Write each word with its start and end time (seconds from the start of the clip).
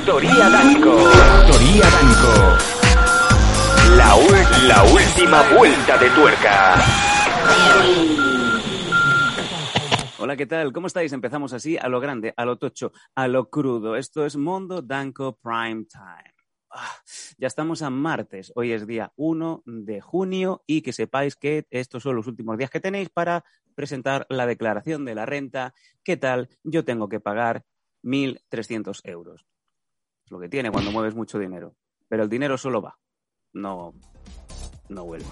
Factoría 0.00 0.48
Danco. 0.48 0.96
Factoría 0.96 1.84
Danco. 1.90 2.32
La, 3.98 4.16
la 4.66 4.82
última 4.84 5.42
vuelta 5.54 5.98
de 5.98 6.08
tuerca. 6.08 6.76
Hola, 10.18 10.36
¿qué 10.38 10.46
tal? 10.46 10.72
¿Cómo 10.72 10.86
estáis? 10.86 11.12
Empezamos 11.12 11.52
así, 11.52 11.76
a 11.76 11.86
lo 11.90 12.00
grande, 12.00 12.32
a 12.34 12.46
lo 12.46 12.56
tocho, 12.56 12.92
a 13.14 13.28
lo 13.28 13.50
crudo. 13.50 13.94
Esto 13.94 14.24
es 14.24 14.36
Mondo 14.36 14.80
Danco 14.80 15.36
Prime 15.36 15.84
Time. 15.84 16.34
Ah, 16.70 16.96
ya 17.36 17.48
estamos 17.48 17.82
a 17.82 17.90
martes, 17.90 18.52
hoy 18.56 18.72
es 18.72 18.86
día 18.86 19.12
1 19.16 19.64
de 19.66 20.00
junio 20.00 20.64
y 20.66 20.80
que 20.80 20.94
sepáis 20.94 21.36
que 21.36 21.66
estos 21.68 22.04
son 22.04 22.16
los 22.16 22.26
últimos 22.26 22.56
días 22.56 22.70
que 22.70 22.80
tenéis 22.80 23.10
para 23.10 23.44
presentar 23.74 24.24
la 24.30 24.46
declaración 24.46 25.04
de 25.04 25.14
la 25.14 25.26
renta. 25.26 25.74
¿Qué 26.02 26.16
tal? 26.16 26.48
Yo 26.64 26.86
tengo 26.86 27.10
que 27.10 27.20
pagar 27.20 27.64
1.300 28.02 29.02
euros. 29.04 29.44
Lo 30.30 30.38
que 30.38 30.48
tiene 30.48 30.70
cuando 30.70 30.92
mueves 30.92 31.14
mucho 31.14 31.38
dinero. 31.38 31.74
Pero 32.08 32.22
el 32.22 32.28
dinero 32.28 32.56
solo 32.56 32.80
va, 32.80 32.96
no, 33.52 33.94
no 34.88 35.04
vuelve. 35.04 35.26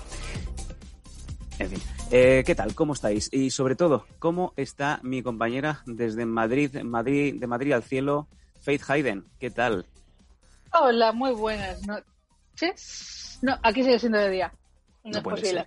En 1.58 1.70
fin, 1.70 1.80
eh, 2.10 2.42
¿qué 2.46 2.54
tal? 2.54 2.74
¿Cómo 2.74 2.92
estáis? 2.92 3.28
Y 3.32 3.50
sobre 3.50 3.74
todo, 3.74 4.06
¿cómo 4.18 4.52
está 4.56 5.00
mi 5.02 5.22
compañera 5.22 5.82
desde 5.86 6.24
Madrid, 6.24 6.82
Madrid, 6.82 7.40
de 7.40 7.46
Madrid 7.46 7.72
al 7.72 7.82
cielo, 7.82 8.28
Faith 8.60 8.82
Hayden? 8.88 9.24
¿Qué 9.40 9.50
tal? 9.50 9.86
Hola, 10.72 11.12
muy 11.12 11.32
buenas 11.32 11.80
noches. 11.86 13.38
No, 13.42 13.56
aquí 13.62 13.82
sigue 13.82 13.98
siendo 13.98 14.18
de 14.18 14.30
día. 14.30 14.52
No, 15.04 15.18
es 15.18 15.24
posible. 15.24 15.66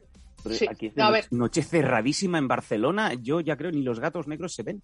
Sí. 0.49 0.65
Aquí 0.69 0.87
es 0.87 0.95
No, 0.95 1.11
noche 1.31 1.61
cerradísima 1.61 2.37
en 2.37 2.47
Barcelona. 2.47 3.13
Yo 3.13 3.41
ya 3.41 3.57
creo 3.57 3.71
ni 3.71 3.83
los 3.83 3.99
gatos 3.99 4.27
negros 4.27 4.53
se 4.53 4.63
ven. 4.63 4.81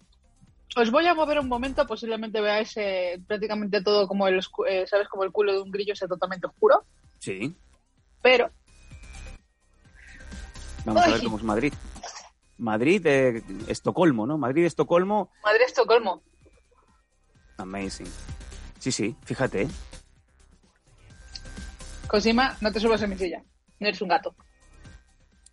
Os 0.76 0.90
voy 0.90 1.06
a 1.06 1.14
mover 1.14 1.38
un 1.38 1.48
momento, 1.48 1.86
posiblemente 1.86 2.40
veáis 2.40 2.76
eh, 2.76 3.20
prácticamente 3.26 3.82
todo 3.82 4.06
como 4.06 4.28
el, 4.28 4.40
eh, 4.68 4.86
¿sabes? 4.86 5.08
Como 5.08 5.24
el 5.24 5.32
culo 5.32 5.52
de 5.52 5.60
un 5.60 5.70
grillo 5.70 5.96
sea 5.96 6.06
totalmente 6.08 6.46
oscuro. 6.46 6.84
Sí. 7.18 7.56
Pero, 8.22 8.50
Vamos 10.84 11.04
a 11.04 11.10
ver 11.10 11.22
cómo 11.22 11.36
es 11.36 11.42
Madrid. 11.42 11.72
Madrid, 12.58 13.06
eh, 13.06 13.42
Estocolmo, 13.68 14.26
¿no? 14.26 14.38
Madrid, 14.38 14.64
Estocolmo, 14.64 15.30
Madrid, 15.44 15.62
Estocolmo. 15.66 16.22
amazing. 17.58 18.10
Sí, 18.78 18.90
sí, 18.90 19.16
fíjate. 19.24 19.62
¿eh? 19.62 19.68
Cosima, 22.06 22.56
no 22.60 22.72
te 22.72 22.80
subas 22.80 23.02
a 23.02 23.06
mi 23.06 23.16
silla. 23.16 23.42
No 23.80 23.86
eres 23.88 24.00
un 24.00 24.08
gato. 24.08 24.34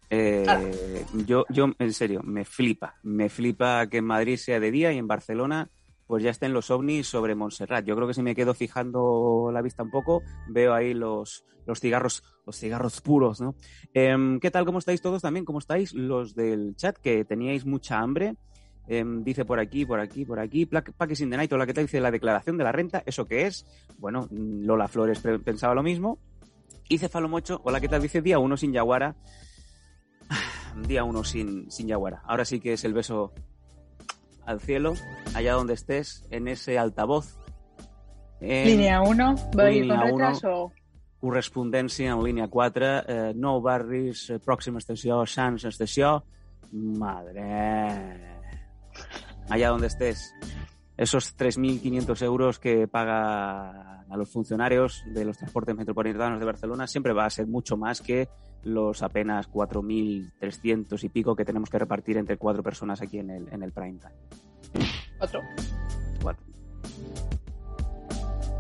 Eh, 0.09 1.05
yo, 1.25 1.45
yo, 1.49 1.71
en 1.79 1.93
serio, 1.93 2.21
me 2.23 2.45
flipa. 2.45 2.95
Me 3.03 3.29
flipa 3.29 3.87
que 3.87 3.97
en 3.97 4.05
Madrid 4.05 4.37
sea 4.37 4.59
de 4.59 4.71
día 4.71 4.91
y 4.93 4.97
en 4.97 5.07
Barcelona 5.07 5.69
pues 6.07 6.23
ya 6.23 6.29
estén 6.29 6.53
los 6.53 6.69
ovnis 6.69 7.07
sobre 7.07 7.35
Montserrat. 7.35 7.85
Yo 7.85 7.95
creo 7.95 8.07
que 8.07 8.13
si 8.13 8.21
me 8.21 8.35
quedo 8.35 8.53
fijando 8.53 9.49
la 9.51 9.61
vista 9.61 9.83
un 9.83 9.91
poco, 9.91 10.21
veo 10.49 10.73
ahí 10.73 10.93
los, 10.93 11.45
los 11.65 11.79
cigarros, 11.79 12.23
los 12.45 12.57
cigarros 12.57 13.01
puros, 13.01 13.41
¿no? 13.41 13.55
Em, 13.93 14.39
¿Qué 14.39 14.51
tal? 14.51 14.65
¿Cómo 14.65 14.79
estáis 14.79 15.01
todos 15.01 15.21
también? 15.21 15.45
¿Cómo 15.45 15.59
estáis 15.59 15.93
los 15.93 16.35
del 16.35 16.75
chat? 16.75 16.97
Que 16.97 17.25
teníais 17.25 17.65
mucha 17.65 17.99
hambre. 17.99 18.35
Em, 18.87 19.23
dice 19.23 19.45
por 19.45 19.59
aquí, 19.59 19.85
por 19.85 19.99
aquí, 19.99 20.25
por 20.25 20.39
aquí. 20.39 20.67
Paques 20.67 21.21
in 21.21 21.31
the 21.31 21.37
Night, 21.37 21.51
hola, 21.51 21.65
¿qué 21.65 21.73
tal? 21.73 21.85
Dice 21.85 21.99
la 21.99 22.11
declaración 22.11 22.57
de 22.57 22.63
la 22.63 22.71
renta. 22.71 23.01
¿Eso 23.05 23.25
qué 23.25 23.47
es? 23.47 23.65
Bueno, 23.97 24.27
Lola 24.31 24.87
Flores 24.87 25.21
pensaba 25.43 25.73
lo 25.73 25.81
mismo. 25.81 26.19
Y 26.87 26.99
Cefalomocho, 26.99 27.61
hola, 27.63 27.81
¿qué 27.81 27.87
tal? 27.87 28.01
Dice 28.01 28.21
día 28.21 28.37
uno 28.37 28.57
sin 28.57 28.73
Yaguara. 28.73 29.15
Día 30.83 31.03
uno 31.03 31.23
sin, 31.23 31.69
sin 31.71 31.87
Yaguara. 31.87 32.21
Ahora 32.25 32.45
sí 32.45 32.59
que 32.59 32.73
es 32.73 32.83
el 32.83 32.93
beso 32.93 33.33
al 34.45 34.59
cielo, 34.59 34.93
allá 35.33 35.53
donde 35.53 35.73
estés, 35.73 36.25
en 36.29 36.47
ese 36.47 36.77
altavoz. 36.77 37.37
En 38.41 38.67
Línea 38.67 39.01
1, 39.01 39.35
¿va 39.57 39.63
a 39.63 39.71
ir 39.71 39.83
línea 39.83 40.01
con 40.01 40.11
uno. 40.11 40.27
retraso? 40.27 40.71
correspondència 41.25 42.13
en 42.13 42.21
línia 42.23 42.47
4, 42.51 42.89
eh, 43.09 43.33
nou 43.35 43.61
barris, 43.65 44.27
eh, 44.29 44.39
pròxima 44.43 44.81
estació, 44.81 45.23
Sants 45.25 45.65
estació. 45.65 46.19
Madre. 46.72 47.45
Allá 49.50 49.69
donde 49.69 49.88
estés. 49.88 50.33
Esos 50.97 51.35
3.500 51.38 52.22
euros 52.23 52.59
que 52.59 52.88
paga 52.88 54.01
a 54.09 54.17
los 54.17 54.31
funcionarios 54.31 55.03
de 55.13 55.25
los 55.25 55.38
transportes 55.38 55.75
metropolitanos 55.75 56.39
de 56.39 56.45
Barcelona 56.45 56.88
siempre 56.88 57.13
va 57.13 57.25
a 57.25 57.29
ser 57.29 57.47
mucho 57.47 57.75
más 57.75 58.01
que 58.01 58.29
los 58.63 59.03
apenas 59.03 59.50
4.300 59.50 61.03
y 61.03 61.09
pico 61.09 61.35
que 61.35 61.44
tenemos 61.44 61.69
que 61.69 61.79
repartir 61.79 62.17
entre 62.17 62.38
cuatro 62.38 62.63
personas 62.63 63.01
aquí 63.01 63.19
en 63.19 63.29
el, 63.29 63.47
en 63.51 63.61
el 63.61 63.72
prime 63.72 64.00
time. 64.00 64.88
Otro. 65.19 65.41
Cuatro. 66.22 66.45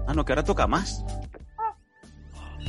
Ah, 0.07 0.13
no, 0.13 0.23
que 0.25 0.33
ahora 0.33 0.43
toca 0.43 0.67
más. 0.67 1.03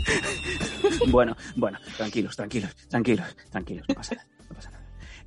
bueno, 1.11 1.37
bueno, 1.57 1.79
tranquilos, 1.97 2.37
tranquilos, 2.37 2.75
tranquilos, 2.89 3.37
tranquilos, 3.51 3.87
no 3.89 3.95
pasa 3.95 4.15
nada. 4.15 4.36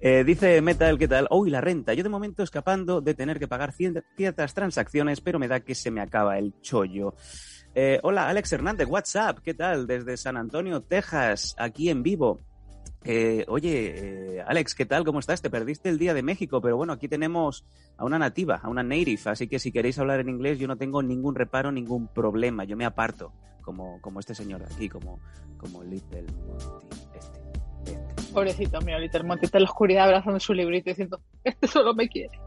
Eh, 0.02 0.24
dice 0.24 0.62
Metal, 0.62 0.98
¿qué 0.98 1.10
tal? 1.10 1.28
Uy, 1.30 1.50
la 1.50 1.60
renta. 1.60 1.94
Yo 1.94 2.04
de 2.04 2.10
momento 2.10 2.42
escapando 2.42 3.02
de 3.02 3.14
tener 3.14 3.38
que 3.38 3.50
pagar 3.50 3.74
ciertas 3.74 4.54
transacciones, 4.54 5.20
pero 5.20 5.40
me 5.40 5.50
da 5.50 5.60
que 5.60 5.76
se 5.76 5.92
me 5.92 6.00
acaba 6.00 6.38
el 6.38 6.54
chollo. 6.62 7.16
Eh, 7.76 8.00
hola, 8.04 8.30
Alex 8.30 8.54
Hernández, 8.54 8.88
WhatsApp, 8.88 9.40
¿qué 9.40 9.54
tal? 9.54 9.88
Desde 9.88 10.16
San 10.16 10.38
Antonio, 10.38 10.82
Texas, 10.82 11.54
aquí 11.58 11.90
en 11.90 12.02
vivo. 12.02 12.40
Eh, 13.04 13.46
oye, 13.50 14.42
Alex, 14.48 14.74
¿qué 14.74 14.86
tal? 14.86 15.04
¿Cómo 15.04 15.20
estás? 15.20 15.42
Te 15.42 15.50
perdiste 15.50 15.90
el 15.90 15.98
Día 15.98 16.14
de 16.14 16.24
México, 16.24 16.62
pero 16.62 16.78
bueno, 16.78 16.94
aquí 16.94 17.10
tenemos 17.10 17.66
a 17.98 18.06
una 18.06 18.18
nativa, 18.18 18.60
a 18.64 18.70
una 18.70 18.84
native, 18.84 19.22
así 19.26 19.48
que 19.48 19.60
si 19.60 19.72
queréis 19.72 20.00
hablar 20.00 20.22
en 20.22 20.30
inglés 20.30 20.60
yo 20.60 20.68
no 20.68 20.78
tengo 20.78 21.02
ningún 21.02 21.36
reparo, 21.36 21.72
ningún 21.72 22.08
problema, 22.08 22.64
yo 22.64 22.76
me 22.76 22.86
aparto, 22.86 23.32
como, 23.62 24.02
como 24.02 24.20
este 24.20 24.36
señor 24.36 24.60
de 24.60 24.74
aquí, 24.74 24.90
como, 24.90 25.20
como 25.58 25.84
Little 25.84 26.26
Monty, 26.46 26.98
este, 27.16 27.59
Pobrecito 28.34 28.80
mío, 28.82 29.00
Little 29.00 29.24
Monty 29.24 29.46
está 29.46 29.58
en 29.58 29.64
la 29.64 29.70
oscuridad 29.70 30.06
abrazando 30.06 30.40
su 30.40 30.54
librito 30.54 30.90
diciendo, 30.90 31.20
este 31.44 31.68
solo 31.68 31.94
me 31.96 32.08
quiere. 32.08 32.38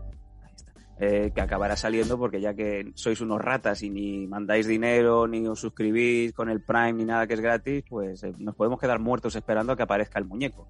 ahí 0.43 0.53
está. 0.55 0.73
Eh, 1.01 1.33
que 1.35 1.41
acabará 1.41 1.77
saliendo 1.77 2.17
porque 2.19 2.41
ya 2.41 2.55
que 2.55 2.93
sois 2.95 3.21
unos 3.21 3.41
ratas 3.41 3.83
y 3.83 3.91
ni 3.91 4.27
mandáis 4.29 4.67
dinero, 4.69 5.27
ni 5.27 5.45
os 5.49 5.59
suscribís 5.59 6.33
con 6.35 6.49
el 6.49 6.61
Prime, 6.63 6.93
ni 6.93 7.05
nada 7.05 7.27
que 7.27 7.35
es 7.35 7.41
gratis, 7.41 7.85
pues 7.89 8.23
eh, 8.23 8.33
nos 8.39 8.55
podemos 8.55 8.79
quedar 8.79 9.01
muertos 9.01 9.35
esperando 9.35 9.73
a 9.73 9.77
que 9.77 9.83
aparezca 9.83 10.19
el 10.21 10.25
muñeco. 10.25 10.69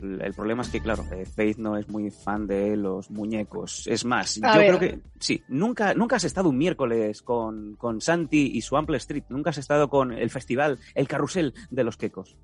El 0.00 0.20
el 0.22 0.32
problema 0.34 0.62
es 0.62 0.68
que, 0.70 0.80
claro, 0.80 1.04
eh, 1.12 1.26
Faith 1.26 1.58
no 1.58 1.76
es 1.76 1.88
muy 1.88 2.10
fan 2.10 2.46
de 2.46 2.76
los 2.76 3.08
muñecos. 3.10 3.86
Es 3.86 4.04
más, 4.04 4.40
A 4.42 4.54
yo 4.54 4.58
ver. 4.58 4.76
creo 4.78 4.80
que 4.80 5.00
sí, 5.20 5.42
nunca, 5.48 5.94
nunca 5.94 6.16
has 6.16 6.24
estado 6.24 6.48
un 6.48 6.58
miércoles 6.58 7.22
con, 7.22 7.76
con 7.76 8.00
Santi 8.00 8.50
y 8.54 8.62
su 8.62 8.76
Ample 8.76 8.96
Street. 8.96 9.24
Nunca 9.28 9.50
has 9.50 9.58
estado 9.58 9.88
con 9.88 10.12
el 10.12 10.30
festival, 10.30 10.78
el 10.94 11.06
carrusel 11.06 11.54
de 11.70 11.84
los 11.84 11.96
quecos. 11.96 12.36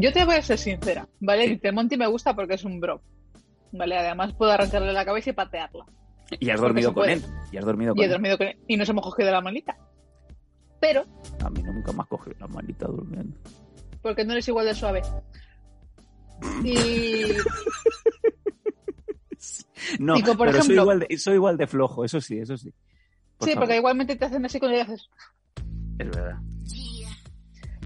Yo 0.00 0.12
te 0.12 0.24
voy 0.24 0.36
a 0.36 0.42
ser 0.42 0.58
sincera, 0.58 1.06
¿vale? 1.20 1.46
Little 1.48 1.72
Monty 1.72 1.96
me 1.96 2.06
gusta 2.06 2.34
porque 2.34 2.54
es 2.54 2.64
un 2.64 2.80
bro. 2.80 3.02
¿Vale? 3.72 3.96
Además 3.98 4.32
puedo 4.34 4.50
arrancarle 4.52 4.92
la 4.92 5.04
cabeza 5.04 5.30
y 5.30 5.32
patearla. 5.34 5.84
Y 6.40 6.48
has 6.50 6.60
dormido 6.60 6.94
con 6.94 7.02
puede. 7.02 7.12
él. 7.14 7.22
Y 7.50 7.56
has 7.58 7.64
dormido 7.64 7.92
Y 7.92 7.96
con 7.96 8.02
he 8.02 8.04
él. 8.06 8.10
dormido 8.10 8.38
con 8.38 8.46
él. 8.48 8.58
Y 8.68 8.76
nos 8.76 8.88
hemos 8.88 9.04
cogido 9.04 9.30
la 9.30 9.40
manita. 9.40 9.76
Pero, 10.80 11.04
A 11.44 11.50
mí 11.50 11.62
nunca 11.62 11.92
me 11.92 12.00
has 12.00 12.08
cogido 12.08 12.36
la 12.40 12.46
manita 12.48 12.86
durmiendo. 12.86 13.36
porque 14.02 14.24
no 14.24 14.32
eres 14.32 14.48
igual 14.48 14.66
de 14.66 14.74
suave. 14.74 15.02
Y 16.64 17.24
No, 19.98 20.14
Digo, 20.14 20.36
por 20.36 20.46
pero 20.48 20.62
soy, 20.62 20.74
ejemplo- 20.76 20.82
igual 20.82 21.00
de, 21.00 21.18
soy 21.18 21.34
igual 21.34 21.56
de 21.56 21.66
flojo, 21.66 22.04
eso 22.04 22.20
sí, 22.20 22.38
eso 22.38 22.56
sí. 22.56 22.72
Por 23.38 23.48
sí, 23.48 23.54
favor, 23.54 23.66
porque 23.66 23.76
igualmente 23.78 24.16
te 24.16 24.24
hacen 24.24 24.44
así 24.44 24.58
cuando 24.58 24.76
le 24.76 24.82
haces. 24.82 25.08
Es 25.98 26.08
verdad. 26.10 26.38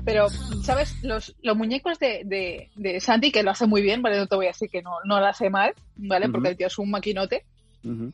Pero, 0.06 0.28
¿sabes? 0.62 0.94
Los, 1.02 1.34
los 1.42 1.56
muñecos 1.56 1.98
de, 1.98 2.22
de, 2.24 2.70
de 2.76 3.00
Santi, 3.00 3.30
que 3.32 3.42
lo 3.42 3.50
hace 3.50 3.66
muy 3.66 3.82
bien, 3.82 4.00
¿vale? 4.02 4.16
No 4.16 4.26
te 4.28 4.36
voy 4.36 4.46
a 4.46 4.50
decir 4.50 4.70
que 4.70 4.80
no, 4.80 4.92
no 5.04 5.18
lo 5.20 5.26
hace 5.26 5.50
mal, 5.50 5.74
¿vale? 5.96 6.28
Porque 6.30 6.48
el 6.50 6.56
tío 6.56 6.68
es 6.68 6.78
un 6.78 6.90
maquinote. 6.90 7.44
Ujú. 7.84 8.12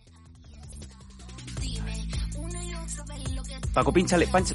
Paco, 3.74 3.92
pínchale, 3.92 4.26
pancho, 4.26 4.54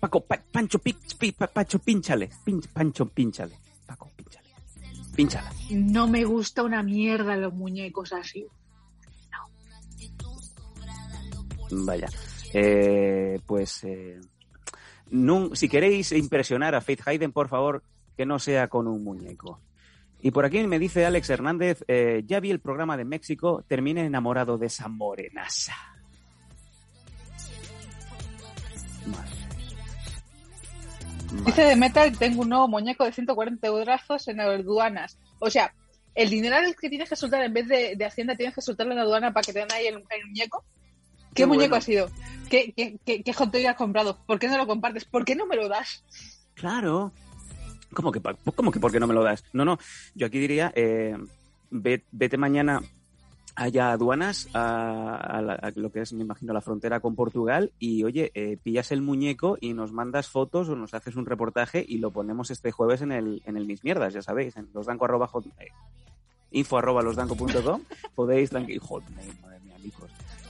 Paco, 0.00 0.20
pa- 0.24 0.40
Pancho, 0.52 0.78
pi- 0.78 0.96
pi- 1.18 1.32
pa- 1.32 1.46
Pancho, 1.46 1.78
pínchale, 1.78 2.30
pin- 2.44 2.62
Pancho, 2.72 3.06
pínchale, 3.06 3.56
Paco, 3.86 4.10
pínchale, 4.16 4.48
pínchala. 5.14 5.52
No 5.70 6.08
me 6.08 6.24
gusta 6.24 6.62
una 6.64 6.82
mierda 6.82 7.36
los 7.36 7.52
muñecos 7.52 8.12
así. 8.12 8.46
Vaya, 11.70 12.08
eh, 12.52 13.38
pues, 13.46 13.82
eh, 13.84 14.20
nun- 15.10 15.54
si 15.56 15.68
queréis 15.68 16.12
impresionar 16.12 16.74
a 16.74 16.80
Faith 16.80 17.02
Hayden, 17.06 17.32
por 17.32 17.48
favor, 17.48 17.82
que 18.16 18.26
no 18.26 18.38
sea 18.38 18.68
con 18.68 18.86
un 18.88 19.02
muñeco. 19.04 19.60
Y 20.20 20.30
por 20.30 20.44
aquí 20.44 20.66
me 20.66 20.78
dice 20.78 21.04
Alex 21.04 21.28
Hernández, 21.30 21.84
eh, 21.88 22.22
ya 22.26 22.40
vi 22.40 22.50
el 22.50 22.60
programa 22.60 22.96
de 22.96 23.04
México, 23.04 23.62
terminé 23.68 24.04
enamorado 24.06 24.56
de 24.58 24.66
esa 24.66 24.88
morenaza. 24.88 25.74
Dice 31.44 31.62
de 31.62 31.76
Metal, 31.76 32.16
tengo 32.18 32.42
un 32.42 32.48
nuevo 32.48 32.68
muñeco 32.68 33.04
de 33.04 33.12
140 33.12 33.66
euros 33.66 34.28
en 34.28 34.40
aduanas. 34.40 35.18
O 35.38 35.50
sea, 35.50 35.72
el 36.14 36.30
dinero 36.30 36.56
que 36.80 36.88
tienes 36.88 37.08
que 37.08 37.16
soltar 37.16 37.42
en 37.42 37.52
vez 37.52 37.68
de, 37.68 37.94
de 37.96 38.04
Hacienda 38.04 38.36
tienes 38.36 38.54
que 38.54 38.62
soltarlo 38.62 38.92
en 38.92 39.00
aduana 39.00 39.32
para 39.32 39.44
que 39.44 39.52
te 39.52 39.58
den 39.60 39.72
ahí 39.72 39.86
el, 39.86 39.96
el 39.96 40.26
muñeco. 40.26 40.64
¿Qué, 41.36 41.46
muñeco 41.46 41.76
ha 41.76 41.80
sido? 41.80 42.08
¿Qué, 42.50 42.72
qué, 42.76 42.98
qué, 43.04 43.22
qué 43.22 43.32
hot 43.32 43.50
toy 43.52 43.64
has 43.66 43.76
comprado? 43.76 44.18
¿Por 44.26 44.38
qué 44.38 44.48
no 44.48 44.56
lo 44.58 44.66
compartes? 44.66 45.04
¿Por 45.04 45.24
qué 45.24 45.34
no 45.36 45.46
me 45.46 45.56
lo 45.56 45.68
das? 45.68 46.02
Claro. 46.54 47.12
¿Cómo 47.94 48.10
que, 48.12 48.20
cómo 48.54 48.72
que 48.72 48.80
por 48.80 48.90
qué 48.92 49.00
no 49.00 49.06
me 49.06 49.14
lo 49.14 49.22
das? 49.22 49.44
No, 49.52 49.64
no. 49.64 49.78
Yo 50.14 50.26
aquí 50.26 50.38
diría, 50.38 50.72
eh, 50.74 51.16
ve- 51.70 52.02
vete 52.12 52.36
mañana 52.36 52.80
allá 53.54 53.88
a 53.88 53.92
aduanas, 53.92 54.48
a, 54.52 55.16
a 55.16 55.40
la- 55.40 55.54
a 55.54 55.72
lo 55.76 55.90
que 55.90 56.00
es, 56.02 56.12
me 56.12 56.22
imagino, 56.22 56.52
la 56.52 56.60
frontera 56.60 57.00
con 57.00 57.14
Portugal, 57.14 57.72
y 57.78 58.04
oye, 58.04 58.30
eh, 58.34 58.58
pillas 58.62 58.92
el 58.92 59.00
muñeco 59.00 59.56
y 59.60 59.72
nos 59.72 59.92
mandas 59.92 60.28
fotos 60.28 60.68
o 60.68 60.76
nos 60.76 60.92
haces 60.92 61.16
un 61.16 61.24
reportaje 61.24 61.82
y 61.86 61.96
lo 61.98 62.10
ponemos 62.10 62.50
este 62.50 62.70
jueves 62.70 63.00
en 63.00 63.12
el, 63.12 63.42
en 63.46 63.56
el 63.56 63.64
Mis 63.66 63.82
Mierdas, 63.82 64.12
ya 64.12 64.20
sabéis, 64.20 64.56
en 64.58 64.68
losdanco 64.74 65.06
arroba 65.06 65.26
hot- 65.28 65.46
eh, 65.58 65.68
info 66.50 66.76
arroba 66.76 67.00
losdanco.com, 67.02 67.80
podéis, 68.14 68.52
tranqui- 68.52 68.78
hotmail, 68.78 69.16
madre 69.16 69.24
mía, 69.26 69.34
hijos. 69.36 69.45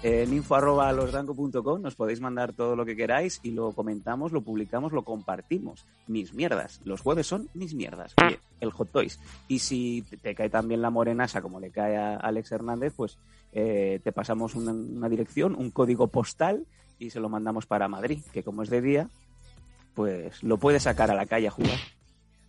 En 0.02 0.32
info 0.32 0.54
arroba 0.54 0.92
losdanco.com 0.92 1.80
nos 1.82 1.94
podéis 1.96 2.20
mandar 2.20 2.52
todo 2.52 2.76
lo 2.76 2.84
que 2.84 2.94
queráis 2.94 3.40
y 3.42 3.50
lo 3.50 3.72
comentamos, 3.72 4.30
lo 4.30 4.40
publicamos, 4.42 4.92
lo 4.92 5.02
compartimos. 5.02 5.84
Mis 6.06 6.32
mierdas. 6.32 6.80
Los 6.84 7.00
jueves 7.00 7.26
son 7.26 7.48
mis 7.54 7.74
mierdas. 7.74 8.14
Oye, 8.24 8.38
el 8.60 8.70
Hot 8.70 8.92
Toys. 8.92 9.18
Y 9.48 9.58
si 9.58 10.02
te- 10.22 10.34
cae 10.34 10.48
también 10.50 10.80
la 10.82 10.90
morenasa 10.90 11.40
como 11.42 11.58
le 11.58 11.70
cae 11.70 11.96
a 11.96 12.16
Alex 12.16 12.52
Hernández, 12.52 12.92
pues 12.96 13.18
eh, 13.52 14.00
te 14.04 14.12
pasamos 14.12 14.54
una, 14.54 14.72
una 14.72 15.08
dirección, 15.08 15.56
un 15.56 15.70
código 15.70 16.06
postal 16.08 16.66
y 16.98 17.10
se 17.10 17.18
lo 17.20 17.28
mandamos 17.28 17.66
para 17.66 17.88
Madrid, 17.88 18.20
que 18.32 18.42
como 18.44 18.62
es 18.62 18.70
de 18.70 18.82
día, 18.82 19.08
pues 19.94 20.42
lo 20.42 20.58
puedes 20.58 20.84
sacar 20.84 21.10
a 21.10 21.14
la 21.14 21.26
calle 21.26 21.48
a 21.48 21.52
jugar. 21.52 21.78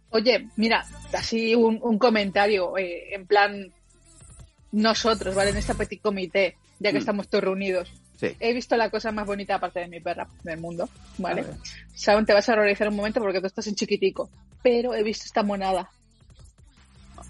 Oye, 0.10 0.48
mira, 0.58 0.86
así 1.14 1.56
un, 1.56 1.80
un 1.82 1.98
comentario, 1.98 2.78
eh, 2.78 3.14
en 3.16 3.26
plan, 3.26 3.72
nosotros, 4.72 5.34
¿vale? 5.34 5.52
En 5.52 5.58
este 5.58 5.76
petit 5.76 6.02
comité, 6.02 6.56
ya 6.80 6.92
que 6.92 6.98
Mm. 6.98 7.00
estamos 7.00 7.28
todos 7.28 7.44
reunidos. 7.44 7.92
Sí. 8.20 8.36
He 8.40 8.54
visto 8.54 8.76
la 8.78 8.90
cosa 8.90 9.12
más 9.12 9.28
bonita, 9.28 9.56
aparte 9.56 9.80
de 9.82 9.88
mi 9.88 10.00
perra, 10.00 10.28
del 10.44 10.60
mundo, 10.60 10.90
¿vale? 11.20 11.46
Saben, 11.94 12.26
te 12.26 12.34
vas 12.34 12.48
a 12.50 12.54
horrorizar 12.54 12.88
un 12.90 12.96
momento 12.96 13.20
porque 13.22 13.40
tú 13.40 13.48
estás 13.48 13.68
en 13.68 13.76
chiquitico. 13.76 14.30
Pero 14.64 14.94
he 14.96 15.04
visto 15.04 15.26
esta 15.26 15.44
monada. 15.44 15.90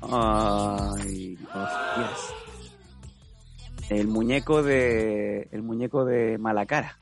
Ay, 0.01 1.37
hostias. 1.43 2.33
El 3.89 4.07
muñeco 4.07 4.63
de. 4.63 5.47
El 5.51 5.63
muñeco 5.63 6.05
de 6.05 6.37
Malacara. 6.37 6.97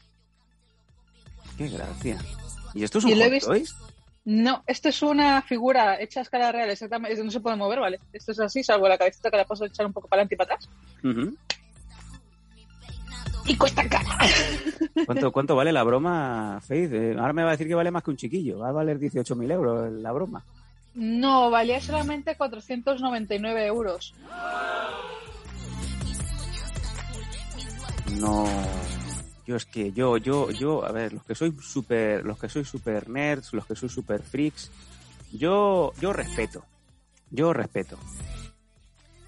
Qué 1.58 1.68
gracia. 1.70 2.18
¿Y 2.74 2.84
esto 2.84 3.00
es 3.00 3.06
un 3.06 3.12
Hot 3.20 3.30
visto-? 3.32 3.54
No, 4.26 4.64
esto 4.66 4.90
es 4.90 5.02
una 5.04 5.42
figura 5.44 6.02
hecha 6.02 6.20
a 6.20 6.24
escala 6.24 6.52
real, 6.52 6.70
exactamente. 6.70 7.24
No 7.24 7.30
se 7.32 7.40
puede 7.40 7.56
mover, 7.56 7.80
¿vale? 7.80 8.00
Esto 8.12 8.32
es 8.32 8.40
así, 8.40 8.64
salvo 8.64 8.88
la 8.88 8.98
cabecita 8.98 9.30
que 9.30 9.38
la 9.38 9.46
puedo 9.46 9.66
echar 9.66 9.86
un 9.86 9.94
poco 9.94 10.08
para 10.08 10.22
adelante 10.24 10.36
y 10.36 10.38
para 10.38 10.56
atrás. 10.56 10.70
Ujú. 11.04 11.36
Y 13.46 13.56
cuesta 13.58 13.88
cara. 13.88 14.18
¿Cuánto, 15.06 15.32
¿Cuánto 15.32 15.56
vale 15.56 15.72
la 15.72 15.84
broma, 15.84 16.60
Faith? 16.66 16.92
Eh, 16.94 17.16
ahora 17.18 17.34
me 17.34 17.44
va 17.44 17.50
a 17.50 17.52
decir 17.52 17.68
que 17.68 17.76
vale 17.76 17.92
más 17.92 18.04
que 18.04 18.12
un 18.12 18.18
chiquillo. 18.18 18.60
Va 18.60 18.70
a 18.70 18.72
valer 18.72 19.00
18.000 19.00 19.52
euros 19.52 19.92
la 19.92 20.12
broma. 20.12 20.44
No, 20.96 21.52
valía 21.52 21.82
solamente 21.82 22.36
499 22.36 23.66
euros. 23.66 24.14
No. 28.20 28.46
Yo 29.46 29.56
es 29.56 29.66
que 29.66 29.92
yo, 29.92 30.18
yo, 30.18 30.50
yo, 30.50 30.86
a 30.86 30.92
ver, 30.92 31.14
los 31.14 31.24
que 31.24 31.36
soy 31.36 31.56
super, 31.62 32.26
los 32.26 32.40
que 32.40 32.50
soy 32.50 32.66
super 32.66 33.08
nerds, 33.10 33.54
los 33.54 33.66
que 33.66 33.76
soy 33.76 33.90
super 33.90 34.24
freaks, 34.24 34.72
yo, 35.34 35.94
yo 36.02 36.14
respeto. 36.14 36.64
Yo 37.30 37.54
respeto. 37.54 38.00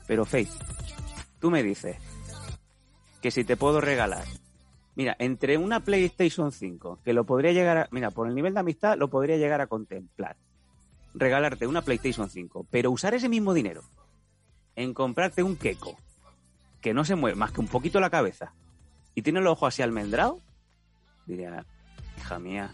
Pero 0.08 0.26
Faith, 0.26 0.50
tú 1.40 1.52
me 1.52 1.62
dices 1.62 1.98
que 3.28 3.32
si 3.32 3.44
te 3.44 3.58
puedo 3.58 3.82
regalar. 3.82 4.24
Mira, 4.96 5.18
entre 5.20 5.58
una 5.58 5.82
PlayStation 5.82 6.54
5, 6.54 7.00
que 7.04 7.12
lo 7.12 7.26
podría 7.26 7.52
llegar 7.52 7.78
a. 7.78 7.88
Mira, 7.92 8.10
por 8.10 8.26
el 8.30 8.34
nivel 8.36 8.54
de 8.54 8.62
amistad 8.62 8.98
lo 8.98 9.10
podría 9.10 9.36
llegar 9.36 9.60
a 9.60 9.68
contemplar. 9.68 10.38
Regalarte 11.14 11.68
una 11.68 11.82
PlayStation 11.82 12.30
5, 12.30 12.68
pero 12.72 12.90
usar 12.90 13.14
ese 13.16 13.28
mismo 13.28 13.54
dinero 13.54 13.82
en 14.78 14.94
comprarte 14.94 15.44
un 15.44 15.58
queco 15.58 15.98
que 16.80 16.94
no 16.94 17.04
se 17.04 17.16
mueve 17.16 17.36
más 17.36 17.52
que 17.52 17.60
un 17.60 17.68
poquito 17.68 18.00
la 18.00 18.10
cabeza 18.10 18.54
y 19.14 19.24
tiene 19.24 19.40
el 19.40 19.48
ojo 19.48 19.68
así 19.68 19.82
almendrado, 19.82 20.40
diría, 21.26 21.66
hija 22.18 22.40
mía, 22.40 22.72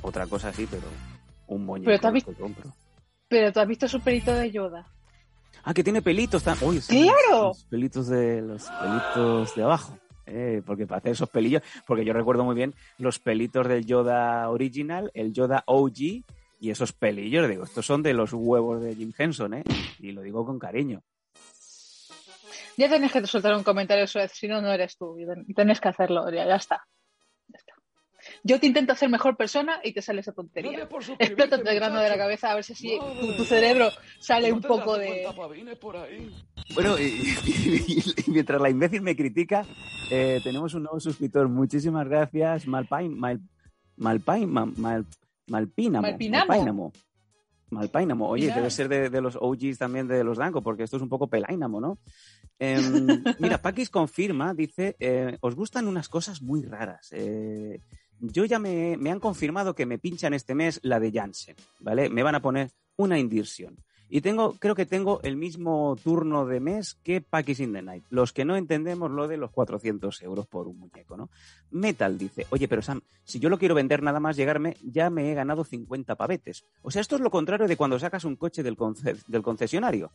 otra 0.00 0.26
cosa 0.26 0.48
así, 0.48 0.66
pero 0.70 0.84
un 1.48 1.66
Pero 1.84 1.98
has 2.08 2.12
visto- 2.14 2.32
te 2.32 2.40
compro. 2.40 2.74
Pero 3.28 3.52
tú 3.52 3.60
has 3.60 3.68
visto 3.68 3.88
su 3.88 4.00
pelito 4.00 4.32
de 4.32 4.50
Yoda. 4.50 4.86
Ah, 5.64 5.72
que 5.74 5.82
tiene 5.84 6.02
pelitos. 6.02 6.44
tam- 6.46 6.60
Uy, 6.62 6.80
sí, 6.80 7.02
¡Claro! 7.04 7.48
Los 7.48 7.64
pelitos 7.64 8.08
de 8.08 8.42
los 8.42 8.64
pelitos 8.68 9.54
de 9.54 9.62
abajo. 9.62 9.98
Eh, 10.26 10.62
porque 10.64 10.86
para 10.86 10.98
hacer 11.00 11.12
esos 11.12 11.28
pelillos, 11.28 11.62
porque 11.86 12.04
yo 12.04 12.12
recuerdo 12.14 12.44
muy 12.44 12.54
bien 12.54 12.74
los 12.98 13.18
pelitos 13.18 13.68
del 13.68 13.84
Yoda 13.84 14.48
original, 14.48 15.10
el 15.14 15.32
Yoda 15.34 15.62
OG 15.66 15.98
y 16.60 16.70
esos 16.70 16.92
pelillos, 16.92 17.46
digo, 17.48 17.64
estos 17.64 17.84
son 17.84 18.02
de 18.02 18.14
los 18.14 18.32
huevos 18.32 18.82
de 18.82 18.94
Jim 18.94 19.12
Henson, 19.18 19.52
¿eh? 19.54 19.64
Y 19.98 20.12
lo 20.12 20.22
digo 20.22 20.46
con 20.46 20.58
cariño. 20.58 21.02
Ya 22.76 22.88
tenés 22.88 23.12
que 23.12 23.24
soltar 23.26 23.54
un 23.54 23.62
comentario 23.62 24.06
sobre 24.06 24.28
si 24.28 24.48
no, 24.48 24.60
no 24.60 24.72
eres 24.72 24.96
tú. 24.96 25.18
Y 25.18 25.26
ten- 25.26 25.46
Tenés 25.54 25.80
que 25.80 25.88
hacerlo, 25.88 26.28
ya, 26.30 26.46
ya 26.46 26.56
está. 26.56 26.82
Yo 28.46 28.60
te 28.60 28.66
intento 28.66 28.92
hacer 28.92 29.08
mejor 29.08 29.36
persona 29.38 29.80
y 29.82 29.92
te 29.94 30.02
sale 30.02 30.20
esa 30.20 30.32
tontería. 30.32 30.70
Explota 31.18 31.56
el 31.56 31.74
grano 31.74 31.98
de 32.00 32.08
la 32.10 32.16
cabeza 32.18 32.52
a 32.52 32.54
ver 32.54 32.62
si 32.62 32.74
así 32.74 32.98
tu, 33.20 33.36
tu 33.38 33.44
cerebro 33.44 33.88
sale 34.20 34.52
un 34.52 34.60
poco 34.60 34.98
de... 34.98 35.22
Bueno, 36.74 36.98
y, 36.98 37.04
y- 37.04 38.02
y 38.26 38.30
mientras 38.30 38.60
la 38.60 38.68
imbécil 38.68 39.00
me 39.00 39.16
critica, 39.16 39.64
eh, 40.10 40.40
tenemos 40.44 40.74
un 40.74 40.82
nuevo 40.82 41.00
suscriptor. 41.00 41.48
Muchísimas 41.48 42.06
gracias, 42.06 42.66
Malpain, 42.66 43.18
Mal, 43.18 43.40
Malpain, 43.96 44.50
Ma- 44.50 44.66
Mal, 44.66 45.06
Malpínamo. 45.46 46.02
Malpinamo. 46.06 46.46
Malpainamo. 46.46 46.92
Malpainamo. 47.70 48.28
Oye, 48.28 48.42
Mira. 48.44 48.56
debe 48.56 48.70
ser 48.70 48.88
de, 48.88 49.08
de 49.10 49.20
los 49.22 49.36
OGs 49.40 49.78
también 49.78 50.06
de 50.06 50.22
los 50.22 50.36
Danco, 50.38 50.62
porque 50.62 50.82
esto 50.82 50.96
es 50.98 51.02
un 51.02 51.08
poco 51.08 51.28
pelaínamo, 51.28 51.80
¿no? 51.80 51.98
Em, 52.58 53.06
mira, 53.38 53.58
Paquis 53.62 53.88
confirma, 53.90 54.52
dice, 54.54 54.96
eh, 55.00 55.38
os 55.40 55.54
gustan 55.54 55.88
unas 55.88 56.08
cosas 56.08 56.40
muy 56.42 56.62
raras. 56.62 57.08
Eh, 57.12 57.80
yo 58.20 58.44
ya 58.44 58.58
me, 58.58 58.96
me 58.96 59.10
han 59.10 59.20
confirmado 59.20 59.74
que 59.74 59.86
me 59.86 59.98
pinchan 59.98 60.34
este 60.34 60.54
mes 60.54 60.80
la 60.82 61.00
de 61.00 61.12
Janssen, 61.12 61.56
¿vale? 61.80 62.08
Me 62.08 62.22
van 62.22 62.34
a 62.34 62.40
poner 62.40 62.70
una 62.96 63.18
Indirsion. 63.18 63.76
Y 64.08 64.20
tengo, 64.20 64.52
creo 64.58 64.74
que 64.74 64.86
tengo 64.86 65.20
el 65.22 65.36
mismo 65.36 65.96
turno 66.02 66.46
de 66.46 66.60
mes 66.60 66.94
que 67.02 67.20
Packers 67.20 67.60
in 67.60 67.72
the 67.72 67.82
Night. 67.82 68.04
Los 68.10 68.32
que 68.32 68.44
no 68.44 68.54
entendemos 68.56 69.10
lo 69.10 69.26
de 69.26 69.38
los 69.38 69.50
400 69.50 70.22
euros 70.22 70.46
por 70.46 70.68
un 70.68 70.78
muñeco, 70.78 71.16
¿no? 71.16 71.30
Metal 71.70 72.16
dice, 72.16 72.46
oye, 72.50 72.68
pero 72.68 72.82
Sam, 72.82 73.00
si 73.24 73.40
yo 73.40 73.48
lo 73.48 73.58
quiero 73.58 73.74
vender 73.74 74.02
nada 74.02 74.20
más 74.20 74.36
llegarme, 74.36 74.76
ya 74.84 75.10
me 75.10 75.32
he 75.32 75.34
ganado 75.34 75.64
50 75.64 76.14
pavetes. 76.14 76.64
O 76.82 76.90
sea, 76.90 77.00
esto 77.00 77.16
es 77.16 77.22
lo 77.22 77.30
contrario 77.30 77.66
de 77.66 77.76
cuando 77.76 77.98
sacas 77.98 78.24
un 78.24 78.36
coche 78.36 78.62
del 78.62 78.76
concesionario. 79.42 80.12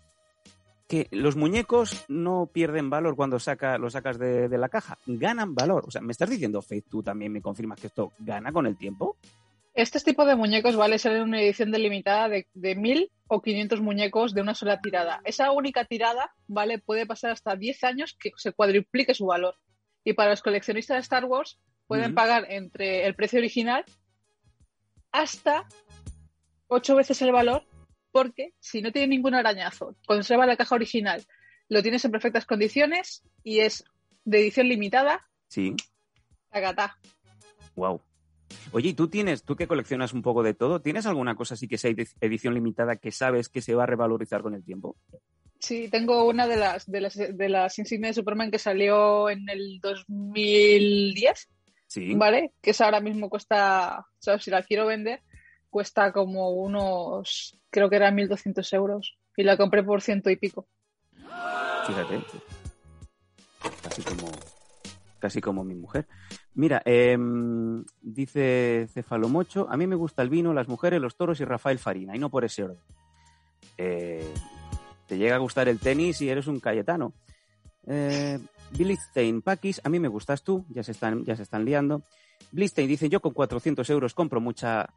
Que 0.89 1.07
los 1.11 1.37
muñecos 1.37 2.03
no 2.09 2.49
pierden 2.51 2.89
valor 2.89 3.15
cuando 3.15 3.39
saca, 3.39 3.77
lo 3.77 3.89
sacas 3.89 4.19
de, 4.19 4.49
de 4.49 4.57
la 4.57 4.67
caja, 4.67 4.97
ganan 5.05 5.55
valor. 5.55 5.85
O 5.87 5.91
sea, 5.91 6.01
¿me 6.01 6.11
estás 6.11 6.29
diciendo, 6.29 6.61
Faith, 6.61 6.87
tú 6.89 7.01
también 7.01 7.31
me 7.31 7.41
confirmas 7.41 7.79
que 7.79 7.87
esto 7.87 8.11
gana 8.19 8.51
con 8.51 8.65
el 8.65 8.75
tiempo? 8.75 9.15
Este 9.75 9.99
tipo 9.99 10.25
de 10.25 10.35
muñecos 10.35 10.75
vale 10.75 10.97
ser 10.97 11.21
una 11.21 11.41
edición 11.41 11.71
delimitada 11.71 12.27
de, 12.27 12.47
de 12.53 12.75
1000 12.75 13.11
o 13.27 13.41
500 13.41 13.81
muñecos 13.81 14.33
de 14.33 14.41
una 14.41 14.55
sola 14.55 14.81
tirada. 14.81 15.21
Esa 15.23 15.51
única 15.51 15.85
tirada, 15.85 16.33
¿vale? 16.47 16.79
Puede 16.79 17.05
pasar 17.05 17.31
hasta 17.31 17.55
10 17.55 17.83
años 17.83 18.17
que 18.19 18.31
se 18.35 18.51
cuadruplique 18.51 19.13
su 19.13 19.27
valor. 19.27 19.55
Y 20.03 20.13
para 20.13 20.31
los 20.31 20.41
coleccionistas 20.41 20.95
de 20.95 21.01
Star 21.01 21.25
Wars, 21.25 21.59
pueden 21.85 22.15
pagar 22.15 22.47
entre 22.49 23.05
el 23.05 23.15
precio 23.15 23.39
original 23.39 23.85
hasta 25.11 25.67
8 26.67 26.95
veces 26.95 27.21
el 27.21 27.31
valor, 27.31 27.63
porque 28.23 28.53
si 28.59 28.81
no 28.81 28.91
tiene 28.91 29.07
ningún 29.07 29.33
arañazo, 29.33 29.95
conserva 30.05 30.45
la 30.45 30.57
caja 30.57 30.75
original, 30.75 31.25
lo 31.69 31.81
tienes 31.81 32.03
en 32.03 32.11
perfectas 32.11 32.45
condiciones 32.45 33.23
y 33.43 33.59
es 33.59 33.83
de 34.25 34.39
edición 34.41 34.67
limitada, 34.67 35.25
Sí. 35.47 35.75
tagatá. 36.49 36.97
Wow. 37.75 38.01
Oye, 38.71 38.89
¿y 38.89 38.93
tú 38.93 39.07
tienes, 39.07 39.43
tú 39.43 39.55
que 39.55 39.67
coleccionas 39.67 40.11
un 40.13 40.21
poco 40.21 40.43
de 40.43 40.53
todo, 40.53 40.81
¿tienes 40.81 41.05
alguna 41.05 41.35
cosa 41.35 41.53
así 41.53 41.67
que 41.67 41.77
sea 41.77 41.91
edi- 41.91 42.13
edición 42.19 42.53
limitada 42.55 42.97
que 42.97 43.11
sabes 43.11 43.47
que 43.47 43.61
se 43.61 43.73
va 43.75 43.83
a 43.83 43.85
revalorizar 43.85 44.41
con 44.41 44.53
el 44.55 44.63
tiempo? 44.63 44.97
Sí, 45.59 45.87
tengo 45.89 46.25
una 46.27 46.47
de 46.47 46.55
las, 46.57 46.89
de 46.89 47.01
las, 47.01 47.15
de 47.15 47.49
las 47.49 47.77
insignias 47.79 48.15
de 48.15 48.21
Superman 48.21 48.49
que 48.51 48.59
salió 48.59 49.29
en 49.29 49.47
el 49.49 49.79
2010, 49.81 51.49
Sí. 51.87 52.13
¿vale? 52.15 52.51
Que 52.61 52.71
esa 52.71 52.85
ahora 52.85 52.99
mismo 53.01 53.29
cuesta, 53.29 54.05
¿sabes? 54.19 54.43
Si 54.43 54.51
la 54.51 54.61
quiero 54.63 54.85
vender, 54.87 55.21
cuesta 55.69 56.11
como 56.11 56.49
unos, 56.51 57.57
creo 57.69 57.89
que 57.89 57.95
eran 57.95 58.17
1.200 58.17 58.73
euros. 58.73 59.17
Y 59.35 59.43
la 59.43 59.55
compré 59.55 59.83
por 59.83 60.01
ciento 60.01 60.29
y 60.29 60.35
pico. 60.35 60.67
Fíjate. 61.85 62.21
Casi 63.81 64.01
como, 64.01 64.31
casi 65.19 65.41
como 65.41 65.63
mi 65.63 65.75
mujer. 65.75 66.07
Mira, 66.55 66.81
em, 66.83 67.85
dice 68.01 68.87
Cefalomocho, 68.91 69.67
a 69.69 69.77
mí 69.77 69.87
me 69.87 69.95
gusta 69.95 70.21
el 70.21 70.29
vino, 70.29 70.53
las 70.53 70.67
mujeres, 70.67 70.99
los 70.99 71.15
toros 71.15 71.39
y 71.39 71.45
Rafael 71.45 71.79
Farina, 71.79 72.15
y 72.15 72.19
no 72.19 72.29
por 72.29 72.43
ese 72.43 72.63
orden. 72.63 72.79
Eh, 73.77 74.33
te 75.07 75.17
llega 75.17 75.35
a 75.35 75.39
gustar 75.39 75.69
el 75.69 75.79
tenis 75.79 76.21
y 76.21 76.29
eres 76.29 76.47
un 76.47 76.59
cayetano. 76.59 77.13
Eh, 77.87 78.39
Blistein 78.71 79.41
Pakis, 79.41 79.81
a 79.83 79.89
mí 79.89 79.99
me 79.99 80.07
gustas 80.07 80.43
tú, 80.43 80.65
ya 80.69 80.83
se 80.83 80.91
están, 80.91 81.23
ya 81.23 81.35
se 81.35 81.43
están 81.43 81.65
liando. 81.65 82.03
Blistein 82.51 82.87
dice, 82.87 83.09
yo 83.09 83.21
con 83.21 83.33
400 83.33 83.89
euros 83.89 84.13
compro 84.13 84.41
mucha 84.41 84.93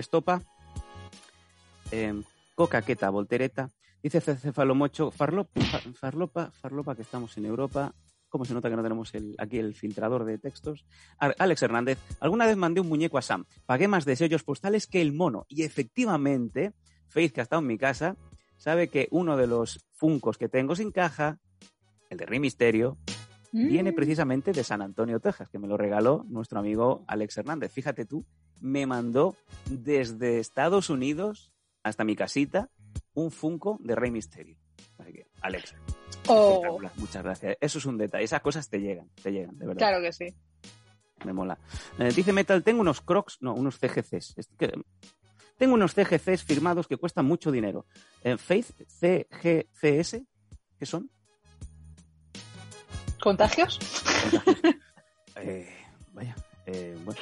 estopa. 0.00 0.42
Eh, 1.90 2.22
Coca-queta, 2.54 3.10
voltereta. 3.10 3.70
Dice 4.02 4.20
Cefalomocho, 4.20 5.10
farlopa, 5.10 5.60
farlopa, 5.94 6.50
farlopa, 6.50 6.94
que 6.94 7.02
estamos 7.02 7.36
en 7.38 7.46
Europa. 7.46 7.94
¿Cómo 8.28 8.44
se 8.44 8.54
nota 8.54 8.68
que 8.68 8.76
no 8.76 8.82
tenemos 8.82 9.14
el, 9.14 9.34
aquí 9.38 9.58
el 9.58 9.74
filtrador 9.74 10.24
de 10.24 10.38
textos? 10.38 10.84
Alex 11.18 11.62
Hernández, 11.62 11.98
alguna 12.18 12.46
vez 12.46 12.56
mandé 12.56 12.80
un 12.80 12.88
muñeco 12.88 13.18
a 13.18 13.22
Sam. 13.22 13.44
Pagué 13.66 13.88
más 13.88 14.04
de 14.04 14.16
sellos 14.16 14.42
postales 14.42 14.86
que 14.86 15.02
el 15.02 15.12
mono. 15.12 15.44
Y 15.48 15.62
efectivamente, 15.62 16.72
Faith, 17.08 17.32
que 17.32 17.40
ha 17.40 17.42
estado 17.42 17.60
en 17.60 17.68
mi 17.68 17.78
casa, 17.78 18.16
sabe 18.56 18.88
que 18.88 19.06
uno 19.10 19.36
de 19.36 19.46
los 19.46 19.84
funcos 19.92 20.38
que 20.38 20.48
tengo 20.48 20.74
sin 20.74 20.92
caja, 20.92 21.38
el 22.10 22.18
de 22.18 22.26
Rey 22.26 22.40
Misterio, 22.40 22.98
viene 23.52 23.92
mm. 23.92 23.94
precisamente 23.94 24.52
de 24.52 24.64
San 24.64 24.82
Antonio, 24.82 25.20
Texas, 25.20 25.48
que 25.48 25.58
me 25.58 25.68
lo 25.68 25.76
regaló 25.76 26.24
nuestro 26.28 26.58
amigo 26.58 27.04
Alex 27.06 27.36
Hernández. 27.36 27.70
Fíjate 27.72 28.06
tú, 28.06 28.24
me 28.62 28.86
mandó 28.86 29.36
desde 29.68 30.38
Estados 30.38 30.88
Unidos 30.88 31.52
hasta 31.82 32.04
mi 32.04 32.16
casita 32.16 32.70
un 33.14 33.30
Funko 33.30 33.78
de 33.80 33.94
Rey 33.94 34.10
Misterio. 34.10 34.56
Así 34.98 35.12
que, 35.12 35.26
Alex, 35.42 35.74
oh. 36.28 36.80
muchas 36.96 37.22
gracias. 37.22 37.56
Eso 37.60 37.78
es 37.78 37.86
un 37.86 37.98
detalle. 37.98 38.24
Esas 38.24 38.40
cosas 38.40 38.68
te 38.68 38.78
llegan, 38.78 39.10
te 39.22 39.32
llegan, 39.32 39.58
de 39.58 39.66
verdad. 39.66 39.78
Claro 39.78 40.02
que 40.02 40.12
sí. 40.12 40.26
Me 41.24 41.32
mola. 41.32 41.58
Eh, 41.98 42.12
dice 42.14 42.32
Metal, 42.32 42.62
tengo 42.62 42.80
unos 42.80 43.00
Crocs, 43.00 43.38
no, 43.40 43.54
unos 43.54 43.78
CGCs. 43.78 44.34
tengo 45.56 45.74
unos 45.74 45.94
CGCs 45.94 46.42
firmados 46.42 46.86
que 46.86 46.96
cuestan 46.96 47.26
mucho 47.26 47.50
dinero. 47.50 47.86
Eh, 48.22 48.36
Faith 48.38 48.72
CGCS, 48.86 50.22
¿qué 50.78 50.86
son? 50.86 51.10
¿Contagios? 53.20 53.78
Eh, 55.34 55.66
vaya. 56.12 56.36
Eh, 56.66 56.96
bueno. 57.04 57.20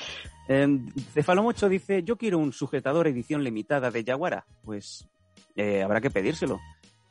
Cefalomocho 1.12 1.68
dice, 1.68 2.02
yo 2.02 2.16
quiero 2.16 2.38
un 2.38 2.52
sujetador 2.52 3.06
edición 3.06 3.44
limitada 3.44 3.90
de 3.90 4.04
Yaguara. 4.04 4.44
Pues 4.64 5.08
eh, 5.56 5.82
habrá 5.82 6.00
que 6.00 6.10
pedírselo. 6.10 6.60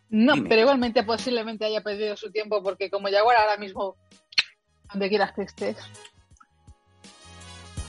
No, 0.09 0.33
pero 0.47 0.61
igualmente 0.61 1.03
posiblemente 1.03 1.65
haya 1.65 1.81
perdido 1.81 2.17
su 2.17 2.31
tiempo 2.31 2.63
porque 2.63 2.89
como 2.89 3.09
Yaguara 3.09 3.41
ahora 3.41 3.57
mismo, 3.57 3.95
donde 4.91 5.09
quieras 5.09 5.33
que 5.33 5.43
estés. 5.43 5.77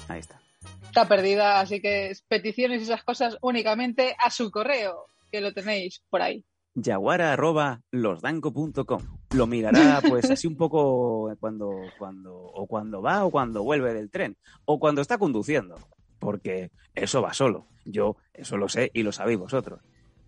Ahí 0.09 0.21
está. 0.21 0.41
Está 0.83 1.09
perdida, 1.09 1.61
así 1.61 1.81
que 1.81 2.13
peticiones 2.29 2.81
y 2.81 2.85
esas 2.85 3.05
cosas 3.05 3.39
únicamente 3.41 4.17
a 4.19 4.31
su 4.31 4.51
correo, 4.51 5.07
que 5.31 5.41
lo 5.41 5.53
tenéis 5.53 6.03
por 6.11 6.21
ahí 6.21 6.45
yaguara.losdanco.com. 6.75 9.03
Lo 9.33 9.47
mirará 9.47 10.01
pues 10.09 10.31
así 10.31 10.47
un 10.47 10.57
poco 10.57 11.33
cuando, 11.41 11.71
cuando, 11.99 12.35
o 12.35 12.67
cuando 12.67 13.03
va 13.03 13.25
o 13.25 13.31
cuando 13.31 13.63
vuelve 13.63 13.95
del 13.95 14.11
tren, 14.11 14.37
o 14.65 14.79
cuando 14.79 15.01
está 15.01 15.19
conduciendo, 15.19 15.77
porque 16.19 16.71
eso 16.95 17.23
va 17.23 17.33
solo. 17.33 17.67
Yo 17.85 18.17
eso 18.35 18.57
lo 18.57 18.69
sé 18.69 18.91
y 18.95 19.03
lo 19.03 19.13
sabéis 19.13 19.39
vosotros. 19.39 19.81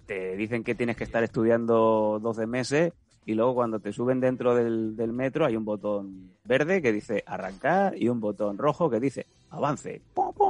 Te 0.06 0.36
dicen 0.36 0.64
que 0.64 0.74
tienes 0.74 0.96
que 0.96 1.04
estar 1.04 1.22
estudiando 1.22 2.18
12 2.20 2.46
meses 2.46 2.92
y 3.24 3.34
luego 3.34 3.54
cuando 3.54 3.78
te 3.78 3.92
suben 3.92 4.20
dentro 4.20 4.54
del, 4.54 4.96
del 4.96 5.12
metro 5.12 5.46
hay 5.46 5.56
un 5.56 5.64
botón 5.64 6.32
verde 6.44 6.82
que 6.82 6.92
dice 6.92 7.22
arrancar 7.26 7.96
y 7.96 8.08
un 8.08 8.20
botón 8.20 8.58
rojo 8.58 8.90
que 8.90 9.00
dice 9.00 9.26
avance. 9.50 10.02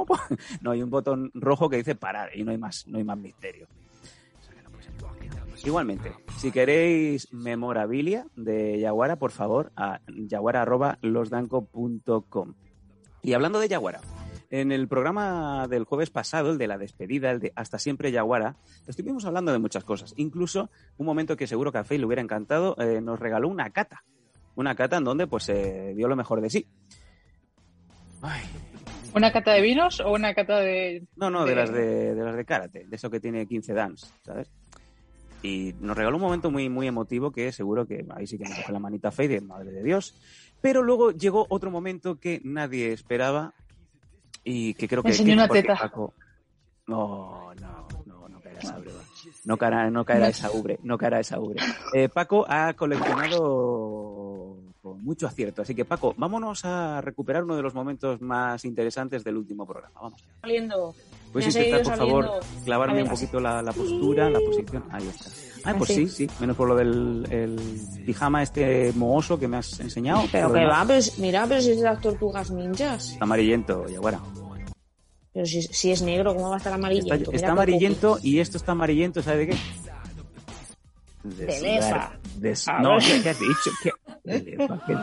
No, 0.61 0.71
hay 0.71 0.81
un 0.81 0.89
botón 0.89 1.31
rojo 1.33 1.69
que 1.69 1.77
dice 1.77 1.95
parar 1.95 2.29
y 2.35 2.43
no 2.43 2.51
hay 2.51 2.57
más, 2.57 2.87
no 2.87 2.97
hay 2.97 3.03
más 3.03 3.17
misterio. 3.17 3.67
Igualmente, 5.65 6.11
si 6.37 6.51
queréis 6.51 7.31
memorabilia 7.31 8.27
de 8.35 8.79
Yaguara, 8.79 9.15
por 9.15 9.31
favor, 9.31 9.71
a 9.77 10.01
yaguara.losdanco.com. 10.07 12.53
Y 13.21 13.31
hablando 13.31 13.59
de 13.59 13.69
Yaguara, 13.69 14.01
en 14.49 14.73
el 14.73 14.89
programa 14.89 15.69
del 15.69 15.85
jueves 15.85 16.09
pasado, 16.09 16.51
el 16.51 16.57
de 16.57 16.67
la 16.67 16.77
despedida, 16.77 17.31
el 17.31 17.39
de 17.39 17.53
Hasta 17.55 17.79
siempre 17.79 18.11
Yaguara, 18.11 18.57
estuvimos 18.87 19.23
hablando 19.23 19.53
de 19.53 19.59
muchas 19.59 19.85
cosas. 19.85 20.13
Incluso 20.17 20.69
un 20.97 21.05
momento 21.05 21.37
que 21.37 21.47
seguro 21.47 21.71
que 21.71 21.77
a 21.77 21.85
Fey 21.85 21.97
le 21.97 22.05
hubiera 22.05 22.21
encantado, 22.21 22.75
eh, 22.77 22.99
nos 22.99 23.17
regaló 23.19 23.47
una 23.47 23.69
cata. 23.69 24.03
Una 24.55 24.75
cata 24.75 24.97
en 24.97 25.05
donde 25.05 25.27
pues 25.27 25.45
se 25.45 25.93
dio 25.95 26.09
lo 26.09 26.17
mejor 26.17 26.41
de 26.41 26.49
sí. 26.49 26.67
¿Una 29.15 29.31
cata 29.31 29.53
de 29.53 29.61
vinos 29.61 30.01
o 30.01 30.11
una 30.11 30.33
cata 30.33 30.59
de...? 30.59 31.07
No, 31.15 31.29
no, 31.29 31.45
de, 31.45 31.55
las 31.55 31.71
de, 31.71 32.15
de 32.15 32.23
las 32.23 32.35
de 32.35 32.43
karate, 32.45 32.85
de 32.85 32.95
eso 32.95 33.09
que 33.09 33.21
tiene 33.21 33.47
15 33.47 33.73
dans, 33.73 34.13
¿sabes? 34.23 34.51
Y 35.43 35.75
nos 35.79 35.95
regaló 35.95 36.15
un 36.15 36.23
momento 36.23 36.49
muy, 36.49 36.69
muy 36.69 36.87
emotivo 36.87 37.31
que 37.31 37.51
seguro 37.51 37.85
que 37.85 38.05
ahí 38.15 38.25
sí 38.25 38.37
que 38.37 38.45
me 38.45 38.55
coge 38.55 38.71
la 38.71 38.79
manita 38.79 39.11
fe 39.11 39.27
de 39.27 39.41
madre 39.41 39.71
de 39.71 39.83
Dios. 39.83 40.15
Pero 40.61 40.81
luego 40.81 41.11
llegó 41.11 41.45
otro 41.49 41.69
momento 41.69 42.19
que 42.19 42.41
nadie 42.43 42.93
esperaba 42.93 43.53
y 44.43 44.73
que 44.73 44.87
creo 44.87 45.03
que... 45.03 45.21
Me 45.23 45.33
una 45.33 45.47
teta. 45.47 45.75
Paco... 45.75 46.13
No, 46.87 47.53
no, 47.55 47.87
no, 48.05 48.27
no 48.27 48.41
caerá 48.41 48.59
esa 48.59 48.79
ubre. 48.79 48.91
No 49.45 49.57
caerá, 49.57 49.89
no 49.89 50.05
caerá 50.05 50.27
esa 50.27 50.51
ubre, 50.51 50.79
no 50.83 50.97
caerá 50.97 51.19
esa 51.19 51.39
ubre. 51.39 51.61
Eh, 51.93 52.09
Paco 52.09 52.45
ha 52.47 52.73
coleccionado 52.73 53.92
con 54.83 55.01
mucho 55.01 55.25
acierto. 55.25 55.61
Así 55.61 55.73
que, 55.73 55.85
Paco, 55.85 56.13
vámonos 56.17 56.65
a 56.65 56.99
recuperar 56.99 57.45
uno 57.45 57.55
de 57.55 57.61
los 57.61 57.73
momentos 57.73 58.21
más 58.21 58.65
interesantes 58.65 59.23
del 59.23 59.37
último 59.37 59.65
programa. 59.65 59.95
Vamos. 60.01 60.21
Saliendo. 60.41 60.93
Puedes 61.31 61.55
intentar, 61.55 61.83
por 61.83 61.97
favor, 61.97 62.29
clavarme 62.65 63.01
un 63.01 63.09
poquito 63.09 63.39
la, 63.39 63.63
postura, 63.71 64.29
la 64.29 64.39
posición. 64.41 64.83
Ahí 64.91 65.07
está. 65.07 65.29
Ah, 65.63 65.75
pues 65.77 65.91
sí, 65.91 66.09
sí, 66.09 66.27
menos 66.41 66.57
por 66.57 66.67
lo 66.67 66.75
del 66.75 67.25
el 67.31 67.57
pijama 68.05 68.43
este 68.43 68.91
mohoso 68.93 69.39
que 69.39 69.47
me 69.47 69.55
has 69.55 69.79
enseñado. 69.79 70.23
Pero 70.29 70.51
que 70.51 70.65
va, 70.65 70.83
pues 70.85 71.17
mira, 71.17 71.45
pero 71.47 71.61
si 71.61 71.71
es 71.71 71.77
de 71.77 71.83
las 71.83 72.01
tortugas 72.01 72.51
ninjas. 72.51 73.11
Está 73.11 73.23
amarillento, 73.23 73.85
y 73.89 73.95
ahora. 73.95 74.19
Pero 75.31 75.45
si, 75.45 75.61
si, 75.61 75.91
es 75.91 76.01
negro, 76.01 76.35
¿cómo 76.35 76.49
va 76.49 76.55
a 76.55 76.57
estar 76.57 76.73
amarillento? 76.73 77.31
Está, 77.31 77.53
amarillento 77.53 78.19
y 78.21 78.39
esto 78.39 78.57
está 78.57 78.73
amarillento, 78.73 79.23
¿sabes 79.23 79.47
de 79.47 79.53
qué? 79.53 79.59
De, 81.23 81.45
de 81.45 81.61
lefa. 81.61 82.19
no, 82.81 82.97
¿qué, 82.99 83.29
has 83.29 83.39
dicho? 83.39 83.71
¿Qué? 83.81 83.91
De 84.23 84.39
lefa, 84.41 84.81
¿qué? 84.85 84.97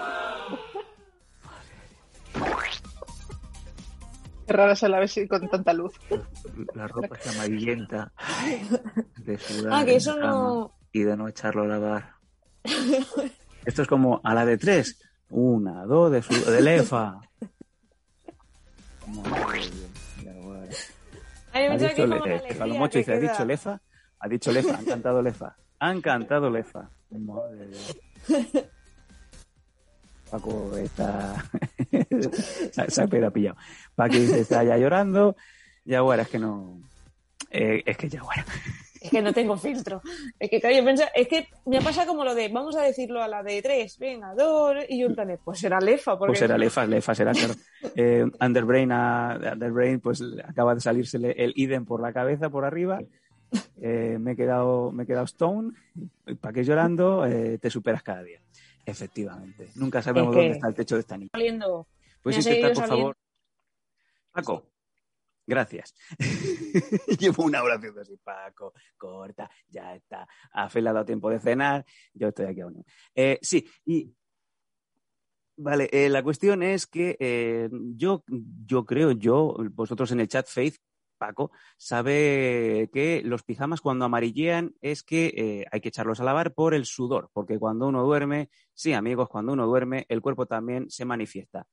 Qué 4.46 4.52
raro 4.52 4.74
se 4.74 4.88
la 4.88 4.98
ve 4.98 5.28
con 5.28 5.48
tanta 5.48 5.72
luz. 5.72 5.94
La 6.74 6.88
ropa 6.88 7.16
está 7.16 7.30
amarillenta. 7.30 8.12
De 9.18 9.38
sudar 9.38 9.72
ah, 9.72 9.84
que 9.84 9.96
eso 9.96 10.16
no. 10.16 10.74
Y 10.92 11.02
de 11.02 11.16
no 11.16 11.28
echarlo 11.28 11.62
a 11.62 11.66
lavar. 11.66 12.14
Esto 13.64 13.82
es 13.82 13.88
como 13.88 14.20
a 14.24 14.34
la 14.34 14.44
de 14.44 14.58
tres. 14.58 15.00
Una, 15.30 15.84
dos, 15.86 16.10
de, 16.10 16.22
su... 16.22 16.34
de 16.50 16.60
lefa. 16.60 17.20
Ha 21.52 21.76
dicho, 21.76 22.06
le... 22.06 22.54
Palomocho 22.58 22.98
dice, 22.98 23.12
ha 23.14 23.20
dicho 23.20 23.44
lefa. 23.44 23.80
Ha 24.18 24.28
dicho 24.28 24.50
lefa, 24.52 24.76
han 24.76 24.84
cantado 24.84 25.22
lefa. 25.22 25.56
Han 25.80 26.00
cantado 26.02 26.50
lefa. 26.50 26.90
Madre 27.10 27.68
Paco 30.30 30.76
está. 30.76 31.42
se, 32.88 33.02
ha 33.02 33.06
pillado. 33.08 33.56
Paco 33.96 34.14
está 34.14 34.62
ya 34.62 34.76
llorando. 34.76 35.34
Yaguara, 35.84 36.22
es 36.22 36.28
que 36.28 36.38
no. 36.38 36.80
Eh, 37.50 37.82
es 37.84 37.96
que 37.96 38.08
Yaguara. 38.08 38.44
Es 39.00 39.10
que 39.10 39.22
no 39.22 39.32
tengo 39.32 39.56
filtro. 39.56 40.02
Es 40.38 40.50
que, 40.50 40.60
claro, 40.60 40.76
yo 40.76 41.04
es 41.14 41.26
que 41.26 41.48
me 41.64 41.80
pasa 41.80 42.06
como 42.06 42.22
lo 42.22 42.34
de, 42.34 42.48
vamos 42.48 42.76
a 42.76 42.82
decirlo 42.82 43.22
a 43.22 43.28
la 43.28 43.42
de 43.42 43.62
tres, 43.62 43.98
venga, 43.98 44.34
dos, 44.34 44.76
y 44.90 45.00
yo 45.00 45.06
en 45.06 45.14
plan, 45.14 45.38
pues 45.42 45.58
será 45.58 45.80
Lefa. 45.80 46.18
Porque... 46.18 46.32
Pues 46.32 46.38
será 46.40 46.58
Lefa, 46.58 46.84
Lefa 46.84 47.14
será, 47.14 47.32
claro. 47.32 47.54
eh, 47.96 48.26
Underbrain, 48.38 48.92
a, 48.92 49.40
Underbrain, 49.54 50.00
pues 50.00 50.22
acaba 50.46 50.74
de 50.74 50.82
salirse 50.82 51.16
el 51.16 51.54
idem 51.56 51.86
por 51.86 52.02
la 52.02 52.12
cabeza, 52.12 52.50
por 52.50 52.66
arriba. 52.66 53.00
Eh, 53.82 54.18
me, 54.20 54.32
he 54.32 54.36
quedado, 54.36 54.92
me 54.92 55.04
he 55.04 55.06
quedado 55.06 55.24
stone. 55.24 55.72
¿Para 56.40 56.52
qué 56.52 56.64
llorando? 56.64 57.24
Eh, 57.26 57.58
te 57.58 57.70
superas 57.70 58.02
cada 58.02 58.22
día. 58.22 58.40
Efectivamente. 58.84 59.70
Nunca 59.74 60.02
sabemos 60.02 60.34
dónde 60.34 60.52
está 60.52 60.68
el 60.68 60.74
techo 60.74 60.96
de 60.96 61.00
esta 61.00 61.16
niña. 61.16 61.30
Saliendo. 61.32 61.86
Puedes 62.22 62.46
intentar, 62.46 62.74
por 62.74 62.86
favor. 62.86 63.16
Paco. 64.32 64.66
Gracias. 65.46 65.94
Llevo 67.18 67.44
una 67.44 67.62
oración 67.62 67.98
así, 67.98 68.16
Paco, 68.22 68.72
corta, 68.96 69.50
ya 69.68 69.96
está. 69.96 70.28
A 70.52 70.68
Fe 70.68 70.80
le 70.80 70.90
ha 70.90 70.92
dado 70.92 71.04
tiempo 71.04 71.28
de 71.28 71.40
cenar, 71.40 71.84
yo 72.14 72.28
estoy 72.28 72.46
aquí 72.46 72.60
aún. 72.60 72.84
Eh, 73.14 73.38
sí, 73.42 73.68
y 73.84 74.14
Vale, 75.62 75.90
eh, 75.92 76.08
la 76.08 76.22
cuestión 76.22 76.62
es 76.62 76.86
que 76.86 77.18
eh, 77.20 77.68
yo, 77.94 78.24
yo 78.64 78.86
creo, 78.86 79.10
yo, 79.12 79.54
vosotros 79.72 80.10
en 80.10 80.20
el 80.20 80.28
chat, 80.28 80.46
Faith, 80.46 80.76
Paco, 81.20 81.52
sabe 81.76 82.88
que 82.92 83.20
los 83.22 83.42
pijamas 83.42 83.82
cuando 83.82 84.06
amarillean 84.06 84.74
es 84.80 85.02
que 85.02 85.26
eh, 85.36 85.66
hay 85.70 85.80
que 85.82 85.90
echarlos 85.90 86.18
a 86.18 86.24
lavar 86.24 86.54
por 86.54 86.72
el 86.72 86.86
sudor, 86.86 87.28
porque 87.34 87.58
cuando 87.58 87.86
uno 87.86 88.02
duerme, 88.02 88.48
sí 88.72 88.94
amigos, 88.94 89.28
cuando 89.28 89.52
uno 89.52 89.66
duerme, 89.66 90.06
el 90.08 90.22
cuerpo 90.22 90.46
también 90.46 90.90
se 90.90 91.04
manifiesta. 91.04 91.66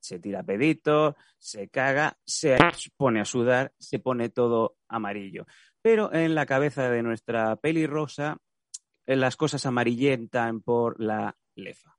Se 0.00 0.18
tira 0.18 0.42
pedito, 0.42 1.16
se 1.38 1.68
caga, 1.68 2.18
se 2.24 2.58
pone 2.96 3.20
a 3.20 3.24
sudar, 3.24 3.72
se 3.78 4.00
pone 4.00 4.28
todo 4.28 4.76
amarillo. 4.88 5.46
Pero 5.80 6.12
en 6.12 6.34
la 6.34 6.46
cabeza 6.46 6.90
de 6.90 7.02
nuestra 7.02 7.54
peli 7.56 7.86
rosa, 7.86 8.38
eh, 9.06 9.14
las 9.14 9.36
cosas 9.36 9.64
amarillentan 9.66 10.62
por 10.62 11.00
la 11.00 11.36
lefa. 11.54 11.96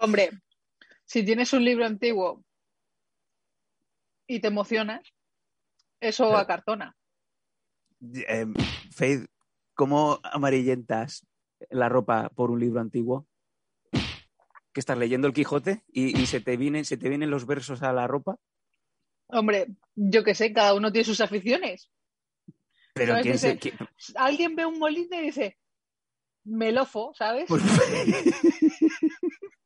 Hombre, 0.00 0.30
si 1.04 1.24
tienes 1.24 1.52
un 1.54 1.64
libro 1.64 1.86
antiguo 1.86 2.44
y 4.26 4.40
te 4.40 4.48
emocionas, 4.48 5.02
eso 6.00 6.24
Claro. 6.26 6.38
acartona. 6.38 6.96
Eh, 8.28 8.46
Faith, 8.92 9.26
¿cómo 9.74 10.20
amarillentas 10.22 11.26
la 11.70 11.88
ropa 11.88 12.28
por 12.30 12.50
un 12.50 12.60
libro 12.60 12.80
antiguo? 12.80 13.26
¿Que 13.92 14.80
estás 14.80 14.98
leyendo 14.98 15.26
el 15.26 15.32
Quijote 15.32 15.82
y, 15.88 16.20
y 16.20 16.26
se, 16.26 16.40
te 16.40 16.56
vienen, 16.58 16.84
se 16.84 16.98
te 16.98 17.08
vienen 17.08 17.30
los 17.30 17.46
versos 17.46 17.82
a 17.82 17.92
la 17.92 18.06
ropa? 18.06 18.36
Hombre, 19.28 19.68
yo 19.94 20.22
qué 20.22 20.34
sé, 20.34 20.52
cada 20.52 20.74
uno 20.74 20.92
tiene 20.92 21.04
sus 21.04 21.20
aficiones. 21.20 21.90
Pero. 22.92 23.14
¿quién 23.22 23.32
Dice- 23.34 23.52
se, 23.52 23.58
quién- 23.58 23.76
Alguien 24.16 24.54
ve 24.54 24.66
un 24.66 24.78
molino 24.78 25.18
y 25.18 25.22
dice, 25.26 25.56
melofo, 26.44 27.12
¿sabes? 27.14 27.46
pues- 27.48 27.62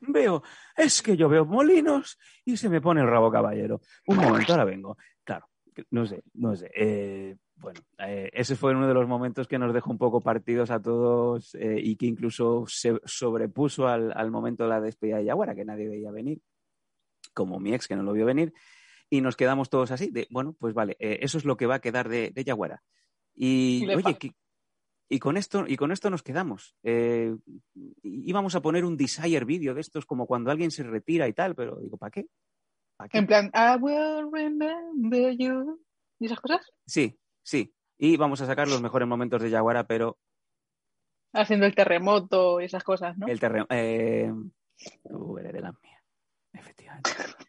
veo, 0.00 0.42
es 0.76 1.02
que 1.02 1.16
yo 1.16 1.28
veo 1.28 1.44
molinos 1.44 2.18
y 2.44 2.56
se 2.56 2.68
me 2.68 2.80
pone 2.80 3.00
el 3.00 3.08
rabo 3.08 3.30
caballero. 3.30 3.80
Un 4.06 4.16
momento, 4.16 4.52
ahora 4.52 4.64
vengo. 4.64 4.96
Claro, 5.24 5.48
no 5.90 6.06
sé, 6.06 6.22
no 6.34 6.54
sé. 6.56 6.70
Eh, 6.74 7.36
bueno, 7.56 7.80
eh, 7.98 8.30
ese 8.32 8.54
fue 8.56 8.72
uno 8.74 8.86
de 8.86 8.94
los 8.94 9.08
momentos 9.08 9.48
que 9.48 9.58
nos 9.58 9.72
dejó 9.72 9.90
un 9.90 9.98
poco 9.98 10.20
partidos 10.20 10.70
a 10.70 10.80
todos 10.80 11.54
eh, 11.54 11.78
y 11.82 11.96
que 11.96 12.06
incluso 12.06 12.64
se 12.68 13.00
sobrepuso 13.04 13.88
al, 13.88 14.12
al 14.14 14.30
momento 14.30 14.64
de 14.64 14.70
la 14.70 14.80
despedida 14.80 15.16
de 15.18 15.24
Yaguara, 15.24 15.54
que 15.54 15.64
nadie 15.64 15.88
veía 15.88 16.10
venir, 16.10 16.40
como 17.34 17.58
mi 17.58 17.72
ex 17.74 17.88
que 17.88 17.96
no 17.96 18.02
lo 18.02 18.12
vio 18.12 18.26
venir, 18.26 18.52
y 19.08 19.20
nos 19.20 19.36
quedamos 19.36 19.70
todos 19.70 19.90
así, 19.90 20.10
de, 20.10 20.26
bueno, 20.30 20.54
pues 20.58 20.74
vale, 20.74 20.96
eh, 20.98 21.18
eso 21.22 21.38
es 21.38 21.44
lo 21.44 21.56
que 21.56 21.66
va 21.66 21.76
a 21.76 21.80
quedar 21.80 22.08
de, 22.08 22.30
de 22.30 22.44
Yaguara. 22.44 22.82
Y, 23.34 23.84
oye, 23.96 24.18
que- 24.18 24.32
y 25.08 25.18
con 25.18 25.36
esto, 25.36 25.64
y 25.66 25.76
con 25.76 25.92
esto 25.92 26.10
nos 26.10 26.22
quedamos. 26.22 26.74
Eh, 26.82 27.34
íbamos 28.02 28.54
a 28.54 28.62
poner 28.62 28.84
un 28.84 28.96
desire 28.96 29.44
vídeo 29.44 29.74
de 29.74 29.80
estos 29.80 30.06
como 30.06 30.26
cuando 30.26 30.50
alguien 30.50 30.70
se 30.70 30.82
retira 30.82 31.28
y 31.28 31.32
tal, 31.32 31.54
pero 31.54 31.76
digo, 31.76 31.96
¿para 31.96 32.10
qué? 32.10 32.26
¿Para 32.96 33.08
qué? 33.08 33.18
En 33.18 33.26
plan, 33.26 33.50
I 33.54 33.80
will 33.80 34.30
remember 34.32 35.36
you. 35.36 35.84
¿Y 36.18 36.26
esas 36.26 36.40
cosas? 36.40 36.72
Sí, 36.86 37.18
sí. 37.42 37.72
Y 37.98 38.16
vamos 38.16 38.40
a 38.40 38.46
sacar 38.46 38.68
los 38.68 38.82
mejores 38.82 39.06
momentos 39.08 39.40
de 39.42 39.50
Yaguara, 39.50 39.86
pero 39.86 40.18
Haciendo 41.32 41.66
el 41.66 41.74
terremoto 41.74 42.60
y 42.60 42.64
esas 42.64 42.82
cosas, 42.82 43.16
¿no? 43.18 43.26
el 43.26 43.38
terreno. 43.38 43.66
Eh, 43.68 44.32
tú 45.06 45.36
eres 45.38 45.52
de 45.52 45.60
las 45.60 45.74
mías, 45.82 46.02
efectivamente. 46.52 47.10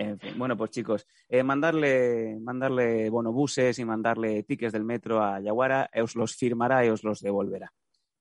En 0.00 0.16
fin, 0.16 0.38
bueno, 0.38 0.56
pues 0.56 0.70
chicos, 0.70 1.08
eh, 1.28 1.42
mandarle, 1.42 2.38
mandarle 2.40 3.10
bonobuses 3.10 3.76
y 3.80 3.84
mandarle 3.84 4.44
tickets 4.44 4.72
del 4.72 4.84
metro 4.84 5.20
a 5.20 5.40
Yaguara, 5.40 5.90
eh, 5.92 6.02
os 6.02 6.14
los 6.14 6.36
firmará 6.36 6.86
y 6.86 6.88
os 6.88 7.02
los 7.02 7.20
devolverá. 7.20 7.72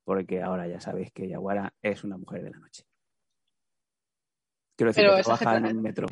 Porque 0.04 0.42
ahora 0.42 0.68
ya 0.68 0.80
sabéis 0.80 1.12
que 1.12 1.28
Yaguara 1.28 1.72
es 1.80 2.04
una 2.04 2.18
mujer 2.18 2.42
de 2.44 2.50
la 2.50 2.58
noche. 2.58 2.84
Quiero 4.76 4.90
decir 4.90 5.04
Pero 5.04 5.18
que 5.18 5.24
trabaja 5.24 5.52
gente- 5.54 5.70
en 5.70 5.78
un 5.78 5.84
metro. 5.84 6.08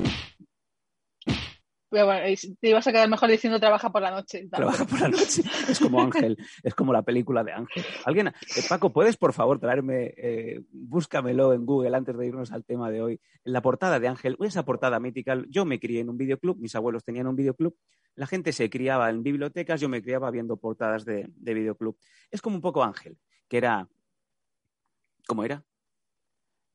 Pero 1.95 2.07
bueno, 2.07 2.27
y 2.27 2.35
te 2.35 2.69
ibas 2.71 2.85
a 2.85 2.91
quedar 2.91 3.07
mejor 3.07 3.29
diciendo 3.29 3.57
trabaja 3.57 3.89
por 3.89 4.01
la 4.01 4.11
noche. 4.11 4.49
Trabaja 4.51 4.83
por 4.83 4.99
la 4.99 5.07
noche. 5.07 5.43
Es 5.69 5.79
como 5.79 6.01
Ángel, 6.01 6.37
es 6.61 6.75
como 6.75 6.91
la 6.91 7.03
película 7.03 7.41
de 7.41 7.53
Ángel. 7.53 7.85
Alguien, 8.03 8.27
eh, 8.27 8.33
Paco, 8.67 8.91
¿puedes 8.91 9.15
por 9.15 9.31
favor 9.31 9.61
traerme, 9.61 10.13
eh, 10.17 10.61
búscamelo 10.73 11.53
en 11.53 11.65
Google 11.65 11.95
antes 11.95 12.17
de 12.17 12.27
irnos 12.27 12.51
al 12.51 12.65
tema 12.65 12.91
de 12.91 13.01
hoy? 13.01 13.21
La 13.45 13.61
portada 13.61 13.97
de 14.01 14.09
Ángel, 14.09 14.35
esa 14.41 14.65
portada 14.65 14.99
mítica. 14.99 15.41
Yo 15.47 15.63
me 15.63 15.79
crié 15.79 16.01
en 16.01 16.09
un 16.09 16.17
videoclub, 16.17 16.57
mis 16.57 16.75
abuelos 16.75 17.05
tenían 17.05 17.27
un 17.27 17.37
videoclub, 17.37 17.77
la 18.15 18.27
gente 18.27 18.51
se 18.51 18.69
criaba 18.69 19.09
en 19.09 19.23
bibliotecas, 19.23 19.79
yo 19.79 19.87
me 19.87 20.01
criaba 20.01 20.29
viendo 20.31 20.57
portadas 20.57 21.05
de, 21.05 21.29
de 21.29 21.53
videoclub. 21.53 21.97
Es 22.29 22.41
como 22.41 22.57
un 22.57 22.61
poco 22.61 22.83
Ángel, 22.83 23.17
que 23.47 23.55
era. 23.55 23.87
¿Cómo 25.25 25.45
era? 25.45 25.63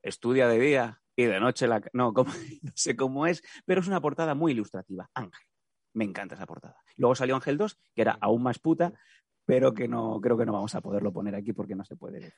Estudia 0.00 0.48
de 0.48 0.58
día 0.58 0.99
y 1.20 1.26
de 1.26 1.40
noche 1.40 1.66
la. 1.66 1.82
No, 1.92 2.12
no 2.62 2.72
sé 2.74 2.96
cómo 2.96 3.26
es, 3.26 3.42
pero 3.64 3.80
es 3.80 3.88
una 3.88 4.00
portada 4.00 4.34
muy 4.34 4.52
ilustrativa. 4.52 5.10
Ángel. 5.14 5.46
Me 5.92 6.04
encanta 6.04 6.36
esa 6.36 6.46
portada. 6.46 6.76
Luego 6.96 7.14
salió 7.14 7.34
Ángel 7.34 7.58
2, 7.58 7.78
que 7.94 8.02
era 8.02 8.16
aún 8.20 8.42
más 8.42 8.58
puta, 8.60 8.92
pero 9.44 9.74
que 9.74 9.88
no 9.88 10.20
creo 10.20 10.38
que 10.38 10.46
no 10.46 10.52
vamos 10.52 10.74
a 10.74 10.80
poderlo 10.80 11.12
poner 11.12 11.34
aquí 11.34 11.52
porque 11.52 11.74
no 11.74 11.84
se 11.84 11.96
puede 11.96 12.20
decir. 12.20 12.34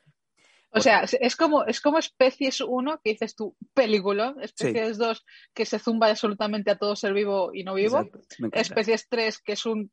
O 0.75 0.81
sea, 0.81 1.01
es 1.03 1.35
como, 1.35 1.65
es 1.65 1.79
como 1.79 1.99
Especies 1.99 2.59
1, 2.61 2.99
que 3.03 3.11
dices 3.11 3.35
tú, 3.35 3.55
película. 3.75 4.35
Especies 4.41 4.97
2, 4.97 5.23
que 5.53 5.65
se 5.65 5.77
zumba 5.77 6.07
absolutamente 6.07 6.71
a 6.71 6.79
todo 6.79 6.95
ser 6.95 7.13
vivo 7.13 7.51
y 7.53 7.63
no 7.63 7.75
vivo. 7.75 8.09
Especies 8.51 9.07
3, 9.07 9.39
que 9.39 9.53
es 9.53 9.65
un 9.67 9.91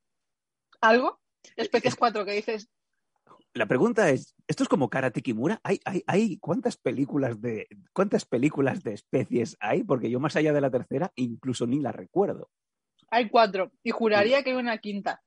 algo. 0.80 1.20
Especies 1.56 1.96
4, 1.96 2.24
que 2.24 2.32
dices, 2.32 2.70
La 3.54 3.66
pregunta 3.66 4.10
es, 4.10 4.36
¿esto 4.46 4.62
es 4.62 4.68
como 4.68 4.88
Karate 4.88 5.22
Kimura? 5.22 5.60
¿Hay, 5.64 5.80
hay, 5.84 6.04
hay 6.06 6.36
cuántas 6.38 6.76
películas 6.76 7.40
de 7.40 7.66
cuántas 7.92 8.24
películas 8.24 8.82
de 8.84 8.94
especies 8.94 9.56
hay? 9.60 9.82
Porque 9.82 10.08
yo 10.08 10.20
más 10.20 10.36
allá 10.36 10.52
de 10.52 10.60
la 10.60 10.70
tercera 10.70 11.10
incluso 11.16 11.66
ni 11.66 11.80
la 11.80 11.90
recuerdo. 11.90 12.48
hay 13.10 13.28
cuatro. 13.28 13.72
Y 13.82 13.90
juraría 13.90 14.44
que 14.44 14.50
hay 14.50 14.56
una 14.56 14.78
quinta, 14.78 15.22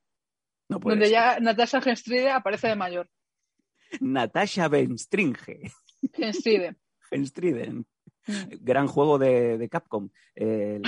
No 0.70 0.80
puede 0.80 0.96
donde 0.96 1.06
ser. 1.06 1.12
ya 1.12 1.38
Natasha 1.40 1.82
Genstride 1.82 2.30
aparece 2.30 2.68
de 2.68 2.76
mayor. 2.76 3.10
Natasha 4.00 4.68
Benstringe. 4.68 5.70
Genstride. 6.14 6.76
Benstriden. 7.10 7.86
Gran 8.62 8.86
juego 8.86 9.18
de, 9.18 9.58
de 9.58 9.68
Capcom. 9.68 10.08
El- 10.34 10.82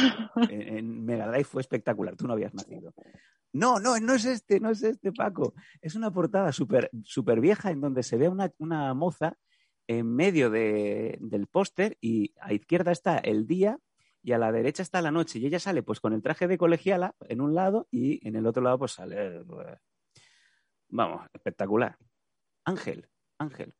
en, 0.48 0.62
en 0.78 1.04
Mega 1.04 1.28
Drive 1.28 1.44
fue 1.44 1.60
espectacular. 1.60 2.16
Tú 2.16 2.26
no 2.26 2.32
habías 2.32 2.54
nacido. 2.54 2.94
No, 3.56 3.78
no, 3.80 3.98
no 3.98 4.14
es 4.14 4.24
este, 4.26 4.60
no 4.60 4.70
es 4.70 4.82
este, 4.82 5.12
Paco. 5.12 5.54
Es 5.80 5.94
una 5.94 6.10
portada 6.10 6.52
súper 6.52 6.90
súper 7.04 7.40
vieja 7.40 7.70
en 7.70 7.80
donde 7.80 8.02
se 8.02 8.16
ve 8.16 8.28
una, 8.28 8.52
una 8.58 8.92
moza 8.94 9.36
en 9.86 10.14
medio 10.14 10.50
de- 10.50 11.16
del 11.20 11.46
póster 11.46 11.96
y 12.00 12.34
a 12.40 12.52
izquierda 12.52 12.92
está 12.92 13.18
el 13.18 13.46
día 13.46 13.78
y 14.22 14.32
a 14.32 14.38
la 14.38 14.50
derecha 14.52 14.82
está 14.82 15.00
la 15.00 15.10
noche. 15.12 15.38
Y 15.38 15.46
ella 15.46 15.58
sale 15.60 15.82
pues 15.82 16.00
con 16.00 16.12
el 16.12 16.22
traje 16.22 16.48
de 16.48 16.58
colegiala 16.58 17.14
en 17.28 17.40
un 17.40 17.54
lado 17.54 17.86
y 17.90 18.26
en 18.28 18.36
el 18.36 18.46
otro 18.46 18.62
lado 18.62 18.78
pues 18.80 18.92
sale... 18.92 19.38
eh, 19.38 19.44
Vamos, 20.88 21.26
espectacular. 21.32 21.96
Ángel, 22.64 23.08
Ángel. 23.38 23.74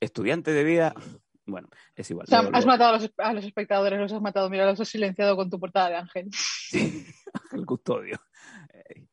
Estudiante 0.00 0.50
de 0.52 0.64
vida... 0.64 0.94
Bueno, 1.46 1.68
es 1.96 2.10
igual. 2.10 2.24
O 2.24 2.30
sea, 2.30 2.42
Lo- 2.42 2.50
has 2.56 2.66
matado 2.66 2.94
a 2.94 2.98
los, 2.98 3.12
a 3.18 3.32
los 3.32 3.44
espectadores, 3.44 3.98
los 3.98 4.12
has 4.12 4.20
matado. 4.20 4.48
Mira, 4.48 4.66
los 4.66 4.80
has 4.80 4.88
silenciado 4.88 5.36
con 5.36 5.50
tu 5.50 5.58
portada 5.58 5.88
de 5.90 5.96
Ángel. 5.96 6.30
Ángel 7.44 7.66
Custodio. 7.66 8.18
Eh, 8.72 9.06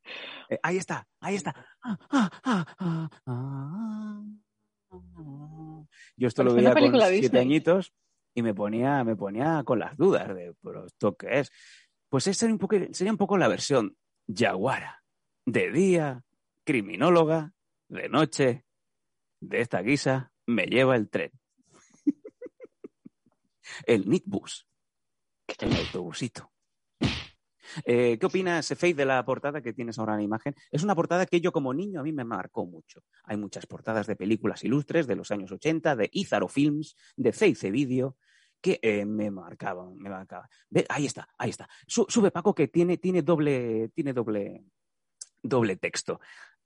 eh, 0.50 0.60
ahí 0.64 0.78
está, 0.78 1.08
ahí 1.20 1.36
está. 1.36 1.56
Ah, 1.84 1.98
ah, 2.12 3.10
ah. 3.26 4.24
Yo 6.16 6.28
esto 6.28 6.44
lo 6.44 6.54
veía 6.54 6.74
con 6.74 6.92
siete 6.92 7.12
Disney. 7.12 7.42
añitos 7.42 7.94
y 8.36 8.42
me 8.44 8.54
ponía, 8.54 9.04
me 9.04 9.16
ponía 9.16 9.64
con 9.64 9.80
las 9.80 9.96
dudas 9.98 10.28
de, 10.36 10.54
¿pero 10.62 10.86
esto 10.86 11.16
qué 11.16 11.40
es? 11.40 11.52
Pues 12.10 12.28
esa 12.28 12.42
sería 12.42 12.54
un 12.54 12.60
poco, 12.60 12.76
sería 12.92 13.12
un 13.12 13.18
poco 13.18 13.38
la 13.38 13.48
versión 13.48 13.96
Yaguara. 14.28 15.04
De 15.46 15.72
día, 15.72 16.24
criminóloga, 16.66 17.54
de 17.88 18.10
noche, 18.10 18.66
de 19.42 19.62
esta 19.62 19.82
guisa, 19.82 20.32
me 20.46 20.66
lleva 20.66 20.96
el 20.96 21.10
tren. 21.10 21.32
El 23.86 24.10
Nitbus. 24.10 24.68
El 25.60 25.76
autobusito. 25.76 26.52
Eh, 27.86 28.18
¿Qué 28.20 28.26
opinas, 28.26 28.74
Faith, 28.78 28.98
de 28.98 29.06
la 29.06 29.24
portada 29.24 29.62
que 29.62 29.74
tienes 29.74 30.00
ahora 30.00 30.14
en 30.14 30.20
la 30.20 30.24
imagen? 30.24 30.56
Es 30.72 30.84
una 30.84 30.96
portada 30.96 31.26
que 31.28 31.40
yo 31.40 31.52
como 31.52 31.74
niño 31.74 32.00
a 32.00 32.04
mí 32.04 32.12
me 32.12 32.24
marcó 32.24 32.66
mucho. 32.66 33.04
Hay 33.24 33.38
muchas 33.38 33.68
portadas 33.68 34.08
de 34.08 34.16
películas 34.16 34.64
ilustres 34.64 35.06
de 35.06 35.16
los 35.16 35.30
años 35.32 35.52
80, 35.52 35.96
de 35.96 36.10
Izaro 36.12 36.48
Films, 36.48 36.96
de 37.16 37.32
Feice 37.32 37.70
Video, 37.70 38.18
que 38.62 38.80
eh, 38.82 39.06
me 39.06 39.30
marcaban, 39.30 39.96
me 39.98 40.10
marcaban. 40.10 40.50
Ve, 40.70 40.86
ahí 40.90 41.06
está, 41.06 41.30
ahí 41.38 41.52
está. 41.52 41.70
Su- 41.88 42.08
sube 42.10 42.32
Paco 42.32 42.56
que 42.56 42.68
tiene, 42.68 42.98
tiene 42.98 43.22
doble, 43.22 43.90
tiene 43.94 44.14
doble, 44.14 44.66
doble 45.44 45.76
texto. 45.78 46.20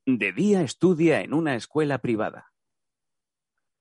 De 0.05 0.31
día 0.31 0.61
estudia 0.61 1.21
en 1.21 1.33
una 1.33 1.55
escuela 1.55 1.97
privada. 1.99 2.51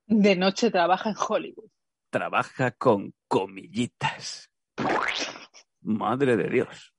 De 0.06 0.34
noche 0.36 0.70
trabaja 0.70 1.10
en 1.10 1.16
Hollywood. 1.16 1.70
Trabaja 2.12 2.72
con 2.72 3.14
comillitas. 3.26 4.50
Madre 5.80 6.36
de 6.36 6.50
Dios. 6.50 6.94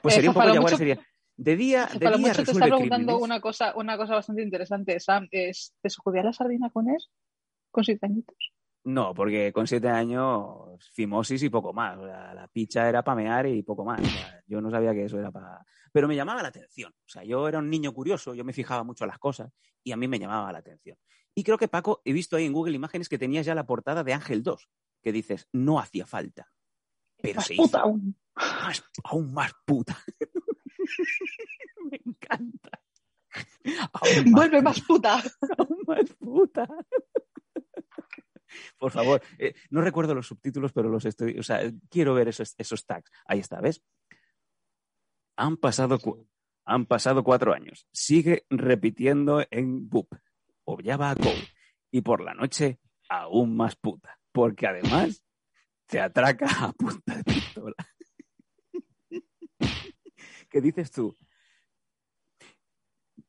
Pues 0.00 0.14
Eh, 0.14 0.16
sería 0.16 0.30
un 0.30 0.34
poco 0.34 0.54
Yaguara, 0.54 0.76
sería. 0.78 0.98
De 1.36 1.54
día, 1.54 1.86
de 1.92 1.98
día 1.98 2.16
mucho 2.16 2.42
te 2.42 2.52
está 2.52 2.64
preguntando 2.64 3.12
crímenes. 3.12 3.22
una 3.22 3.40
cosa, 3.42 3.74
una 3.76 3.98
cosa 3.98 4.14
bastante 4.14 4.42
interesante, 4.42 4.98
Sam. 5.00 5.28
Es, 5.30 5.74
¿Te 5.82 5.90
sacudía 5.90 6.22
la 6.22 6.32
sardina 6.32 6.70
con 6.70 6.88
él? 6.88 6.96
¿Con 7.70 7.84
siete 7.84 8.06
añitos? 8.06 8.38
No, 8.84 9.12
porque 9.12 9.52
con 9.52 9.66
siete 9.66 9.90
años, 9.90 10.88
fimosis 10.94 11.42
y 11.42 11.50
poco 11.50 11.74
más. 11.74 11.98
O 11.98 12.06
sea, 12.06 12.32
la 12.32 12.48
picha 12.48 12.88
era 12.88 13.04
pamear 13.04 13.46
y 13.48 13.62
poco 13.62 13.84
más. 13.84 14.00
O 14.00 14.04
sea, 14.06 14.42
yo 14.46 14.62
no 14.62 14.70
sabía 14.70 14.94
que 14.94 15.04
eso 15.04 15.18
era 15.18 15.30
para. 15.30 15.62
Pero 15.92 16.08
me 16.08 16.16
llamaba 16.16 16.40
la 16.40 16.48
atención. 16.48 16.90
O 16.90 17.08
sea, 17.08 17.22
yo 17.22 17.46
era 17.46 17.58
un 17.58 17.68
niño 17.68 17.92
curioso, 17.92 18.34
yo 18.34 18.46
me 18.46 18.54
fijaba 18.54 18.82
mucho 18.82 19.04
en 19.04 19.08
las 19.08 19.18
cosas 19.18 19.52
y 19.84 19.92
a 19.92 19.96
mí 19.98 20.08
me 20.08 20.18
llamaba 20.18 20.50
la 20.52 20.60
atención. 20.60 20.96
Y 21.38 21.44
creo 21.44 21.56
que 21.56 21.68
Paco, 21.68 22.02
he 22.04 22.12
visto 22.12 22.34
ahí 22.34 22.46
en 22.46 22.52
Google 22.52 22.74
imágenes 22.74 23.08
que 23.08 23.16
tenías 23.16 23.46
ya 23.46 23.54
la 23.54 23.64
portada 23.64 24.02
de 24.02 24.12
Ángel 24.12 24.42
2, 24.42 24.68
que 25.00 25.12
dices, 25.12 25.46
no 25.52 25.78
hacía 25.78 26.04
falta. 26.04 26.50
Pero 27.22 27.36
Más 27.36 27.46
se 27.46 27.54
puta 27.54 27.78
hizo. 27.78 27.78
aún. 27.78 28.16
Más- 28.34 28.82
aún 29.04 29.32
más 29.32 29.52
puta. 29.64 29.96
me 31.92 32.00
encanta. 32.04 32.82
Aún 33.92 34.32
más 34.32 34.32
Vuelve 34.32 34.62
más 34.62 34.80
puta. 34.80 35.22
aún 35.58 35.78
más 35.86 36.12
puta. 36.18 36.66
Por 38.76 38.90
favor, 38.90 39.22
eh, 39.38 39.54
no 39.70 39.80
recuerdo 39.80 40.16
los 40.16 40.26
subtítulos, 40.26 40.72
pero 40.72 40.88
los 40.88 41.04
estoy, 41.04 41.38
o 41.38 41.44
sea, 41.44 41.60
quiero 41.88 42.14
ver 42.14 42.26
esos, 42.26 42.56
esos 42.58 42.84
tags. 42.84 43.12
Ahí 43.26 43.38
está, 43.38 43.60
¿ves? 43.60 43.80
Han 45.36 45.56
pasado, 45.56 46.00
han 46.64 46.86
pasado 46.86 47.22
cuatro 47.22 47.52
años. 47.54 47.86
Sigue 47.92 48.44
repitiendo 48.50 49.44
en 49.52 49.88
Boop. 49.88 50.12
O 50.70 50.78
ya 50.82 50.98
va 50.98 51.10
a 51.10 51.14
Go. 51.14 51.32
Y 51.90 52.02
por 52.02 52.20
la 52.20 52.34
noche, 52.34 52.78
aún 53.08 53.56
más 53.56 53.74
puta. 53.76 54.18
Porque 54.30 54.66
además 54.66 55.24
te 55.86 55.98
atraca 55.98 56.46
a 56.60 56.72
punta 56.72 57.16
de 57.16 57.24
pistola. 57.24 57.74
¿Qué 60.50 60.60
dices 60.60 60.90
tú? 60.90 61.16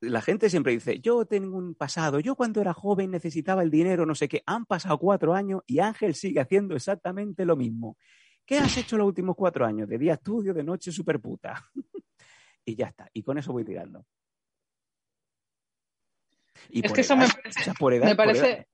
La 0.02 0.22
gente 0.22 0.50
siempre 0.50 0.74
dice, 0.74 1.00
yo 1.00 1.26
tengo 1.26 1.58
un 1.58 1.76
pasado, 1.76 2.20
yo 2.20 2.36
cuando 2.36 2.60
era 2.60 2.74
joven 2.74 3.12
necesitaba 3.12 3.64
el 3.64 3.72
dinero, 3.72 4.06
no 4.06 4.16
sé 4.16 4.28
qué. 4.28 4.44
Han 4.46 4.66
pasado 4.66 4.98
cuatro 4.98 5.34
años 5.34 5.62
y 5.66 5.80
Ángel 5.80 6.16
sigue 6.16 6.42
haciendo 6.42 6.76
exactamente 6.76 7.46
lo 7.46 7.56
mismo. 7.56 7.98
¿Qué 8.46 8.58
has 8.58 8.76
hecho 8.76 8.98
los 8.98 9.08
últimos 9.08 9.38
cuatro 9.38 9.66
años? 9.66 9.88
De 9.88 9.98
día 9.98 10.16
estudio, 10.16 10.54
de 10.54 10.64
noche 10.66 10.92
super 10.92 11.22
puta. 11.22 11.72
y 12.66 12.76
ya 12.76 12.88
está. 12.88 13.10
Y 13.14 13.24
con 13.24 13.38
eso 13.38 13.54
voy 13.54 13.64
tirando. 13.64 14.06
Y 16.70 16.86
es 16.86 16.92
que 16.92 17.02
eso 17.02 17.16
me, 17.16 17.28
parece, 18.16 18.68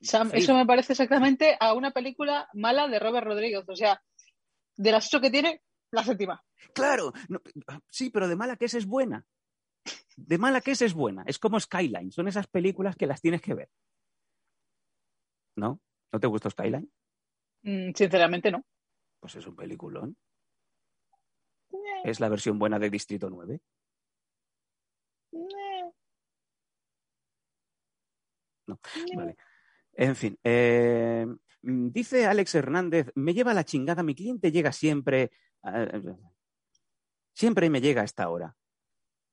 eso 0.00 0.54
me 0.54 0.66
parece 0.66 0.92
exactamente 0.92 1.56
a 1.58 1.72
una 1.74 1.90
película 1.90 2.48
mala 2.54 2.88
de 2.88 2.98
Robert 2.98 3.26
Rodríguez. 3.26 3.64
O 3.66 3.76
sea, 3.76 4.02
de 4.76 4.92
las 4.92 5.06
ocho 5.06 5.20
que 5.20 5.30
tiene, 5.30 5.62
la 5.90 6.04
séptima. 6.04 6.42
Claro, 6.74 7.12
sí, 7.88 8.10
pero 8.10 8.28
de 8.28 8.36
mala 8.36 8.56
que 8.56 8.66
es 8.66 8.74
es 8.74 8.86
buena. 8.86 9.26
De 10.16 10.38
mala 10.38 10.60
que 10.60 10.72
es 10.72 10.82
es 10.82 10.94
buena. 10.94 11.24
Es 11.26 11.38
como 11.38 11.58
Skyline. 11.58 12.12
Son 12.12 12.28
esas 12.28 12.46
películas 12.46 12.96
que 12.96 13.06
las 13.06 13.20
tienes 13.20 13.40
que 13.40 13.54
ver. 13.54 13.70
¿No? 15.56 15.80
¿No 16.12 16.20
te 16.20 16.26
gustó 16.26 16.50
Skyline? 16.50 16.90
Mm, 17.62 17.92
sinceramente 17.94 18.50
no. 18.50 18.64
Pues 19.20 19.36
es 19.36 19.46
un 19.46 19.56
peliculón. 19.56 20.16
Eh. 21.72 22.02
Es 22.04 22.20
la 22.20 22.28
versión 22.28 22.58
buena 22.58 22.78
de 22.78 22.90
Distrito 22.90 23.28
9. 23.28 23.60
Eh. 25.32 25.92
No, 28.68 28.78
vale. 29.16 29.36
En 29.94 30.14
fin, 30.14 30.38
eh, 30.44 31.26
dice 31.62 32.26
Alex 32.26 32.54
Hernández, 32.54 33.10
me 33.16 33.34
lleva 33.34 33.54
la 33.54 33.64
chingada, 33.64 34.04
mi 34.04 34.14
cliente 34.14 34.52
llega 34.52 34.70
siempre, 34.70 35.32
siempre 37.34 37.68
me 37.68 37.80
llega 37.80 38.02
a 38.02 38.04
esta 38.04 38.28
hora. 38.28 38.56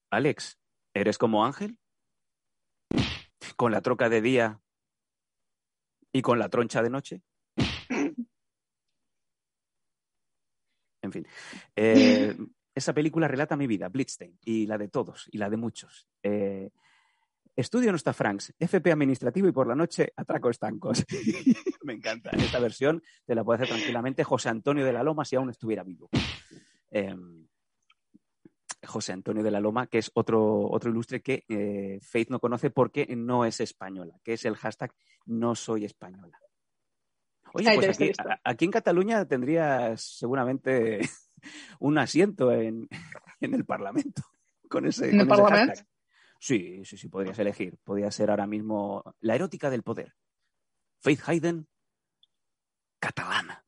Alex, 0.10 0.58
¿eres 0.93 1.19
como 1.19 1.45
Ángel? 1.45 1.78
¿Con 3.56 3.71
la 3.71 3.82
troca 3.82 4.10
de 4.10 4.21
día 4.21 4.60
y 6.12 6.21
con 6.21 6.39
la 6.39 6.50
troncha 6.50 6.82
de 6.82 6.89
noche? 6.89 7.21
En 11.02 11.12
fin, 11.12 11.28
eh, 11.76 12.36
esa 12.76 12.93
película 12.93 13.28
relata 13.28 13.56
mi 13.56 13.67
vida, 13.67 13.89
Blitzstein, 13.89 14.38
y 14.43 14.65
la 14.65 14.78
de 14.78 14.88
todos, 14.88 15.28
y 15.32 15.38
la 15.38 15.50
de 15.50 15.58
muchos. 15.58 16.08
Eh, 16.24 16.71
Estudio 17.56 17.91
no 17.91 17.96
está 17.96 18.12
Franks, 18.12 18.54
FP 18.60 18.91
administrativo 18.91 19.48
y 19.48 19.54
por 19.54 19.68
la 19.68 19.76
noche 19.76 20.12
atraco 20.18 20.50
estancos. 20.50 21.06
Me 21.84 21.94
encanta. 21.94 22.32
Esta 22.32 22.60
versión 22.60 23.02
te 23.26 23.34
la 23.34 23.46
puede 23.46 23.63
hacer 23.63 23.76
tranquilamente 23.76 24.26
José 24.26 24.50
Antonio 24.50 24.84
de 24.84 24.91
la 24.91 25.04
Loma 25.04 25.24
si 25.24 25.38
aún 25.38 25.50
estuviera 25.50 25.84
vivo. 25.84 26.10
Em, 26.91 27.48
José 28.86 29.13
Antonio 29.13 29.41
de 29.41 29.52
la 29.52 29.62
Loma, 29.62 29.88
que 29.88 30.00
es 30.00 30.12
otro, 30.13 30.70
otro 30.70 30.91
ilustre 30.91 31.22
que 31.22 31.46
eh, 31.48 32.00
Faith 32.02 32.30
no 32.30 32.39
conoce 32.39 32.72
porque 32.72 33.08
no 33.15 33.46
es 33.46 33.62
española, 33.62 34.20
que 34.24 34.34
es 34.34 34.44
el 34.44 34.58
hashtag 34.58 34.94
no 35.26 35.56
soy 35.56 35.86
española. 35.86 36.38
Oye, 37.54 37.74
pues 37.76 37.89
aquí, 37.89 38.12
aquí, 38.44 38.65
en 38.65 38.72
Cataluña 38.72 39.26
tendrías 39.26 40.02
seguramente 40.02 41.00
un 41.80 41.98
asiento 41.98 42.52
en, 42.52 42.89
el 43.39 43.65
Parlamento 43.65 44.24
con 44.68 44.86
ese, 44.86 45.10
¿En 45.10 45.22
el 45.22 45.28
Parlamento? 45.28 45.82
Sí, 46.46 46.86
sí, 46.86 46.96
sí, 46.96 47.10
podrías 47.10 47.40
elegir. 47.40 47.76
Podría 47.84 48.12
ser 48.12 48.30
ahora 48.30 48.46
mismo 48.46 49.04
la 49.22 49.34
erótica 49.34 49.72
del 49.72 49.82
poder. 49.82 50.14
Faith 51.02 51.22
Hayden, 51.26 51.68
catalana. 53.00 53.66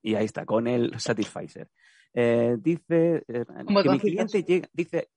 Y 0.00 0.14
ahí 0.14 0.26
está, 0.26 0.46
con 0.46 0.68
el 0.68 0.96
Satisficer. 1.00 1.68
Eh, 2.14 2.56
dice 2.60 3.24
eh, 3.26 3.44
que 3.82 3.90
mi 3.90 3.98
cliente 3.98 4.44
llega, 4.44 4.68
dice. 4.72 5.10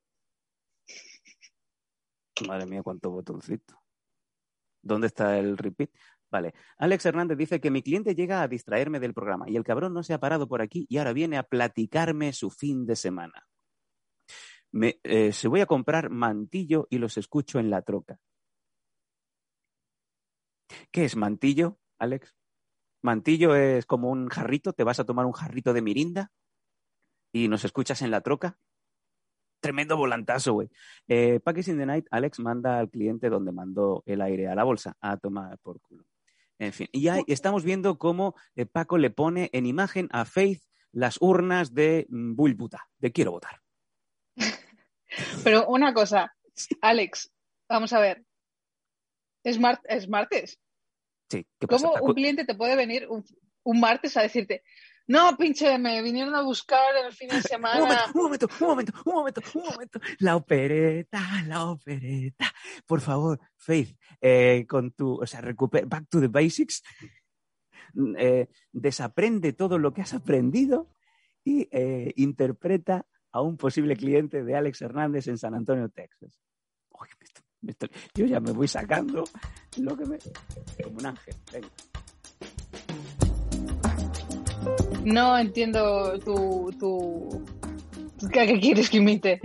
Madre 2.47 2.65
mía, 2.65 2.81
cuánto 2.81 3.11
botoncito. 3.11 3.79
¿Dónde 4.81 5.05
está 5.05 5.37
el 5.37 5.55
repeat? 5.55 5.91
Vale. 6.31 6.55
Alex 6.79 7.05
Hernández 7.05 7.37
dice 7.37 7.61
que 7.61 7.69
mi 7.69 7.83
cliente 7.83 8.15
llega 8.15 8.41
a 8.41 8.47
distraerme 8.47 8.99
del 8.99 9.13
programa 9.13 9.47
y 9.47 9.55
el 9.55 9.63
cabrón 9.63 9.93
no 9.93 10.01
se 10.01 10.15
ha 10.15 10.19
parado 10.19 10.47
por 10.47 10.63
aquí 10.63 10.87
y 10.89 10.97
ahora 10.97 11.13
viene 11.13 11.37
a 11.37 11.43
platicarme 11.43 12.33
su 12.33 12.49
fin 12.49 12.87
de 12.87 12.95
semana 12.95 13.45
me, 14.71 14.99
eh, 15.03 15.33
se 15.33 15.47
voy 15.47 15.61
a 15.61 15.65
comprar 15.65 16.09
mantillo 16.09 16.87
y 16.89 16.97
los 16.97 17.17
escucho 17.17 17.59
en 17.59 17.69
la 17.69 17.81
troca. 17.81 18.19
¿Qué 20.91 21.05
es 21.05 21.15
mantillo, 21.15 21.79
Alex? 21.97 22.35
Mantillo 23.01 23.55
es 23.55 23.85
como 23.85 24.09
un 24.09 24.27
jarrito, 24.27 24.73
te 24.73 24.83
vas 24.83 24.99
a 24.99 25.05
tomar 25.05 25.25
un 25.25 25.31
jarrito 25.31 25.73
de 25.73 25.81
mirinda 25.81 26.31
y 27.31 27.47
nos 27.47 27.63
escuchas 27.65 28.01
en 28.01 28.11
la 28.11 28.21
troca. 28.21 28.57
Tremendo 29.61 29.97
volantazo, 29.97 30.53
güey. 30.53 30.69
Eh, 31.07 31.39
in 31.45 31.77
the 31.77 31.85
Night, 31.85 32.07
Alex 32.11 32.39
manda 32.39 32.79
al 32.79 32.89
cliente 32.89 33.29
donde 33.29 33.51
mandó 33.51 34.03
el 34.05 34.21
aire 34.21 34.47
a 34.47 34.55
la 34.55 34.63
bolsa 34.63 34.95
a 35.01 35.17
tomar 35.17 35.57
por 35.59 35.81
culo. 35.81 36.05
En 36.59 36.73
fin, 36.73 36.87
y 36.91 37.03
ya 37.03 37.19
estamos 37.27 37.63
viendo 37.63 37.97
cómo 37.97 38.35
eh, 38.55 38.65
Paco 38.65 38.97
le 38.97 39.09
pone 39.09 39.49
en 39.53 39.65
imagen 39.65 40.09
a 40.11 40.25
Faith 40.25 40.61
las 40.91 41.17
urnas 41.21 41.73
de 41.73 42.05
mm, 42.09 42.35
Bullputa, 42.35 42.89
de 42.99 43.11
quiero 43.11 43.31
votar. 43.31 43.61
Pero 45.43 45.67
una 45.67 45.93
cosa, 45.93 46.33
Alex, 46.81 47.31
vamos 47.67 47.93
a 47.93 47.99
ver. 47.99 48.23
Es, 49.43 49.57
es 49.85 50.09
martes. 50.09 50.59
Sí, 51.29 51.45
¿qué 51.59 51.67
pasa? 51.67 51.87
¿Cómo 51.87 52.05
un 52.05 52.13
cliente 52.13 52.45
te 52.45 52.55
puede 52.55 52.75
venir 52.75 53.07
un, 53.07 53.79
martes 53.79 54.17
a 54.17 54.21
decirte, 54.21 54.63
no, 55.07 55.37
pinche, 55.37 55.77
me 55.77 56.01
vinieron 56.01 56.35
a 56.35 56.41
buscar 56.41 56.95
el 57.05 57.13
fin 57.13 57.29
de 57.29 57.41
semana. 57.41 58.05
un 58.13 58.23
momento, 58.23 58.47
un 58.59 58.67
momento, 58.67 58.93
un 59.05 59.13
momento, 59.13 59.41
un 59.53 59.63
momento. 59.63 59.99
La 60.19 60.35
opereta, 60.35 61.43
la 61.47 61.65
opereta. 61.65 62.51
Por 62.85 63.01
favor, 63.01 63.39
Faith, 63.55 63.97
eh, 64.21 64.65
con 64.67 64.91
tu, 64.91 65.21
o 65.21 65.25
sea, 65.25 65.41
recupera, 65.41 65.85
back 65.87 66.07
to 66.09 66.19
the 66.19 66.27
basics. 66.27 66.83
Eh, 68.17 68.47
desaprende 68.71 69.53
todo 69.53 69.79
lo 69.79 69.93
que 69.93 70.01
has 70.01 70.13
aprendido 70.13 70.91
y 71.43 71.67
eh, 71.71 72.13
interpreta 72.17 73.07
a 73.31 73.41
un 73.41 73.57
posible 73.57 73.95
cliente 73.95 74.43
de 74.43 74.55
Alex 74.55 74.81
Hernández 74.81 75.27
en 75.27 75.37
San 75.37 75.53
Antonio, 75.53 75.89
Texas. 75.89 76.39
yo 78.13 78.25
ya 78.25 78.39
me 78.39 78.51
voy 78.51 78.67
sacando 78.67 79.23
lo 79.77 79.97
que 79.97 80.05
me... 80.05 80.17
como 80.83 80.97
un 80.97 81.05
ángel. 81.05 81.35
No 85.05 85.37
entiendo 85.37 86.19
tu... 86.19 86.71
tu... 86.79 87.45
¿Qué, 88.31 88.59
quieres 88.59 88.89
que 88.89 88.97
imite? 88.97 89.39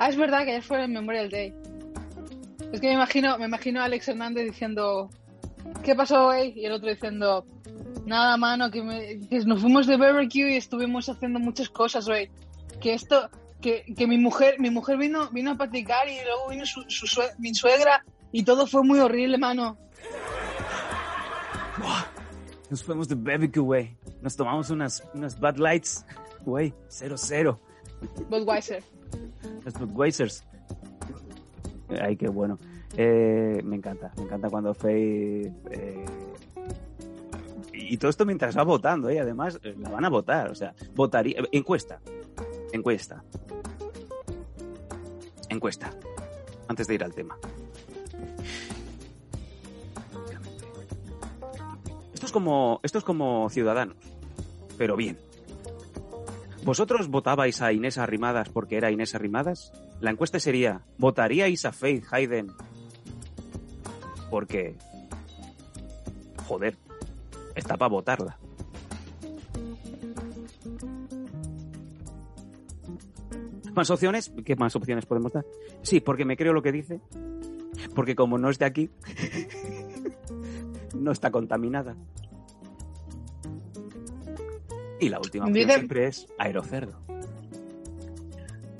Ah, 0.00 0.08
es 0.08 0.16
verdad 0.16 0.44
que 0.44 0.52
ya 0.52 0.62
fue 0.62 0.82
el 0.82 0.90
Memorial 0.92 1.28
Day. 1.28 1.52
Es 2.72 2.80
que 2.80 2.86
me 2.86 2.94
imagino, 2.94 3.36
me 3.36 3.46
imagino 3.46 3.80
a 3.80 3.84
Alex 3.86 4.08
Hernández 4.08 4.44
diciendo, 4.44 5.10
¿qué 5.82 5.96
pasó 5.96 6.28
hoy? 6.28 6.52
Y 6.54 6.66
el 6.66 6.72
otro 6.72 6.88
diciendo, 6.88 7.44
Nada, 8.08 8.38
mano, 8.38 8.70
que, 8.70 8.82
nos 9.44 9.60
fuimos 9.60 9.86
de 9.86 9.98
barbecue 9.98 10.54
y 10.54 10.56
estuvimos 10.56 11.10
haciendo 11.10 11.38
muchas 11.38 11.68
cosas, 11.68 12.08
güey. 12.08 12.30
Que 12.80 12.94
esto, 12.94 13.28
que, 13.60 13.84
que, 13.94 14.06
mi 14.06 14.16
mujer, 14.16 14.58
mi 14.58 14.70
mujer 14.70 14.96
vino, 14.96 15.28
vino 15.28 15.50
a 15.50 15.56
platicar 15.56 16.08
y 16.08 16.16
luego 16.24 16.48
vino 16.48 16.64
su, 16.64 16.86
mi 17.38 17.54
suegra 17.54 18.02
y 18.32 18.44
todo 18.44 18.66
fue 18.66 18.82
muy 18.82 18.98
horrible, 19.00 19.36
mano. 19.36 19.76
Nos 22.70 22.82
fuimos 22.82 23.08
de 23.08 23.14
barbecue, 23.14 23.60
güey. 23.60 23.96
Nos 24.22 24.34
tomamos 24.36 24.70
unas, 24.70 25.04
unas 25.12 25.38
Bad 25.38 25.58
Lights, 25.58 26.06
güey, 26.46 26.72
cero 26.88 27.16
cero. 27.18 27.60
Budweiser. 28.30 28.82
Los 29.66 29.74
Budweisers. 29.74 30.44
Ay, 32.00 32.16
qué 32.16 32.28
bueno. 32.28 32.58
Eh, 32.96 33.60
me 33.64 33.76
encanta, 33.76 34.12
me 34.16 34.22
encanta 34.22 34.48
cuando 34.48 34.72
Faye 34.72 35.52
eh, 35.70 36.04
y 37.88 37.96
todo 37.96 38.10
esto 38.10 38.26
mientras 38.26 38.56
va 38.56 38.62
votando, 38.64 39.08
¿eh? 39.08 39.20
además 39.20 39.58
la 39.62 39.88
van 39.88 40.04
a 40.04 40.08
votar, 40.08 40.50
o 40.50 40.54
sea, 40.54 40.74
votaría. 40.94 41.42
Encuesta, 41.52 42.00
encuesta, 42.72 43.22
encuesta, 45.48 45.90
antes 46.68 46.86
de 46.86 46.94
ir 46.94 47.04
al 47.04 47.14
tema. 47.14 47.36
Esto 52.12 52.26
es 52.26 52.32
como, 52.32 52.80
esto 52.82 52.98
es 52.98 53.04
como 53.04 53.48
Ciudadanos, 53.50 53.96
pero 54.76 54.96
bien. 54.96 55.18
¿Vosotros 56.64 57.08
votabais 57.08 57.62
a 57.62 57.72
Inés 57.72 57.96
Arrimadas 57.96 58.50
porque 58.50 58.76
era 58.76 58.90
Inés 58.90 59.14
Arrimadas? 59.14 59.72
La 60.00 60.10
encuesta 60.10 60.38
sería, 60.38 60.82
¿votaríais 60.98 61.64
a 61.64 61.72
Faith 61.72 62.04
Hayden? 62.10 62.48
Porque, 64.30 64.76
joder, 66.46 66.76
está 67.58 67.76
para 67.76 67.88
votarla. 67.90 68.38
¿Más 73.74 73.90
opciones? 73.90 74.32
¿Qué 74.44 74.56
más 74.56 74.74
opciones 74.74 75.06
podemos 75.06 75.32
dar? 75.32 75.44
Sí, 75.82 76.00
porque 76.00 76.24
me 76.24 76.36
creo 76.36 76.52
lo 76.52 76.62
que 76.62 76.72
dice. 76.72 77.00
Porque 77.94 78.14
como 78.16 78.38
no 78.38 78.50
es 78.50 78.58
de 78.58 78.64
aquí, 78.64 78.90
no 80.94 81.12
está 81.12 81.30
contaminada. 81.30 81.94
Y 85.00 85.08
la 85.08 85.18
última 85.18 85.46
opción 85.46 85.66
Dice- 85.66 85.74
siempre 85.78 86.06
es 86.06 86.26
aerocerdo. 86.38 86.98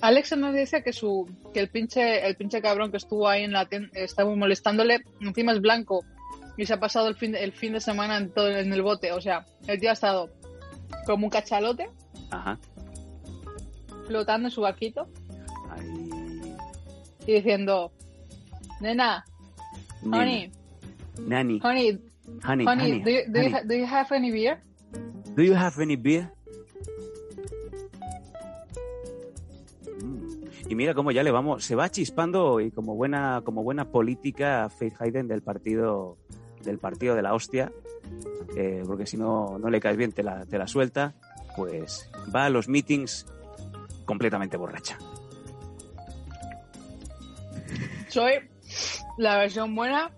Alexa 0.00 0.36
nos 0.36 0.54
dice 0.54 0.82
que 0.84 0.92
su 0.92 1.28
que 1.52 1.58
el 1.60 1.68
pinche 1.70 2.24
el 2.26 2.36
pinche 2.36 2.62
cabrón 2.62 2.90
que 2.92 2.98
estuvo 2.98 3.28
ahí 3.28 3.42
en 3.42 3.52
la 3.52 3.66
tienda 3.68 3.88
estaba 3.94 4.34
molestándole, 4.34 5.00
encima 5.20 5.52
es 5.52 5.60
blanco 5.60 6.04
y 6.58 6.66
se 6.66 6.74
ha 6.74 6.80
pasado 6.80 7.08
el 7.08 7.14
fin 7.14 7.32
de, 7.32 7.42
el 7.42 7.52
fin 7.52 7.72
de 7.72 7.80
semana 7.80 8.18
en 8.18 8.30
todo 8.30 8.48
en 8.50 8.70
el 8.72 8.82
bote, 8.82 9.12
o 9.12 9.20
sea, 9.20 9.46
el 9.66 9.80
tío 9.80 9.88
ha 9.90 9.94
estado 9.94 10.28
como 11.06 11.24
un 11.26 11.30
cachalote 11.30 11.88
Ajá. 12.30 12.58
flotando 14.06 14.48
en 14.48 14.52
su 14.52 14.60
barquito 14.60 15.08
Ahí. 15.70 16.54
y 17.26 17.32
diciendo, 17.32 17.92
"Nena, 18.80 19.24
Nena. 20.02 20.16
honey, 20.18 20.52
Nani. 21.20 21.60
honey, 21.62 22.00
Honey, 22.44 22.66
honey, 22.66 22.66
honey, 22.66 23.02
do 23.02 23.10
you, 23.10 23.20
do, 23.28 23.40
you 23.40 23.46
honey. 23.46 23.52
ha- 23.54 23.62
do 23.64 23.74
you 23.74 23.86
have 23.86 24.14
any 24.14 24.30
beer?" 24.30 24.60
Do 25.36 25.42
you 25.44 25.54
have 25.54 25.80
any 25.80 25.94
beer? 25.96 26.28
Mm. 30.02 30.68
Y 30.68 30.74
mira 30.74 30.94
cómo 30.94 31.10
ya 31.12 31.22
le 31.22 31.30
vamos, 31.30 31.64
se 31.64 31.74
va 31.74 31.88
chispando 31.90 32.60
y 32.60 32.70
como 32.70 32.94
buena, 32.96 33.42
como 33.44 33.62
buena 33.62 33.84
política 33.90 34.68
Faith 34.68 34.94
Hayden 35.00 35.28
del 35.28 35.42
partido, 35.42 36.16
del 36.68 36.78
partido 36.78 37.14
de 37.16 37.22
la 37.22 37.34
hostia, 37.34 37.72
eh, 38.56 38.82
porque 38.86 39.06
si 39.06 39.16
no, 39.16 39.58
no 39.58 39.68
le 39.70 39.80
caes 39.80 39.96
bien, 39.96 40.12
te 40.12 40.22
la, 40.22 40.46
te 40.46 40.58
la 40.58 40.66
suelta, 40.68 41.14
pues 41.56 42.08
va 42.34 42.44
a 42.44 42.50
los 42.50 42.68
meetings 42.68 43.26
completamente 44.04 44.56
borracha. 44.56 44.96
Soy 48.08 48.32
la 49.18 49.36
versión 49.38 49.74
buena 49.74 50.10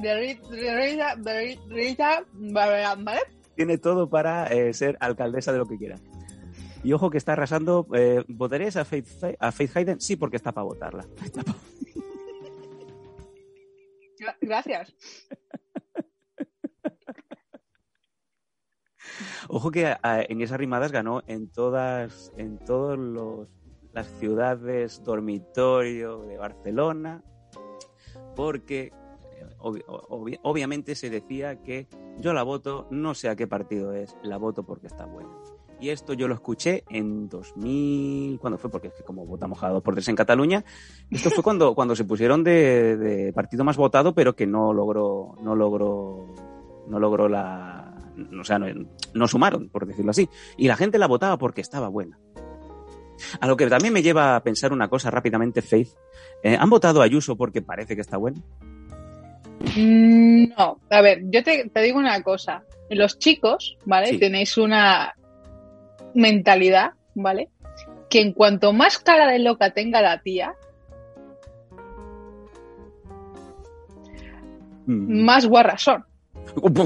de 0.00 0.14
Ri- 0.16 0.48
de 0.48 0.74
Rita, 0.74 1.16
de 1.16 1.58
Rita 1.68 2.24
¿vale? 2.98 3.20
Tiene 3.54 3.78
todo 3.78 4.08
para 4.08 4.46
eh, 4.48 4.72
ser 4.74 4.96
alcaldesa 5.00 5.52
de 5.52 5.58
lo 5.58 5.66
que 5.66 5.76
quiera. 5.78 5.96
Y 6.82 6.92
ojo 6.92 7.08
que 7.10 7.16
está 7.18 7.32
arrasando. 7.32 7.86
Eh, 7.94 8.24
¿Votarías 8.28 8.76
a 8.76 8.84
Faith, 8.84 9.06
a 9.38 9.52
Faith 9.52 9.76
Hayden? 9.76 10.00
Sí, 10.00 10.16
porque 10.16 10.36
está 10.36 10.52
para 10.52 10.64
votarla. 10.64 11.06
Gracias. 14.40 14.94
Ojo 19.48 19.70
que 19.70 19.94
en 20.02 20.40
esas 20.40 20.58
rimadas 20.58 20.90
ganó 20.92 21.22
en 21.26 21.48
todas, 21.50 22.32
en 22.36 22.58
todos 22.58 22.98
los 22.98 23.48
las 23.92 24.08
ciudades 24.18 25.04
dormitorio 25.04 26.22
de 26.22 26.36
Barcelona, 26.36 27.22
porque 28.34 28.86
eh, 28.86 29.46
obvi- 29.58 29.84
obvi- 29.84 30.40
obviamente 30.42 30.96
se 30.96 31.10
decía 31.10 31.62
que 31.62 31.86
yo 32.18 32.32
la 32.32 32.42
voto, 32.42 32.88
no 32.90 33.14
sé 33.14 33.28
a 33.28 33.36
qué 33.36 33.46
partido 33.46 33.92
es, 33.92 34.16
la 34.24 34.36
voto 34.36 34.64
porque 34.66 34.88
está 34.88 35.06
buena. 35.06 35.30
Y 35.84 35.90
esto 35.90 36.14
yo 36.14 36.28
lo 36.28 36.34
escuché 36.34 36.82
en 36.88 37.28
2000, 37.28 38.38
¿cuándo 38.40 38.56
fue? 38.56 38.70
Porque 38.70 38.88
es 38.88 38.94
que 38.94 39.02
como 39.02 39.26
votamos 39.26 39.60
cada 39.60 39.74
dos 39.74 39.82
por 39.82 39.92
tres 39.92 40.08
en 40.08 40.16
Cataluña, 40.16 40.64
esto 41.10 41.28
fue 41.28 41.44
cuando, 41.44 41.74
cuando 41.74 41.94
se 41.94 42.06
pusieron 42.06 42.42
de, 42.42 42.96
de 42.96 43.34
partido 43.34 43.64
más 43.64 43.76
votado, 43.76 44.14
pero 44.14 44.34
que 44.34 44.46
no 44.46 44.72
logró, 44.72 45.36
no 45.42 45.54
logró, 45.54 46.34
no 46.88 46.98
logró 46.98 47.28
la, 47.28 47.94
o 48.40 48.44
sea, 48.44 48.58
no, 48.58 48.66
no 49.12 49.28
sumaron, 49.28 49.68
por 49.68 49.84
decirlo 49.84 50.12
así. 50.12 50.26
Y 50.56 50.68
la 50.68 50.76
gente 50.76 50.96
la 50.96 51.06
votaba 51.06 51.36
porque 51.36 51.60
estaba 51.60 51.88
buena. 51.88 52.18
A 53.40 53.46
lo 53.46 53.54
que 53.54 53.66
también 53.66 53.92
me 53.92 54.00
lleva 54.02 54.36
a 54.36 54.42
pensar 54.42 54.72
una 54.72 54.88
cosa 54.88 55.10
rápidamente, 55.10 55.60
Faith. 55.60 55.90
Eh, 56.42 56.56
¿Han 56.58 56.70
votado 56.70 57.02
a 57.02 57.04
Ayuso 57.04 57.36
porque 57.36 57.60
parece 57.60 57.94
que 57.94 58.00
está 58.00 58.16
buena? 58.16 58.40
Mm, 59.76 60.48
No, 60.56 60.80
a 60.88 61.00
ver, 61.02 61.24
yo 61.30 61.44
te, 61.44 61.68
te 61.68 61.82
digo 61.82 61.98
una 61.98 62.22
cosa. 62.22 62.64
Los 62.88 63.18
chicos, 63.18 63.76
¿vale? 63.84 64.08
Sí. 64.08 64.18
Tenéis 64.18 64.56
una 64.56 65.14
mentalidad, 66.14 66.92
¿vale? 67.14 67.50
Que 68.08 68.20
en 68.20 68.32
cuanto 68.32 68.72
más 68.72 68.98
cara 68.98 69.30
de 69.30 69.38
loca 69.40 69.72
tenga 69.74 70.00
la 70.00 70.20
tía, 70.22 70.54
Mm. 74.86 75.24
más 75.24 75.46
guarras 75.46 75.82
son. 75.82 76.04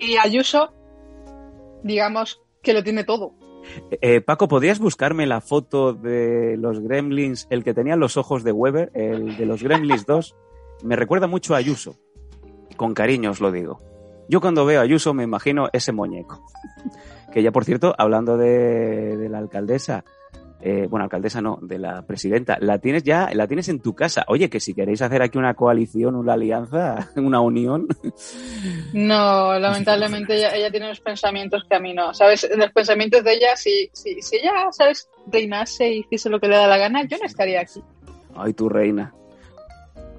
Y 0.00 0.16
Ayuso, 0.16 0.72
digamos 1.84 2.40
que 2.60 2.72
lo 2.72 2.82
tiene 2.82 3.04
todo. 3.04 3.34
Eh, 4.00 4.20
Paco, 4.20 4.48
¿podrías 4.48 4.80
buscarme 4.80 5.26
la 5.26 5.40
foto 5.40 5.92
de 5.92 6.56
los 6.58 6.80
Gremlins, 6.80 7.46
el 7.50 7.62
que 7.62 7.72
tenía 7.72 7.94
los 7.94 8.16
ojos 8.16 8.42
de 8.42 8.50
Weber, 8.50 8.90
el 8.94 9.36
de 9.36 9.46
los 9.46 9.62
Gremlins 9.62 10.04
2? 10.04 10.34
Me 10.82 10.96
recuerda 10.96 11.28
mucho 11.28 11.54
a 11.54 11.58
Ayuso. 11.58 11.94
Con 12.76 12.94
cariño 12.94 13.30
os 13.30 13.40
lo 13.40 13.52
digo. 13.52 13.78
Yo 14.28 14.40
cuando 14.40 14.64
veo 14.64 14.80
a 14.80 14.84
Ayuso 14.84 15.14
me 15.14 15.24
imagino 15.24 15.68
ese 15.72 15.92
muñeco. 15.92 16.44
Que 17.32 17.42
ya, 17.42 17.50
por 17.50 17.64
cierto, 17.64 17.94
hablando 17.96 18.36
de, 18.36 19.16
de 19.16 19.28
la 19.28 19.38
alcaldesa, 19.38 20.04
eh, 20.64 20.86
bueno, 20.88 21.04
alcaldesa 21.04 21.40
no, 21.42 21.58
de 21.60 21.78
la 21.78 22.02
presidenta, 22.02 22.56
la 22.60 22.78
tienes 22.78 23.02
ya, 23.02 23.30
la 23.32 23.48
tienes 23.48 23.68
en 23.68 23.80
tu 23.80 23.94
casa. 23.94 24.24
Oye, 24.28 24.48
que 24.48 24.60
si 24.60 24.74
queréis 24.74 25.02
hacer 25.02 25.20
aquí 25.20 25.36
una 25.36 25.54
coalición, 25.54 26.14
una 26.14 26.34
alianza, 26.34 27.08
una 27.16 27.40
unión, 27.40 27.88
No, 28.92 29.58
lamentablemente 29.58 30.36
ella, 30.36 30.54
ella 30.54 30.70
tiene 30.70 30.86
unos 30.86 31.00
pensamientos 31.00 31.64
que 31.68 31.74
a 31.74 31.80
mí 31.80 31.92
no. 31.94 32.14
¿Sabes? 32.14 32.48
Los 32.56 32.70
pensamientos 32.70 33.24
de 33.24 33.32
ella, 33.34 33.56
si, 33.56 33.90
si, 33.92 34.22
si 34.22 34.36
ella, 34.36 34.52
¿sabes? 34.70 35.08
Reinase 35.26 35.90
y 35.90 35.98
hiciese 36.00 36.30
lo 36.30 36.38
que 36.38 36.48
le 36.48 36.56
da 36.56 36.68
la 36.68 36.78
gana, 36.78 37.02
yo 37.04 37.18
no 37.18 37.24
estaría 37.24 37.60
aquí. 37.60 37.82
ay, 38.36 38.52
tu 38.52 38.68
reina. 38.68 39.12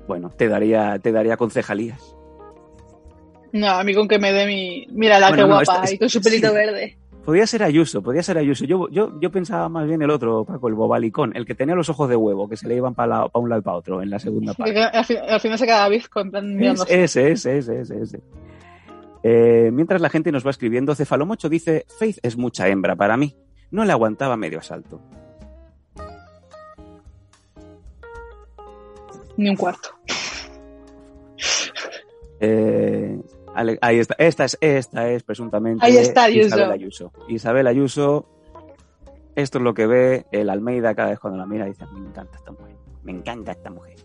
Bueno, 0.08 0.30
te 0.30 0.50
daría, 0.50 1.00
te 1.00 1.14
daría 1.14 1.38
concejalías. 1.38 2.13
No, 3.54 3.70
a 3.70 3.84
mí 3.84 3.94
con 3.94 4.08
que 4.08 4.20
me 4.20 4.34
dé 4.34 4.46
mi... 4.46 4.86
Mira 4.92 5.20
la 5.20 5.30
Bueno, 5.30 5.44
que 5.44 5.50
no, 5.50 5.56
guapa, 5.56 5.84
esta- 5.84 5.94
y 5.96 5.98
con 6.00 6.10
su 6.10 6.22
pelito 6.22 6.50
sí. 6.50 6.54
verde. 6.54 6.98
Podía 7.24 7.48
ser 7.48 7.64
Ayuso, 7.64 8.02
podía 8.02 8.22
ser 8.22 8.38
Ayuso. 8.38 8.66
Yo, 8.66 8.90
yo, 8.90 9.18
yo 9.22 9.32
pensaba 9.32 9.70
más 9.70 9.88
bien 9.88 10.02
el 10.02 10.10
otro, 10.10 10.44
Paco, 10.44 10.68
el 10.68 10.74
bobalicón, 10.74 11.32
el 11.38 11.46
que 11.46 11.56
tenía 11.56 11.74
los 11.74 11.88
ojos 11.88 12.10
de 12.10 12.18
huevo, 12.18 12.50
que 12.50 12.58
se 12.58 12.68
le 12.68 12.76
iban 12.76 12.94
para 12.96 13.28
un 13.34 13.48
lado 13.48 13.62
y 13.62 13.64
para 13.64 13.78
otro 13.78 14.02
en 14.02 14.10
la 14.10 14.20
segunda 14.20 14.54
parte. 14.54 14.78
Al, 14.84 15.06
fin- 15.06 15.20
al 15.30 15.40
final 15.40 15.58
se 15.58 15.66
queda 15.66 15.88
bizco 15.88 16.20
en 16.20 16.32
plan 16.32 16.54
mirando. 16.56 16.84
Ese, 16.86 17.32
ese, 17.32 17.58
ese, 17.60 17.80
ese, 17.80 18.02
ese. 18.02 18.20
Eh, 19.24 19.70
mientras 19.72 20.02
la 20.02 20.10
gente 20.10 20.34
nos 20.34 20.46
va 20.46 20.50
escribiendo, 20.50 20.94
Cefalomocho 20.96 21.48
dice, 21.48 21.86
Faith 21.98 22.18
es 22.24 22.36
mucha 22.36 22.68
hembra 22.68 22.98
para 22.98 23.16
mí. 23.16 23.38
No 23.72 23.86
le 23.86 23.94
aguantaba 23.94 24.36
medio 24.36 24.60
asalto. 24.60 25.00
Ni 29.38 29.50
un 29.50 29.56
cuarto. 29.56 29.90
Eh, 32.40 33.18
Ale- 33.56 33.78
ahí 33.82 34.00
está. 34.00 34.16
Esta 34.18 34.46
es, 34.46 34.58
esta 34.62 35.10
es 35.10 35.24
presuntamente 35.24 35.86
Ahí 35.86 35.98
está 35.98 36.24
Ayuso. 36.26 36.48
Isabel 36.48 36.72
Ayuso. 36.72 37.12
Isabel 37.28 37.68
Ayuso, 37.68 38.26
esto 39.36 39.58
es 39.58 39.64
lo 39.64 39.74
que 39.74 39.88
ve 39.88 40.26
el 40.32 40.50
Almeida 40.50 40.96
cada 40.96 41.10
vez 41.10 41.20
cuando 41.20 41.38
la 41.40 41.46
mira, 41.46 41.66
dice, 41.66 41.86
me 41.94 42.00
encanta 42.00 42.38
esta 42.38 42.52
mujer, 42.52 42.76
me 43.04 43.12
encanta 43.12 43.52
esta 43.52 43.70
mujer. 43.70 43.96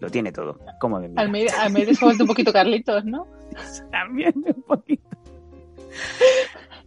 Lo 0.00 0.10
tiene 0.10 0.32
todo. 0.32 0.58
¿Cómo 0.80 0.98
me 0.98 1.08
mira? 1.08 1.22
Almeida, 1.22 1.52
Almeida 1.62 1.92
vuelto 2.00 2.24
un 2.24 2.28
poquito 2.28 2.52
Carlitos, 2.52 3.04
¿no? 3.04 3.26
También 3.92 4.32
un 4.36 4.62
poquito. 4.62 5.08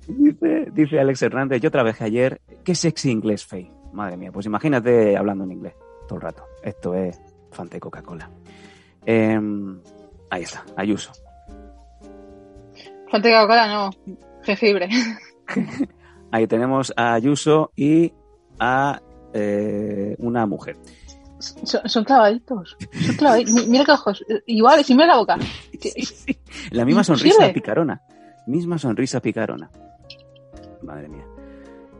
Dice, 0.07 0.67
dice 0.73 0.99
Alex 0.99 1.21
Hernández, 1.21 1.61
yo 1.61 1.71
trabajé 1.71 2.03
ayer, 2.03 2.41
qué 2.63 2.75
sexy 2.75 3.09
inglés, 3.11 3.45
Faye. 3.45 3.71
Madre 3.93 4.17
mía, 4.17 4.31
pues 4.31 4.45
imagínate 4.45 5.15
hablando 5.15 5.45
en 5.45 5.51
inglés 5.53 5.73
todo 6.07 6.17
el 6.17 6.21
rato. 6.21 6.43
Esto 6.61 6.93
es 6.93 7.19
Fanta 7.51 7.77
y 7.77 7.79
Coca-Cola. 7.79 8.29
Em, 9.05 9.79
ahí 10.29 10.43
está, 10.43 10.65
Ayuso. 10.75 11.11
Y 13.07 13.11
Coca-Cola 13.11 13.67
no. 13.67 13.89
Jengibre. 14.43 14.89
Ahí 16.31 16.47
tenemos 16.47 16.93
a 16.97 17.13
Ayuso 17.13 17.71
y 17.75 18.11
a 18.59 19.01
eh, 19.33 20.15
una 20.19 20.45
mujer. 20.45 20.77
Son, 21.39 21.81
son 21.87 22.03
clavaditos. 22.03 22.77
Son 23.05 23.15
clavaditos. 23.15 23.53
Mi- 23.53 23.67
Mira 23.67 23.85
qué 23.85 23.91
ojos. 23.91 24.23
Iguales, 24.47 24.89
y 24.89 24.93
mira 24.95 25.07
la 25.07 25.17
boca. 25.17 25.37
La 26.71 26.85
misma 26.85 27.03
sonrisa 27.03 27.51
picarona. 27.53 28.01
Misma 28.47 28.77
sonrisa 28.77 29.19
picarona. 29.21 29.69
Madre 30.83 31.09
mía. 31.09 31.25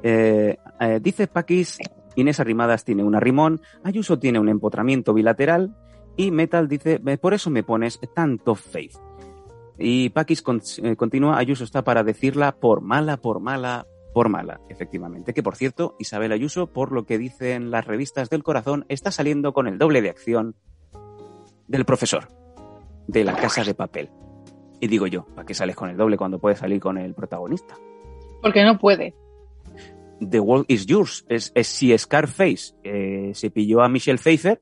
Eh, 0.03 0.57
eh, 0.79 0.99
dice 1.01 1.27
Paquis, 1.27 1.77
Inés 2.15 2.39
Arrimadas 2.39 2.83
tiene 2.83 3.03
una 3.03 3.19
rimón, 3.19 3.61
Ayuso 3.83 4.19
tiene 4.19 4.39
un 4.39 4.49
empotramiento 4.49 5.13
bilateral 5.13 5.75
y 6.15 6.31
Metal 6.31 6.67
dice, 6.67 7.01
"Eh, 7.05 7.17
por 7.17 7.33
eso 7.33 7.49
me 7.49 7.63
pones 7.63 7.99
tanto 8.15 8.55
faith. 8.55 8.95
Y 9.77 10.09
Paquis 10.09 10.41
con- 10.41 10.61
eh, 10.83 10.95
continúa, 10.95 11.38
Ayuso 11.38 11.63
está 11.63 11.83
para 11.83 12.03
decirla 12.03 12.55
por 12.57 12.81
mala, 12.81 13.17
por 13.17 13.39
mala, 13.39 13.85
por 14.13 14.29
mala, 14.29 14.61
efectivamente. 14.69 15.33
Que 15.33 15.43
por 15.43 15.55
cierto, 15.55 15.95
Isabel 15.99 16.31
Ayuso, 16.31 16.67
por 16.67 16.91
lo 16.91 17.05
que 17.05 17.17
dicen 17.17 17.71
las 17.71 17.85
revistas 17.85 18.29
del 18.29 18.43
corazón, 18.43 18.85
está 18.88 19.11
saliendo 19.11 19.53
con 19.53 19.67
el 19.67 19.77
doble 19.77 20.01
de 20.01 20.09
acción 20.09 20.55
del 21.67 21.83
profesor 21.85 22.27
de 23.07 23.23
la 23.23 23.35
casa 23.35 23.63
de 23.63 23.73
papel. 23.73 24.09
Y 24.79 24.88
digo 24.88 25.07
yo, 25.07 25.25
¿para 25.35 25.45
qué 25.45 25.53
sales 25.53 25.75
con 25.75 25.89
el 25.89 25.97
doble 25.97 26.17
cuando 26.17 26.39
puedes 26.39 26.59
salir 26.59 26.79
con 26.79 26.97
el 26.97 27.13
protagonista? 27.13 27.75
Porque 28.41 28.63
no 28.63 28.77
puede. 28.77 29.13
The 30.21 30.39
World 30.39 30.65
is 30.69 30.85
Yours. 30.85 31.25
Es, 31.27 31.51
es 31.55 31.67
si 31.67 31.97
Scarface 31.97 32.73
eh, 32.83 33.31
se 33.33 33.51
pilló 33.51 33.81
a 33.81 33.89
Michelle 33.89 34.17
Pfeiffer 34.17 34.61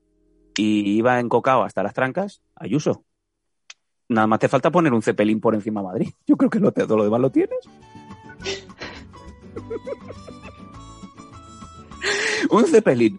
y 0.56 0.96
iba 0.96 1.20
encocado 1.20 1.62
hasta 1.62 1.82
las 1.82 1.94
trancas, 1.94 2.42
Ayuso. 2.56 3.04
Nada 4.08 4.26
más 4.26 4.38
te 4.38 4.48
falta 4.48 4.70
poner 4.70 4.92
un 4.92 5.02
cepelín 5.02 5.40
por 5.40 5.54
encima 5.54 5.80
de 5.80 5.86
Madrid. 5.86 6.10
Yo 6.26 6.36
creo 6.36 6.50
que 6.50 6.60
lo, 6.60 6.72
todo 6.72 6.96
lo 6.96 7.04
demás 7.04 7.20
lo 7.20 7.30
tienes. 7.30 7.58
un 12.50 12.66
cepelín. 12.66 13.18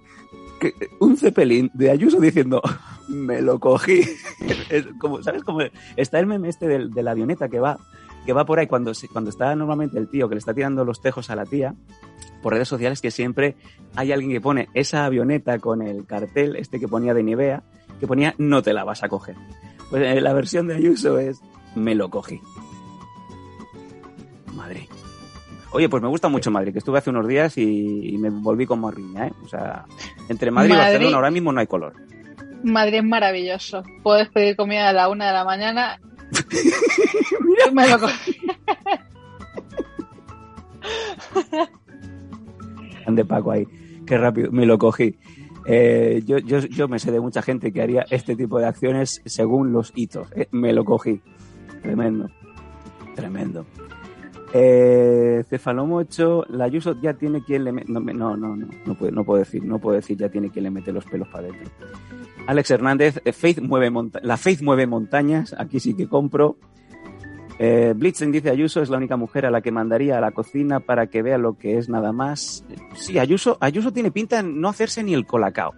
Un 1.00 1.18
cepelín 1.18 1.70
de 1.74 1.92
Ayuso 1.92 2.20
diciendo, 2.20 2.62
me 3.08 3.42
lo 3.42 3.60
cogí. 3.60 4.02
como, 5.00 5.24
¿Sabes 5.24 5.44
cómo 5.44 5.60
está 5.96 6.20
el 6.20 6.28
meme 6.28 6.50
este 6.50 6.68
de, 6.68 7.04
la 7.04 7.12
avioneta 7.12 7.50
que 7.50 7.60
va, 7.60 7.78
que 8.26 8.34
va 8.34 8.46
por 8.46 8.60
ahí 8.60 8.68
cuando, 8.68 8.92
cuando 9.12 9.30
está 9.30 9.56
normalmente 9.56 9.98
el 9.98 10.08
tío 10.08 10.30
que 10.30 10.36
le 10.36 10.40
está 10.40 10.54
tirando 10.54 10.86
los 10.86 11.02
tejos 11.02 11.30
a 11.30 11.36
la 11.36 11.46
tía? 11.46 11.76
por 12.46 12.54
redes 12.54 12.68
sociales 12.68 13.02
que 13.02 13.10
siempre 13.10 13.56
hay 13.96 14.12
alguien 14.12 14.30
que 14.30 14.40
pone 14.40 14.70
esa 14.76 15.06
avioneta 15.06 15.58
con 15.58 15.82
el 15.82 16.06
cartel, 16.06 16.56
este 16.58 16.80
que 16.80 16.88
ponía 16.88 17.16
de 17.16 17.24
Nivea, 17.24 17.64
que 18.00 18.06
ponía 18.06 18.36
no 18.38 18.62
te 18.62 18.72
la 18.72 18.84
vas 18.84 19.02
a 19.02 19.10
coger. 19.10 19.36
Pues 19.90 20.04
eh, 20.04 20.22
la 20.22 20.34
versión 20.34 20.68
de 20.68 20.76
Ayuso 20.76 21.20
es 21.20 21.42
me 21.76 21.96
lo 21.96 22.10
cogí. 22.10 22.42
Madrid. 24.54 24.88
Oye, 25.72 25.90
pues 25.90 26.02
me 26.02 26.10
gusta 26.10 26.30
mucho 26.30 26.52
Madrid, 26.52 26.72
que 26.72 26.80
estuve 26.80 27.00
hace 27.00 27.10
unos 27.10 27.28
días 27.28 27.58
y, 27.58 28.16
me 28.18 28.30
volví 28.30 28.66
como 28.66 28.90
riña, 28.90 29.28
¿eh? 29.28 29.34
O 29.44 29.48
sea, 29.48 29.86
entre 30.30 30.50
Madrid, 30.50 30.74
y 30.74 30.78
Barcelona 30.78 31.16
ahora 31.18 31.32
mismo 31.32 31.52
no 31.52 31.60
hay 31.60 31.68
color. 31.68 31.94
Madrid 32.64 33.00
es 33.00 33.04
maravilloso. 33.04 33.84
Puedes 34.02 34.30
pedir 34.30 34.56
comida 34.56 34.90
a 34.90 34.94
la 34.94 35.10
una 35.10 35.28
de 35.28 35.34
la 35.34 35.44
mañana. 35.44 36.00
Mira. 37.42 37.72
Me 37.74 37.90
lo 37.90 38.00
cogí. 38.00 38.38
de 43.14 43.26
Paco 43.26 43.52
ahí. 43.52 43.68
Qué 44.06 44.18
rápido, 44.18 44.52
me 44.52 44.66
lo 44.66 44.78
cogí. 44.78 45.18
Eh, 45.66 46.22
yo, 46.26 46.38
yo, 46.38 46.60
yo, 46.60 46.88
me 46.88 47.00
sé 47.00 47.12
de 47.12 47.20
mucha 47.20 47.42
gente 47.42 47.72
que 47.72 47.82
haría 47.82 48.06
este 48.10 48.36
tipo 48.36 48.60
de 48.60 48.68
acciones 48.68 49.22
según 49.26 49.74
los 49.74 49.92
hitos. 49.96 50.28
Eh, 50.36 50.48
me 50.52 50.74
lo 50.74 50.86
cogí. 50.86 51.22
Tremendo. 51.82 52.30
Tremendo. 53.16 53.66
Eh, 54.54 55.44
Cefalomocho, 55.50 56.46
la 56.50 56.66
Ayuso 56.66 56.96
ya 57.02 57.14
tiene 57.14 57.44
quien 57.44 57.64
le 57.64 57.72
mete. 57.72 57.92
No, 57.92 58.00
no, 58.00 58.38
no, 58.38 58.56
no, 58.56 58.96
puedo, 58.96 59.12
no 59.12 59.24
puedo 59.24 59.40
decir, 59.40 59.64
no 59.66 59.80
puedo 59.80 59.96
decir 59.96 60.18
ya 60.18 60.30
tiene 60.30 60.50
quien 60.50 60.64
le 60.64 60.72
mete 60.72 60.94
los 60.94 61.06
pelos 61.06 61.28
para 61.28 61.48
adentro. 61.48 61.70
Alex 62.48 62.72
Hernández, 62.72 63.22
eh, 63.26 63.34
Faith 63.34 63.60
mueve 63.60 63.92
la 64.22 64.38
Faith 64.38 64.62
mueve 64.62 64.88
montañas, 64.88 65.56
aquí 65.58 65.80
sí 65.80 65.96
que 65.96 66.08
compro. 66.08 66.58
Eh, 67.58 67.94
Blitzen 67.96 68.32
dice 68.32 68.50
Ayuso 68.50 68.82
es 68.82 68.90
la 68.90 68.98
única 68.98 69.16
mujer 69.16 69.46
a 69.46 69.52
la 69.52 69.62
que 69.62 69.72
mandaría 69.72 70.18
a 70.18 70.22
la 70.22 70.32
cocina 70.32 70.82
para 70.82 71.08
que 71.08 71.22
vea 71.22 71.38
lo 71.38 71.58
que 71.58 71.78
es 71.78 71.88
nada 71.88 72.12
más. 72.12 72.66
Sí, 72.96 73.18
Ayuso, 73.18 73.58
Ayuso 73.62 73.94
tiene 73.94 74.12
pinta 74.12 74.40
en 74.40 74.60
no 74.60 74.68
hacerse 74.68 75.04
ni 75.04 75.14
el 75.14 75.26
colacao. 75.26 75.74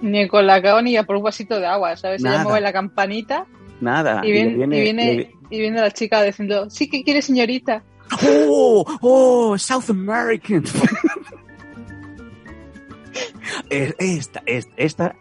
Ni 0.00 0.20
el 0.20 0.28
colacao 0.28 0.80
ni 0.82 0.96
a 0.96 1.02
por 1.02 1.16
un 1.16 1.24
vasito 1.24 1.58
de 1.58 1.66
agua, 1.66 1.96
¿sabes? 1.96 2.24
Ella 2.24 2.44
mueve 2.44 2.60
la 2.60 2.72
campanita. 2.72 3.46
Nada. 3.80 4.22
Y 4.24 4.30
viene, 4.30 5.32
y 5.50 5.58
viene, 5.58 5.80
la 5.80 5.90
chica 5.90 6.22
diciendo, 6.22 6.70
sí 6.70 6.88
que 6.88 7.02
quiere 7.02 7.20
señorita. 7.20 7.82
¡Oh! 8.24 8.84
¡Oh! 9.00 9.58
South 9.58 9.90
American. 9.90 10.62
esta, 13.70 14.42
esta, 14.46 14.74
esta 14.76 15.16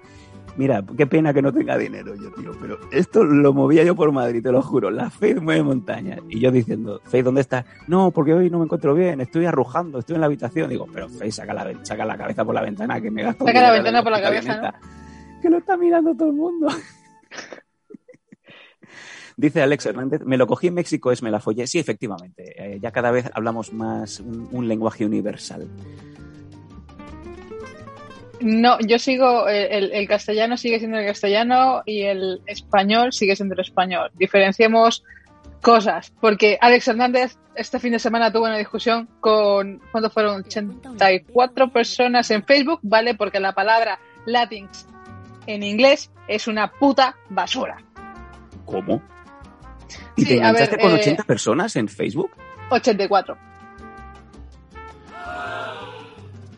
Mira, 0.58 0.84
qué 0.98 1.06
pena 1.06 1.34
que 1.36 1.42
no 1.44 1.54
tenga 1.54 1.78
dinero 1.78 2.16
yo, 2.16 2.32
tío, 2.32 2.52
pero 2.60 2.80
esto 2.92 3.24
lo 3.24 3.54
movía 3.54 3.84
yo 3.84 3.96
por 3.96 4.12
Madrid, 4.12 4.42
te 4.42 4.52
lo 4.52 4.64
juro. 4.64 4.90
La 4.90 5.12
Faith 5.12 5.40
mueve 5.40 5.62
montañas. 5.62 6.20
Y 6.30 6.40
yo 6.40 6.52
diciendo, 6.52 7.00
Faith, 7.04 7.24
¿dónde 7.24 7.42
estás? 7.42 7.64
No, 7.88 8.10
porque 8.10 8.34
hoy 8.34 8.50
no 8.50 8.58
me 8.58 8.66
encuentro 8.66 8.96
bien, 8.96 9.22
estoy 9.22 9.46
arrujando, 9.46 10.00
estoy 10.00 10.16
en 10.16 10.22
la 10.22 10.26
habitación. 10.26 10.70
Digo, 10.70 10.88
pero 10.92 11.10
Faith, 11.10 11.34
saca 11.34 11.54
la, 11.54 11.86
saca 11.86 12.06
la 12.06 12.18
cabeza 12.18 12.44
por 12.44 12.56
la 12.56 12.64
ventana, 12.64 13.00
que 13.00 13.12
me 13.12 13.22
gasto. 13.22 13.46
Saca 13.46 13.62
la 13.62 13.72
ventana 13.72 14.02
por 14.02 14.12
la 14.12 14.22
cabeza. 14.22 14.74
Que 15.44 15.50
lo 15.50 15.60
está 15.60 15.78
mirando 15.78 16.16
todo 16.16 16.30
el 16.30 16.36
mundo. 16.36 16.68
Dice 19.38 19.62
Alex 19.62 19.86
Hernández, 19.86 20.22
me 20.26 20.38
lo 20.38 20.48
cogí 20.48 20.66
en 20.66 20.74
México, 20.74 21.12
es 21.12 21.22
me 21.22 21.30
la 21.30 21.40
follé. 21.40 21.68
Sí, 21.68 21.78
efectivamente, 21.78 22.56
eh, 22.58 22.80
ya 22.82 22.92
cada 22.92 23.12
vez 23.12 23.30
hablamos 23.36 23.72
más 23.72 24.20
un 24.20 24.68
lenguaje 24.68 25.06
universal. 25.06 25.68
No, 28.40 28.78
yo 28.80 29.00
sigo, 29.00 29.48
el, 29.48 30.08
castellano 30.08 30.58
sigue 30.58 30.80
siendo 30.80 30.98
el 30.98 31.08
castellano 31.08 31.82
y 31.86 32.04
el 32.04 32.42
español 32.46 33.14
sigue 33.14 33.36
siendo 33.36 33.56
el 33.56 33.62
español. 33.62 34.12
Diferenciemos 34.16 35.04
cosas, 35.62 36.14
porque 36.22 36.58
Alex 36.62 36.88
Hernández 36.88 37.38
este 37.56 37.80
fin 37.80 37.92
de 37.92 38.00
semana 38.00 38.32
tuvo 38.32 38.46
una 38.46 38.58
discusión 38.58 39.10
con, 39.20 39.82
¿cuánto 39.92 40.10
fueron? 40.10 40.42
84 40.42 41.72
personas 41.72 42.30
en 42.30 42.44
Facebook, 42.44 42.80
¿vale? 42.84 43.16
Porque 43.16 43.40
la 43.40 43.54
palabra 43.54 44.00
Latinx 44.26 44.88
en 45.48 45.64
inglés 45.64 46.12
es 46.28 46.48
una 46.48 46.72
puta 46.72 47.16
basura. 47.30 47.78
¿Cómo? 48.66 49.02
¿Y 50.16 50.26
te 50.26 50.36
enganchaste 50.36 50.78
con 50.78 50.94
80 50.94 51.22
eh, 51.22 51.26
personas 51.26 51.76
en 51.76 51.88
Facebook? 51.88 52.32
84. 52.70 53.38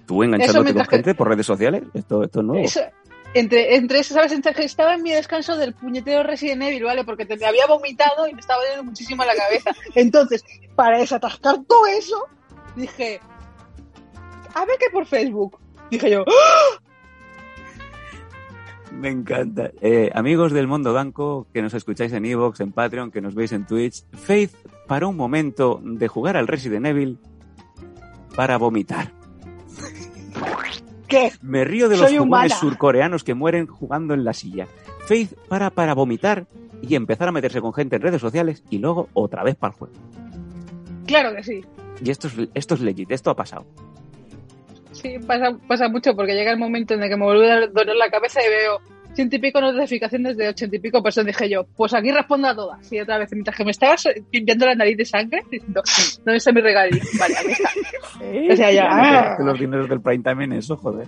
¿Tú 0.09 0.23
enganchándote 0.23 0.73
con 0.73 0.85
gente 0.87 1.13
por 1.13 1.29
redes 1.29 1.45
sociales? 1.45 1.83
Esto, 1.93 2.23
esto 2.23 2.39
es 2.39 2.45
nuevo. 2.47 2.67
entre, 3.35 3.75
entre 3.75 3.99
eso, 3.99 4.15
¿sabes? 4.15 4.31
estaba 4.31 4.95
en 4.95 5.03
mi 5.03 5.11
descanso 5.11 5.55
del 5.55 5.75
puñetero 5.75 6.23
Resident 6.23 6.63
Evil, 6.63 6.83
¿vale? 6.83 7.03
Porque 7.03 7.27
te, 7.27 7.37
me 7.37 7.45
había 7.45 7.67
vomitado 7.67 8.27
y 8.27 8.33
me 8.33 8.39
estaba 8.39 8.59
dando 8.69 8.85
muchísimo 8.85 9.23
la 9.23 9.35
cabeza. 9.35 9.69
Entonces, 9.93 10.43
para 10.73 10.97
desatascar 10.97 11.57
todo 11.67 11.85
eso, 11.85 12.25
dije, 12.75 13.19
a 14.55 14.65
ver 14.65 14.77
qué 14.79 14.87
por 14.91 15.05
Facebook. 15.05 15.59
Dije 15.91 16.09
yo, 16.09 16.25
¡Ah! 16.27 16.79
Me 18.91 19.09
encanta. 19.09 19.69
Eh, 19.79 20.09
amigos 20.15 20.53
del 20.53 20.65
mundo 20.65 20.91
banco, 20.91 21.45
que 21.53 21.61
nos 21.61 21.75
escucháis 21.75 22.13
en 22.13 22.25
Evox, 22.25 22.61
en 22.61 22.71
Patreon, 22.71 23.11
que 23.11 23.21
nos 23.21 23.35
veis 23.35 23.51
en 23.51 23.67
Twitch, 23.67 24.05
Faith 24.13 24.55
para 24.87 25.05
un 25.05 25.15
momento 25.15 25.79
de 25.83 26.07
jugar 26.07 26.35
al 26.35 26.47
Resident 26.47 26.87
Evil 26.87 27.19
para 28.35 28.57
vomitar. 28.57 29.18
¿Qué? 31.09 31.31
Me 31.41 31.65
río 31.65 31.89
de 31.89 31.97
los 31.97 32.15
jugadores 32.15 32.53
surcoreanos 32.53 33.23
que 33.23 33.33
mueren 33.33 33.65
jugando 33.65 34.13
en 34.13 34.23
la 34.23 34.33
silla. 34.33 34.67
Faith 35.07 35.33
para 35.47 35.71
para 35.71 35.95
vomitar 35.95 36.45
y 36.81 36.95
empezar 36.95 37.27
a 37.27 37.31
meterse 37.31 37.59
con 37.61 37.73
gente 37.73 37.95
en 37.95 38.03
redes 38.03 38.21
sociales 38.21 38.63
y 38.69 38.77
luego 38.77 39.09
otra 39.13 39.43
vez 39.43 39.55
para 39.55 39.73
el 39.73 39.79
juego. 39.79 39.93
Claro 41.07 41.35
que 41.35 41.43
sí. 41.43 41.65
Y 42.03 42.11
esto 42.11 42.27
es, 42.27 42.33
esto 42.53 42.75
es 42.75 42.81
legit, 42.81 43.11
esto 43.11 43.31
ha 43.31 43.35
pasado. 43.35 43.65
Sí, 44.91 45.17
pasa, 45.25 45.57
pasa 45.67 45.89
mucho 45.89 46.15
porque 46.15 46.33
llega 46.33 46.51
el 46.51 46.59
momento 46.59 46.93
en 46.93 47.03
el 47.03 47.09
que 47.09 47.17
me 47.17 47.25
vuelve 47.25 47.51
a 47.51 47.67
doler 47.67 47.95
la 47.95 48.09
cabeza 48.09 48.39
y 48.45 48.49
veo 48.49 48.79
ciento 49.19 49.35
y 49.35 49.39
pico 49.39 49.59
notificaciones 49.59 50.37
de 50.37 50.47
ochenta 50.47 50.77
y 50.77 50.79
pico 50.79 51.03
personas. 51.03 51.27
Dije 51.27 51.49
yo, 51.49 51.65
pues 51.75 51.93
aquí 51.93 52.09
respondo 52.09 52.47
a 52.47 52.55
todas. 52.55 52.89
Y 52.93 53.01
otra 53.01 53.17
vez, 53.17 53.29
mientras 53.33 53.57
que 53.57 53.65
me 53.65 53.71
estabas 53.71 54.07
limpiando 54.31 54.65
la 54.65 54.75
nariz 54.75 54.95
de 54.95 55.03
sangre, 55.03 55.43
diciendo, 55.51 55.83
¿dónde 56.23 56.37
está 56.37 56.53
mi 56.53 56.61
regalito? 56.61 57.05
Vale, 57.19 57.35
aquí 57.37 57.51
está. 57.51 57.69
O 58.53 58.55
sea, 58.55 58.71
ya. 58.71 58.87
¡ah! 58.89 59.37
Los 59.39 59.59
dineros 59.59 59.89
del 59.89 59.99
prime 59.99 60.23
time 60.23 60.45
en 60.45 60.53
eso, 60.53 60.77
joder. 60.77 61.07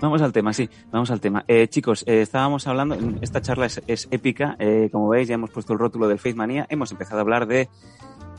Vamos 0.00 0.20
al 0.22 0.32
tema, 0.32 0.52
sí, 0.52 0.68
vamos 0.90 1.10
al 1.12 1.20
tema. 1.20 1.44
Eh, 1.46 1.68
chicos, 1.68 2.04
eh, 2.06 2.20
estábamos 2.20 2.66
hablando, 2.66 2.98
esta 3.22 3.40
charla 3.40 3.66
es, 3.66 4.08
épica, 4.10 4.56
eh, 4.58 4.88
como 4.92 5.08
veis 5.08 5.26
ya 5.28 5.34
hemos 5.34 5.50
puesto 5.50 5.72
el 5.72 5.78
rótulo 5.78 6.06
del 6.06 6.18
Faith 6.18 6.36
Manía, 6.36 6.66
hemos 6.68 6.92
empezado 6.92 7.18
a 7.18 7.22
hablar 7.22 7.46
de 7.46 7.68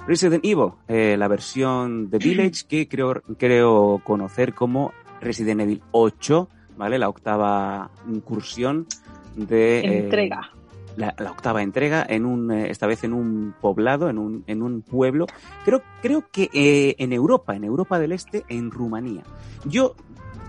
Resident 0.06 0.46
Evil, 0.46 0.74
la 1.20 1.28
versión 1.28 2.10
de 2.10 2.20
Village 2.20 2.66
que 2.68 2.88
creo, 2.88 3.24
creo 3.38 4.02
conocer 4.04 4.54
como 4.54 4.94
Resident 5.20 5.62
Evil 5.62 5.82
8, 5.92 6.48
¿vale? 6.78 6.98
La 6.98 7.10
octava 7.10 7.92
incursión 8.08 8.88
de... 9.36 9.80
Eh, 9.80 10.00
entrega. 10.00 10.52
la, 10.96 11.14
octava 11.30 11.62
entrega, 11.62 12.06
en 12.08 12.26
un, 12.26 12.52
eh, 12.52 12.70
esta 12.70 12.88
vez 12.88 13.04
en 13.04 13.14
un 13.14 13.54
poblado, 13.60 14.10
en 14.10 14.18
un, 14.18 14.44
en 14.48 14.62
un 14.62 14.82
pueblo, 14.82 15.28
creo, 15.66 15.82
creo 16.02 16.26
que 16.32 16.50
eh, 16.54 16.96
en 17.00 17.14
Europa, 17.14 17.56
en 17.56 17.64
Europa 17.64 18.00
del 18.00 18.12
Este, 18.12 18.46
en 18.50 18.72
Rumanía. 18.72 19.24
Yo 19.66 19.96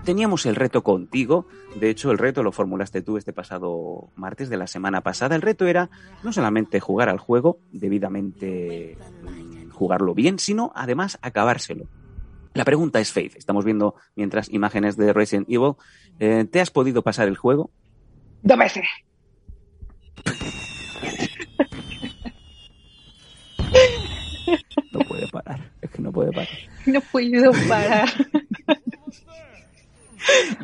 teníamos 0.05 0.45
el 0.45 0.55
reto 0.55 0.81
contigo, 0.81 1.45
de 1.79 1.89
hecho 1.89 2.11
el 2.11 2.17
reto 2.17 2.41
lo 2.41 2.51
formulaste 2.51 3.01
tú 3.01 3.17
este 3.17 3.33
pasado 3.33 4.09
martes 4.15 4.49
de 4.49 4.57
la 4.57 4.67
semana 4.67 5.01
pasada, 5.01 5.35
el 5.35 5.41
reto 5.41 5.67
era 5.67 5.89
no 6.23 6.33
solamente 6.33 6.79
jugar 6.79 7.09
al 7.09 7.19
juego, 7.19 7.59
debidamente 7.71 8.97
mm, 9.23 9.69
jugarlo 9.69 10.13
bien, 10.13 10.39
sino 10.39 10.71
además 10.73 11.19
acabárselo. 11.21 11.85
La 12.55 12.65
pregunta 12.65 12.99
es, 12.99 13.13
Faith, 13.13 13.35
estamos 13.35 13.63
viendo 13.63 13.95
mientras 14.15 14.49
imágenes 14.49 14.97
de 14.97 15.13
Resident 15.13 15.47
Evil. 15.49 15.73
Eh, 16.19 16.45
¿Te 16.51 16.59
has 16.59 16.69
podido 16.69 17.01
pasar 17.01 17.27
el 17.27 17.37
juego? 17.37 17.71
Dos 18.41 18.57
veces. 18.57 18.83
No 24.91 24.99
puede 24.99 25.27
parar, 25.27 25.71
es 25.81 25.89
que 25.91 26.01
no 26.01 26.11
puede 26.11 26.31
parar. 26.31 26.49
No 26.85 27.01
puedo 27.01 27.51
parar. 27.67 28.09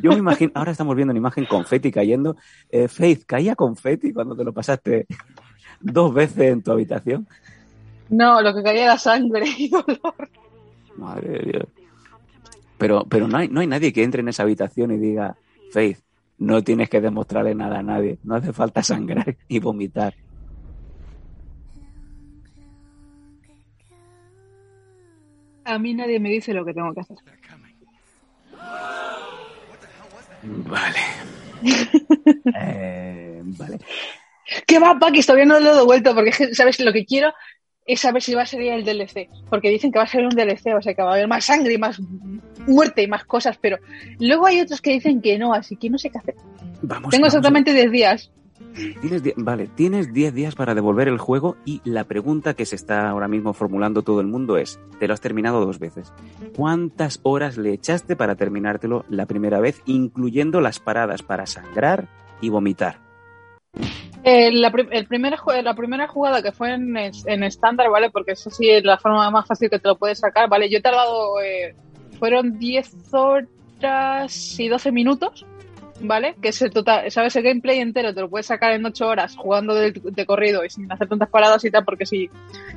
Yo 0.01 0.11
me 0.11 0.17
imagino, 0.17 0.51
ahora 0.55 0.71
estamos 0.71 0.95
viendo 0.95 1.11
una 1.11 1.19
imagen 1.19 1.45
confeti 1.45 1.91
cayendo. 1.91 2.35
Eh, 2.69 2.87
Faith, 2.87 3.25
¿caía 3.25 3.55
confeti 3.55 4.11
cuando 4.11 4.35
te 4.35 4.43
lo 4.43 4.53
pasaste 4.53 5.07
dos 5.79 6.13
veces 6.13 6.51
en 6.51 6.61
tu 6.63 6.71
habitación? 6.71 7.27
No, 8.09 8.41
lo 8.41 8.53
que 8.53 8.63
caía 8.63 8.83
era 8.85 8.97
sangre 8.97 9.45
y 9.57 9.69
dolor. 9.69 10.29
Madre 10.97 11.29
de 11.29 11.51
Dios. 11.51 11.65
Pero, 12.77 13.05
pero 13.07 13.27
no, 13.27 13.37
hay, 13.37 13.47
no 13.47 13.61
hay 13.61 13.67
nadie 13.67 13.93
que 13.93 14.03
entre 14.03 14.21
en 14.21 14.29
esa 14.29 14.43
habitación 14.43 14.91
y 14.91 14.97
diga, 14.97 15.37
Faith, 15.71 15.99
no 16.37 16.63
tienes 16.63 16.89
que 16.89 17.01
demostrarle 17.01 17.55
nada 17.55 17.79
a 17.79 17.83
nadie. 17.83 18.19
No 18.23 18.35
hace 18.35 18.53
falta 18.53 18.83
sangrar 18.83 19.35
y 19.47 19.59
vomitar. 19.59 20.13
A 25.63 25.79
mí 25.79 25.93
nadie 25.95 26.19
me 26.19 26.29
dice 26.29 26.53
lo 26.53 26.63
que 26.63 26.73
tengo 26.73 26.93
que 26.93 27.01
hacer. 27.01 27.17
Vale. 30.43 30.99
Eh, 32.57 33.41
vale. 33.43 33.79
¿Qué 34.67 34.79
va, 34.79 34.97
Paquis? 34.99 35.25
Todavía 35.25 35.45
no 35.45 35.59
lo 35.59 35.71
he 35.71 35.75
devuelto 35.75 36.13
porque, 36.13 36.29
es 36.29 36.37
que, 36.37 36.55
¿sabes? 36.55 36.79
Lo 36.79 36.93
que 36.93 37.05
quiero 37.05 37.33
es 37.85 37.99
saber 38.01 38.21
si 38.21 38.33
va 38.33 38.43
a 38.43 38.45
salir 38.45 38.71
el 38.71 38.83
DLC. 38.83 39.29
Porque 39.49 39.69
dicen 39.69 39.91
que 39.91 39.99
va 39.99 40.05
a 40.05 40.07
ser 40.07 40.23
un 40.23 40.29
DLC, 40.31 40.75
o 40.77 40.81
sea, 40.81 40.93
que 40.93 41.01
va 41.01 41.11
a 41.11 41.13
haber 41.13 41.27
más 41.27 41.45
sangre 41.45 41.73
y 41.73 41.77
más 41.77 41.99
muerte 42.67 43.03
y 43.03 43.07
más 43.07 43.25
cosas, 43.25 43.57
pero 43.61 43.77
luego 44.19 44.47
hay 44.47 44.59
otros 44.59 44.81
que 44.81 44.91
dicen 44.91 45.21
que 45.21 45.37
no, 45.37 45.53
así 45.53 45.75
que 45.75 45.89
no 45.89 45.97
sé 45.99 46.09
qué 46.09 46.17
hacer. 46.17 46.35
Vamos, 46.81 47.11
Tengo 47.11 47.23
vamos 47.23 47.33
exactamente 47.35 47.73
10 47.73 47.91
días. 47.91 48.31
Tienes 49.01 49.21
die- 49.23 49.33
vale, 49.37 49.67
tienes 49.75 50.11
10 50.13 50.33
días 50.33 50.55
para 50.55 50.73
devolver 50.73 51.07
el 51.07 51.17
juego 51.17 51.55
y 51.65 51.81
la 51.85 52.05
pregunta 52.05 52.55
que 52.55 52.65
se 52.65 52.75
está 52.75 53.07
ahora 53.09 53.27
mismo 53.27 53.53
formulando 53.53 54.01
todo 54.01 54.19
el 54.21 54.27
mundo 54.27 54.57
es, 54.57 54.79
te 54.99 55.07
lo 55.07 55.13
has 55.13 55.21
terminado 55.21 55.63
dos 55.65 55.77
veces. 55.79 56.11
¿Cuántas 56.55 57.19
horas 57.23 57.57
le 57.57 57.71
echaste 57.73 58.15
para 58.15 58.35
terminártelo 58.35 59.05
la 59.09 59.25
primera 59.27 59.59
vez, 59.59 59.81
incluyendo 59.85 60.59
las 60.59 60.79
paradas 60.79 61.21
para 61.21 61.45
sangrar 61.45 62.07
y 62.41 62.49
vomitar? 62.49 62.99
Eh, 64.27 64.51
la, 64.51 64.73
el 64.89 65.05
primer 65.05 65.35
la 65.63 65.75
primera 65.75 66.07
jugada 66.07 66.41
que 66.41 66.51
fue 66.51 66.73
en, 66.73 66.97
en 66.97 67.43
estándar, 67.43 67.91
¿vale? 67.91 68.09
Porque 68.09 68.31
eso 68.31 68.49
sí 68.49 68.67
es 68.67 68.83
la 68.83 68.97
forma 68.97 69.29
más 69.29 69.47
fácil 69.47 69.69
que 69.69 69.77
te 69.77 69.87
lo 69.87 69.97
puedes 69.97 70.17
sacar, 70.17 70.49
¿vale? 70.49 70.67
Yo 70.67 70.79
he 70.79 70.81
tardado, 70.81 71.39
eh, 71.41 71.75
fueron 72.17 72.57
10 72.57 73.13
horas 73.13 74.59
y 74.59 74.67
12 74.67 74.91
minutos, 74.91 75.45
¿vale? 76.01 76.33
Que 76.41 76.49
es 76.49 76.59
el 76.63 76.71
total, 76.71 77.11
¿sabes? 77.11 77.35
El 77.35 77.43
gameplay 77.43 77.77
entero 77.77 78.15
te 78.15 78.21
lo 78.21 78.27
puedes 78.27 78.47
sacar 78.47 78.71
en 78.71 78.83
8 78.83 79.07
horas 79.07 79.35
jugando 79.37 79.75
de, 79.75 79.91
de 79.91 80.25
corrido 80.25 80.65
y 80.65 80.71
sin 80.71 80.91
hacer 80.91 81.07
tantas 81.07 81.29
paradas 81.29 81.63
y 81.63 81.69
tal, 81.69 81.85
porque 81.85 82.07
si 82.07 82.27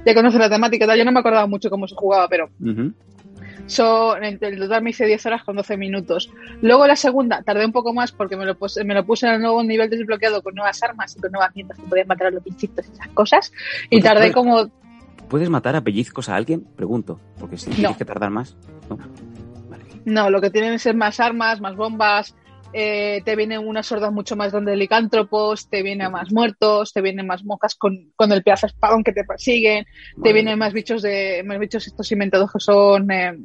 ya 0.04 0.14
conoces 0.14 0.38
la 0.38 0.50
temática 0.50 0.84
y 0.84 0.88
tal, 0.88 0.98
yo 0.98 1.04
no 1.06 1.12
me 1.12 1.20
acordaba 1.20 1.46
mucho 1.46 1.70
cómo 1.70 1.88
se 1.88 1.94
jugaba, 1.94 2.28
pero. 2.28 2.50
Son, 3.68 4.24
en 4.24 4.38
el 4.40 4.58
total 4.58 4.82
me 4.82 4.90
hice 4.90 5.06
10 5.06 5.26
horas 5.26 5.44
con 5.44 5.54
12 5.56 5.76
minutos. 5.76 6.30
Luego 6.62 6.86
la 6.86 6.96
segunda, 6.96 7.42
tardé 7.42 7.64
un 7.64 7.72
poco 7.72 7.92
más 7.92 8.12
porque 8.12 8.36
me 8.36 8.44
lo, 8.44 8.58
puse, 8.58 8.82
me 8.82 8.94
lo 8.94 9.04
puse 9.04 9.26
en 9.26 9.34
el 9.34 9.40
nuevo 9.40 9.62
nivel 9.62 9.88
desbloqueado 9.90 10.42
con 10.42 10.54
nuevas 10.54 10.82
armas 10.82 11.14
y 11.16 11.20
con 11.20 11.30
nuevas 11.30 11.54
mientas 11.54 11.78
que 11.78 11.84
podías 11.84 12.06
matar 12.08 12.28
a 12.28 12.30
los 12.30 12.42
bichitos 12.42 12.86
y 12.88 12.92
esas 12.92 13.08
cosas. 13.08 13.52
Y 13.90 14.00
tardé 14.00 14.24
después- 14.24 14.34
como, 14.34 14.70
¿Puedes 15.28 15.50
matar 15.50 15.76
a 15.76 15.82
pellizcos 15.82 16.30
a 16.30 16.36
alguien? 16.36 16.66
Pregunto, 16.74 17.20
porque 17.38 17.58
si 17.58 17.70
tienes 17.70 17.98
que 17.98 18.04
tardar 18.06 18.30
más. 18.30 18.56
No. 18.88 18.96
Vale. 19.68 19.84
no, 20.06 20.30
lo 20.30 20.40
que 20.40 20.48
tienen 20.48 20.72
es 20.72 20.94
más 20.94 21.20
armas, 21.20 21.60
más 21.60 21.76
bombas, 21.76 22.34
eh, 22.72 23.22
te 23.24 23.34
vienen 23.36 23.66
unas 23.66 23.90
hordas 23.92 24.12
mucho 24.12 24.36
más 24.36 24.52
grandes 24.52 24.72
de 24.72 24.76
licántropos, 24.76 25.68
te 25.68 25.82
vienen 25.82 26.12
más 26.12 26.32
muertos, 26.32 26.92
te 26.92 27.00
vienen 27.00 27.26
más 27.26 27.44
mocas 27.44 27.74
con, 27.74 28.10
con 28.14 28.30
el 28.32 28.42
pedazo 28.42 28.66
de 28.66 28.72
espadón 28.72 29.02
que 29.04 29.12
te 29.12 29.24
persiguen, 29.24 29.84
te 29.84 30.16
Madre 30.16 30.32
vienen 30.32 30.58
más 30.58 30.72
bichos 30.72 31.02
de 31.02 31.42
más 31.46 31.58
bichos 31.58 31.86
estos 31.86 32.10
inventados 32.12 32.52
que 32.52 32.60
son 32.60 33.10
eh, 33.10 33.38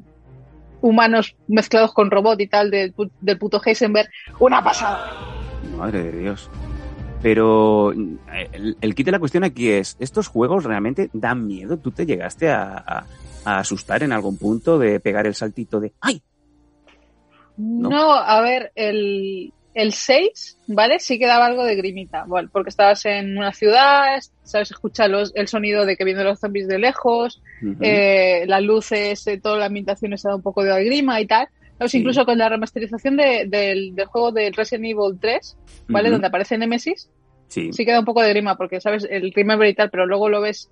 humanos 0.84 1.36
mezclados 1.48 1.94
con 1.94 2.12
robot 2.12 2.40
y 2.42 2.48
tal 2.48 2.70
del, 2.70 2.94
del 3.22 3.38
puto 3.40 3.60
Heisenberg. 3.66 4.10
Una 4.40 4.64
pasada. 4.64 5.10
Madre 5.78 6.04
de 6.04 6.20
Dios. 6.20 6.50
Pero 7.22 7.94
eh, 7.94 8.50
el, 8.52 8.78
el 8.82 8.96
kit 8.96 9.06
de 9.06 9.12
la 9.14 9.20
cuestión 9.20 9.46
aquí 9.46 9.70
es, 9.70 9.96
¿estos 10.00 10.28
juegos 10.28 10.66
realmente 10.66 11.10
dan 11.14 11.48
miedo? 11.48 11.78
¿Tú 11.78 11.92
te 11.92 12.06
llegaste 12.06 12.52
a, 12.52 12.78
a- 12.86 13.06
a 13.46 13.60
asustar 13.60 14.04
en 14.04 14.12
algún 14.12 14.38
punto 14.38 14.78
de 14.78 15.00
pegar 15.00 15.26
el 15.26 15.36
saltito 15.36 15.80
de 15.80 15.94
¡ay! 16.02 16.22
No, 17.58 17.90
No. 17.90 18.14
a 18.14 18.42
ver, 18.42 18.72
el, 18.76 19.54
el 19.74 19.94
6, 19.94 20.60
¿vale? 20.68 21.00
Sí 21.00 21.18
que 21.18 21.26
daba 21.26 21.48
algo 21.48 21.64
de 21.64 21.76
grimita, 21.76 22.26
bueno, 22.28 22.50
porque 22.52 22.70
estabas 22.70 23.06
en 23.06 23.38
una 23.38 23.52
ciudad, 23.54 24.20
sabes 24.44 24.72
escuchar 24.72 25.10
los, 25.10 25.32
el 25.36 25.48
sonido 25.48 25.86
de 25.86 25.96
que 25.98 26.04
vienen 26.06 26.26
los 26.26 26.40
zombies 26.40 26.68
de 26.68 26.78
lejos, 26.80 27.42
eh, 27.82 28.44
las 28.48 28.62
luces, 28.62 29.26
eh, 29.28 29.40
toda 29.40 29.58
la 29.58 29.66
ambientación 29.66 30.18
se 30.18 30.28
da 30.28 30.36
un 30.36 30.42
poco 30.42 30.64
de 30.64 30.84
grima 30.84 31.20
y 31.22 31.26
tal. 31.28 31.48
Sí. 31.88 31.98
Incluso 31.98 32.24
con 32.24 32.38
la 32.38 32.48
remasterización 32.48 33.18
de- 33.18 33.46
del, 33.48 33.94
del 33.96 34.06
juego 34.06 34.32
de 34.32 34.52
Resident 34.52 34.86
Evil 34.86 35.18
3, 35.20 35.58
¿vale? 35.90 36.10
Donde 36.12 36.28
aparece 36.28 36.58
Nemesis, 36.58 37.10
Sí. 37.50 37.74
sí 37.74 37.86
queda 37.86 38.00
un 38.00 38.06
poco 38.06 38.22
de 38.22 38.30
grima, 38.30 38.56
porque, 38.56 38.80
¿sabes? 38.80 39.06
El 39.10 39.34
Remember 39.34 39.68
y 39.68 39.74
tal, 39.74 39.90
pero 39.90 40.06
luego 40.06 40.30
lo 40.30 40.40
ves 40.40 40.70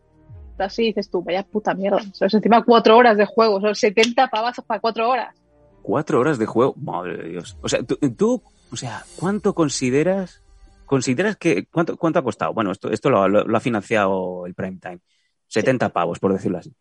así 0.57 0.83
y 0.83 0.87
dices 0.87 1.09
tú, 1.09 1.21
vaya 1.23 1.43
puta 1.43 1.73
mierda. 1.73 1.99
¿Sabes? 2.13 2.35
Encima 2.35 2.63
cuatro 2.63 2.95
horas 2.95 3.17
de 3.17 3.25
juego, 3.25 3.59
son 3.59 3.75
70 3.75 4.27
pavazos 4.27 4.63
para 4.63 4.79
cuatro 4.79 5.09
horas. 5.09 5.35
Cuatro 5.81 6.19
horas 6.19 6.37
de 6.37 6.45
juego, 6.45 6.75
madre 6.77 7.17
de 7.17 7.29
Dios. 7.29 7.57
O 7.61 7.67
sea, 7.67 7.81
tú, 7.83 7.97
tú, 8.15 8.41
o 8.71 8.75
sea, 8.75 9.03
¿cuánto 9.17 9.53
consideras, 9.53 10.41
consideras 10.85 11.35
que, 11.37 11.65
cuánto, 11.65 11.97
cuánto 11.97 12.19
ha 12.19 12.23
costado? 12.23 12.53
Bueno, 12.53 12.71
esto, 12.71 12.89
esto 12.91 13.09
lo, 13.09 13.27
lo- 13.27 13.43
lo 13.45 13.57
ha 13.57 13.61
financiado 13.61 14.45
el 14.45 14.53
Prime 14.53 14.77
Time. 14.81 14.99
70 15.47 15.89
pavos, 15.89 16.19
por 16.19 16.31
decirlo 16.33 16.57
así. 16.59 16.73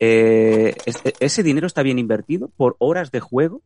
Eh, 0.00 0.74
¿es- 0.86 1.02
¿Ese 1.20 1.42
dinero 1.42 1.66
está 1.66 1.82
bien 1.82 1.98
invertido 1.98 2.48
por 2.56 2.76
horas 2.78 3.10
de 3.10 3.20
juego? 3.20 3.62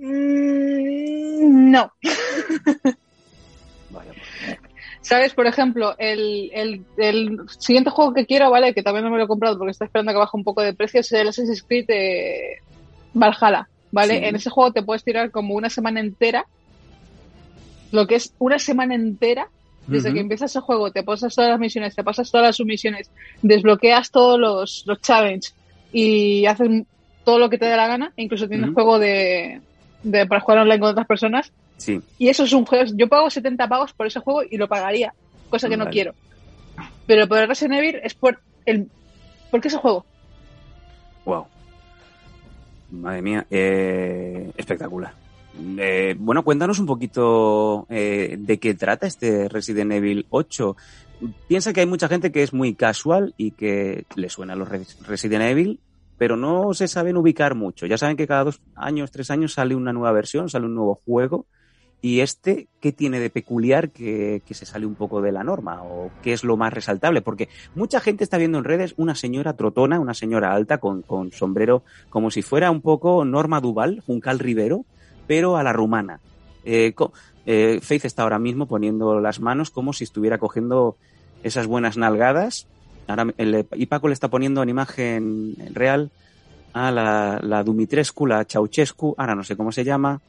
Mm, 0.00 1.70
no. 1.70 1.92
Vaya, 3.90 4.12
¿Sabes? 5.00 5.32
Por 5.34 5.46
ejemplo, 5.46 5.94
el, 5.98 6.50
el, 6.52 6.84
el 6.98 7.38
siguiente 7.58 7.90
juego 7.90 8.12
que 8.12 8.26
quiero, 8.26 8.50
¿vale? 8.50 8.74
Que 8.74 8.82
también 8.82 9.04
no 9.04 9.10
me 9.10 9.18
lo 9.18 9.24
he 9.24 9.28
comprado 9.28 9.56
porque 9.56 9.70
estoy 9.70 9.86
esperando 9.86 10.10
a 10.10 10.14
que 10.14 10.18
baje 10.18 10.36
un 10.36 10.44
poco 10.44 10.60
de 10.62 10.74
precio, 10.74 11.00
es 11.00 11.10
el 11.12 11.28
Assassin's 11.28 11.62
Creed 11.62 11.86
eh, 11.88 12.58
Valhalla, 13.14 13.68
¿vale? 13.92 14.18
Sí. 14.18 14.24
En 14.24 14.36
ese 14.36 14.50
juego 14.50 14.72
te 14.72 14.82
puedes 14.82 15.04
tirar 15.04 15.30
como 15.30 15.54
una 15.54 15.70
semana 15.70 16.00
entera, 16.00 16.46
lo 17.92 18.06
que 18.06 18.16
es 18.16 18.32
una 18.38 18.58
semana 18.58 18.94
entera, 18.94 19.48
desde 19.86 20.12
que 20.12 20.20
empiezas 20.20 20.54
el 20.54 20.60
juego, 20.60 20.90
te 20.90 21.02
pasas 21.02 21.34
todas 21.34 21.50
las 21.50 21.58
misiones, 21.58 21.94
te 21.94 22.04
pasas 22.04 22.30
todas 22.30 22.46
las 22.48 22.56
submisiones, 22.56 23.10
desbloqueas 23.40 24.10
todos 24.10 24.38
los, 24.38 24.82
los 24.84 25.00
challenges 25.00 25.54
y 25.92 26.44
haces 26.44 26.68
todo 27.24 27.38
lo 27.38 27.48
que 27.48 27.56
te 27.56 27.64
dé 27.64 27.74
la 27.76 27.86
gana, 27.86 28.12
incluso 28.16 28.46
tienes 28.48 28.66
Ujú. 28.66 28.74
juego 28.74 28.98
de, 28.98 29.62
de 30.02 30.26
para 30.26 30.42
jugar 30.42 30.58
online 30.58 30.80
con 30.80 30.90
otras 30.90 31.06
personas, 31.06 31.50
Sí. 31.78 32.00
y 32.18 32.28
eso 32.28 32.42
es 32.44 32.52
un 32.52 32.66
juego. 32.66 32.90
Yo 32.96 33.08
pago 33.08 33.30
70 33.30 33.66
pagos 33.68 33.92
por 33.94 34.06
ese 34.06 34.18
juego 34.20 34.42
y 34.42 34.56
lo 34.58 34.68
pagaría, 34.68 35.14
cosa 35.48 35.68
que 35.70 35.76
no 35.76 35.88
quiero. 35.88 36.12
Pero 37.06 37.26
por 37.26 37.38
el 37.38 37.48
Resident 37.48 37.78
Evil 37.78 38.00
es 38.02 38.14
por 38.14 38.40
el. 38.66 38.88
¿Por 39.50 39.60
qué 39.62 39.68
ese 39.68 39.78
juego? 39.78 40.04
Wow. 41.24 41.46
Madre 42.90 43.22
mía, 43.22 43.46
eh, 43.50 44.50
espectacular. 44.56 45.12
Eh, 45.78 46.14
bueno, 46.18 46.42
cuéntanos 46.44 46.78
un 46.78 46.86
poquito 46.86 47.86
eh, 47.90 48.36
de 48.38 48.58
qué 48.58 48.74
trata 48.74 49.06
este 49.06 49.48
Resident 49.48 49.92
Evil 49.92 50.26
8. 50.30 50.76
Piensa 51.48 51.72
que 51.72 51.80
hay 51.80 51.86
mucha 51.86 52.08
gente 52.08 52.30
que 52.32 52.42
es 52.42 52.52
muy 52.52 52.74
casual 52.74 53.34
y 53.36 53.50
que 53.50 54.04
le 54.14 54.28
suena 54.28 54.52
a 54.52 54.56
los 54.56 54.68
Res- 54.68 54.98
Resident 55.06 55.42
Evil, 55.44 55.80
pero 56.16 56.36
no 56.36 56.72
se 56.74 56.88
saben 56.88 57.16
ubicar 57.16 57.54
mucho. 57.54 57.86
Ya 57.86 57.98
saben 57.98 58.16
que 58.16 58.26
cada 58.26 58.44
dos 58.44 58.60
años, 58.76 59.10
tres 59.10 59.30
años 59.30 59.52
sale 59.52 59.74
una 59.74 59.92
nueva 59.92 60.12
versión, 60.12 60.48
sale 60.48 60.66
un 60.66 60.74
nuevo 60.74 61.00
juego. 61.04 61.46
¿Y 62.00 62.20
este 62.20 62.68
qué 62.80 62.92
tiene 62.92 63.18
de 63.18 63.28
peculiar 63.28 63.90
que, 63.90 64.42
que 64.46 64.54
se 64.54 64.66
sale 64.66 64.86
un 64.86 64.94
poco 64.94 65.20
de 65.20 65.32
la 65.32 65.42
norma? 65.42 65.82
¿O 65.82 66.10
qué 66.22 66.32
es 66.32 66.44
lo 66.44 66.56
más 66.56 66.72
resaltable? 66.72 67.22
Porque 67.22 67.48
mucha 67.74 67.98
gente 68.00 68.22
está 68.22 68.38
viendo 68.38 68.58
en 68.58 68.64
redes 68.64 68.94
una 68.96 69.16
señora 69.16 69.54
trotona, 69.54 69.98
una 69.98 70.14
señora 70.14 70.52
alta 70.52 70.78
con, 70.78 71.02
con 71.02 71.32
sombrero 71.32 71.82
como 72.08 72.30
si 72.30 72.42
fuera 72.42 72.70
un 72.70 72.82
poco 72.82 73.24
Norma 73.24 73.60
Duval, 73.60 74.02
Juncal 74.06 74.38
Rivero, 74.38 74.84
pero 75.26 75.56
a 75.56 75.64
la 75.64 75.72
rumana. 75.72 76.20
Eh, 76.64 76.94
eh, 77.46 77.80
Faith 77.82 78.04
está 78.04 78.22
ahora 78.22 78.38
mismo 78.38 78.66
poniendo 78.66 79.20
las 79.20 79.40
manos 79.40 79.70
como 79.70 79.92
si 79.92 80.04
estuviera 80.04 80.38
cogiendo 80.38 80.96
esas 81.42 81.66
buenas 81.66 81.96
nalgadas. 81.96 82.68
Ahora, 83.08 83.26
y 83.74 83.86
Paco 83.86 84.06
le 84.08 84.14
está 84.14 84.28
poniendo 84.28 84.62
en 84.62 84.68
imagen 84.68 85.56
real 85.72 86.10
a 86.74 86.92
la, 86.92 87.40
la 87.42 87.64
Dumitrescu, 87.64 88.26
la 88.26 88.44
Ceausescu, 88.44 89.14
ahora 89.16 89.34
no 89.34 89.42
sé 89.42 89.56
cómo 89.56 89.72
se 89.72 89.82
llama, 89.82 90.20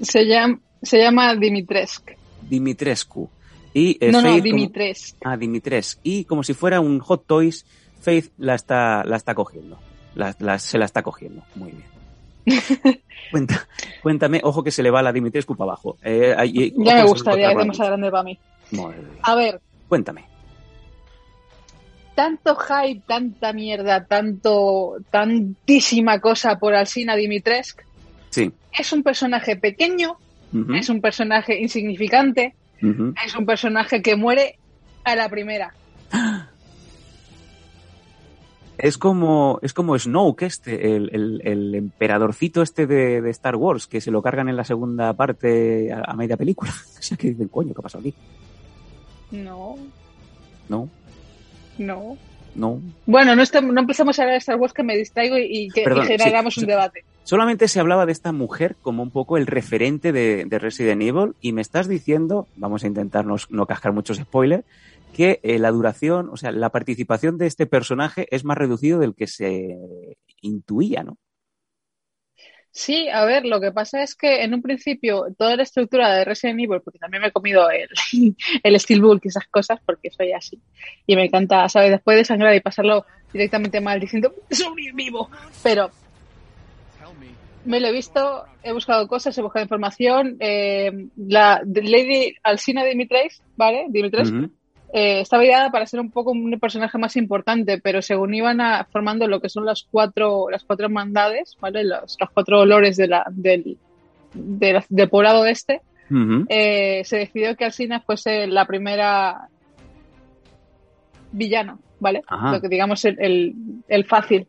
Se 0.00 0.24
llama, 0.26 0.58
se 0.82 0.98
llama 0.98 1.34
Dimitresk. 1.36 2.10
Dimitrescu. 2.42 3.28
Y, 3.72 3.96
eh, 4.00 4.12
no, 4.12 4.22
no, 4.22 4.28
Faith 4.30 4.44
como-. 4.44 4.52
Ah. 5.24 5.98
Y 6.02 6.24
como 6.24 6.42
si 6.42 6.54
fuera 6.54 6.80
un 6.80 7.00
Hot 7.00 7.26
Toys, 7.26 7.64
Faith 8.00 8.32
la 8.38 8.54
está, 8.54 9.02
la 9.04 9.16
está 9.16 9.34
cogiendo. 9.34 9.78
La- 10.14 10.34
la- 10.38 10.58
se 10.58 10.78
la 10.78 10.84
está 10.84 11.02
cogiendo. 11.02 11.42
Muy 11.54 11.72
bien. 11.72 11.94
Cuenta, 13.30 13.66
cuéntame, 14.02 14.40
ojo 14.44 14.62
que 14.62 14.70
se 14.70 14.82
le 14.82 14.90
va 14.90 15.02
la 15.02 15.12
Dimitrescu 15.12 15.56
para 15.56 15.72
abajo. 15.72 15.96
Eh, 16.04 16.34
ojo 16.36 16.72
Ya 16.76 16.94
me 16.96 17.04
gustaría, 17.04 17.50
es 17.50 17.56
demasiado 17.56 17.90
grande 17.90 18.10
para 18.10 18.22
mí. 18.22 18.38
Madre. 18.70 18.98
A 19.22 19.34
ver, 19.34 19.60
Cuéntame. 19.88 20.24
tanto 22.14 22.54
hype, 22.56 23.02
tanta 23.06 23.52
mierda, 23.52 24.04
tanto, 24.04 24.96
tantísima 25.10 26.20
cosa 26.20 26.58
por 26.58 26.74
Alcina 26.74 27.16
Dimitrescu. 27.16 27.82
Sí. 28.34 28.50
Es 28.76 28.92
un 28.92 29.04
personaje 29.04 29.54
pequeño, 29.54 30.16
es 30.74 30.88
un 30.88 31.00
personaje 31.00 31.60
insignificante, 31.60 32.54
es 33.24 33.36
un 33.36 33.46
personaje 33.46 34.02
que 34.02 34.16
muere 34.16 34.58
a 35.04 35.14
la 35.14 35.28
primera. 35.28 35.72
Es 38.76 38.98
como, 38.98 39.60
es 39.62 39.72
como 39.72 39.96
Snoke 39.96 40.42
este, 40.46 40.96
el, 40.96 41.10
el, 41.12 41.40
el 41.44 41.74
emperadorcito 41.76 42.60
este 42.60 42.88
de, 42.88 43.22
de 43.22 43.30
Star 43.30 43.54
Wars, 43.54 43.86
que 43.86 44.00
se 44.00 44.10
lo 44.10 44.20
cargan 44.20 44.48
en 44.48 44.56
la 44.56 44.64
segunda 44.64 45.12
parte 45.12 45.92
a, 45.92 46.02
a 46.04 46.14
media 46.14 46.36
película. 46.36 46.72
O 46.98 47.02
sea, 47.06 47.16
que 47.18 47.28
dicen, 47.28 47.48
coño, 47.48 47.72
¿qué 47.74 47.80
ha 47.80 47.82
pasado 47.82 48.00
aquí? 48.00 48.14
No, 49.30 49.76
No, 50.68 50.88
no. 51.78 52.16
no. 52.56 52.80
Bueno, 53.06 53.36
no, 53.36 53.42
empezamos 53.80 54.18
a 54.18 54.22
hablar 54.22 54.34
de 54.34 54.38
Star 54.38 54.56
Wars 54.56 54.72
que 54.72 54.82
me 54.82 54.96
distraigo 54.96 55.36
y, 55.38 55.44
y 55.44 55.68
que 55.68 55.82
y 55.82 56.06
generamos 56.06 56.54
sí, 56.54 56.60
un 56.60 56.66
debate. 56.66 57.04
Solamente 57.24 57.68
se 57.68 57.80
hablaba 57.80 58.04
de 58.04 58.12
esta 58.12 58.32
mujer 58.32 58.76
como 58.82 59.02
un 59.02 59.10
poco 59.10 59.38
el 59.38 59.46
referente 59.46 60.12
de, 60.12 60.44
de 60.44 60.58
Resident 60.58 61.00
Evil 61.00 61.34
y 61.40 61.52
me 61.52 61.62
estás 61.62 61.88
diciendo, 61.88 62.46
vamos 62.54 62.84
a 62.84 62.86
intentarnos 62.86 63.50
no 63.50 63.66
cascar 63.66 63.92
muchos 63.92 64.18
spoilers, 64.18 64.64
que 65.14 65.40
eh, 65.42 65.58
la 65.58 65.70
duración, 65.70 66.28
o 66.30 66.36
sea, 66.36 66.52
la 66.52 66.68
participación 66.68 67.38
de 67.38 67.46
este 67.46 67.64
personaje 67.64 68.28
es 68.30 68.44
más 68.44 68.58
reducido 68.58 68.98
del 68.98 69.14
que 69.14 69.26
se 69.26 69.78
intuía, 70.42 71.02
¿no? 71.02 71.16
Sí, 72.70 73.08
a 73.08 73.24
ver, 73.24 73.46
lo 73.46 73.60
que 73.60 73.70
pasa 73.70 74.02
es 74.02 74.16
que 74.16 74.42
en 74.42 74.52
un 74.52 74.60
principio 74.60 75.26
toda 75.38 75.56
la 75.56 75.62
estructura 75.62 76.12
de 76.12 76.24
Resident 76.24 76.58
Evil, 76.58 76.82
porque 76.82 76.98
también 76.98 77.22
me 77.22 77.28
he 77.28 77.32
comido 77.32 77.70
el, 77.70 77.88
el 78.62 78.80
Steelbook 78.80 79.20
y 79.24 79.28
esas 79.28 79.46
cosas, 79.46 79.78
porque 79.86 80.10
soy 80.10 80.32
así, 80.32 80.60
y 81.06 81.16
me 81.16 81.24
encanta, 81.24 81.68
¿sabes? 81.70 81.92
Después 81.92 82.18
de 82.18 82.24
sangrar 82.24 82.54
y 82.54 82.60
pasarlo 82.60 83.06
directamente 83.32 83.80
mal 83.80 83.98
diciendo, 83.98 84.34
soy 84.50 84.90
vivo, 84.92 85.30
pero 85.62 85.90
me 87.64 87.80
lo 87.80 87.88
he 87.88 87.92
visto, 87.92 88.44
he 88.62 88.72
buscado 88.72 89.06
cosas, 89.08 89.36
he 89.38 89.42
buscado 89.42 89.62
información, 89.64 90.36
eh, 90.40 90.92
la 91.16 91.62
Lady 91.64 92.34
Alcina 92.42 92.84
Dimitrescu, 92.84 93.44
¿vale? 93.56 93.86
Dimitrescu, 93.88 94.36
Ujú. 94.36 94.50
eh, 94.92 95.20
estaba 95.20 95.44
ideada 95.44 95.70
para 95.70 95.86
ser 95.86 96.00
un 96.00 96.10
poco 96.10 96.30
un 96.32 96.58
personaje 96.60 96.98
más 96.98 97.16
importante, 97.16 97.80
pero 97.82 98.02
según 98.02 98.34
iban 98.34 98.60
a- 98.60 98.84
formando 98.92 99.26
lo 99.28 99.40
que 99.40 99.48
son 99.48 99.64
las 99.64 99.86
cuatro, 99.90 100.48
las 100.50 100.64
cuatro 100.64 100.86
hermandades, 100.86 101.56
¿vale? 101.60 101.84
Los, 101.84 102.16
los 102.20 102.30
cuatro 102.30 102.60
olores 102.60 102.96
de 102.96 103.08
la, 103.08 103.24
del, 103.30 103.78
de 104.34 104.72
la- 104.74 104.84
del 104.88 105.08
poblado 105.08 105.46
este, 105.46 105.80
eh, 106.48 107.02
se 107.04 107.16
decidió 107.16 107.56
que 107.56 107.64
Alcina 107.64 108.00
fuese 108.00 108.46
la 108.46 108.66
primera 108.66 109.48
villano, 111.32 111.78
¿vale? 111.98 112.22
Ajá. 112.26 112.52
Lo 112.52 112.60
que 112.60 112.68
digamos 112.68 113.04
el, 113.04 113.16
el, 113.20 113.54
el 113.88 114.04
fácil. 114.04 114.46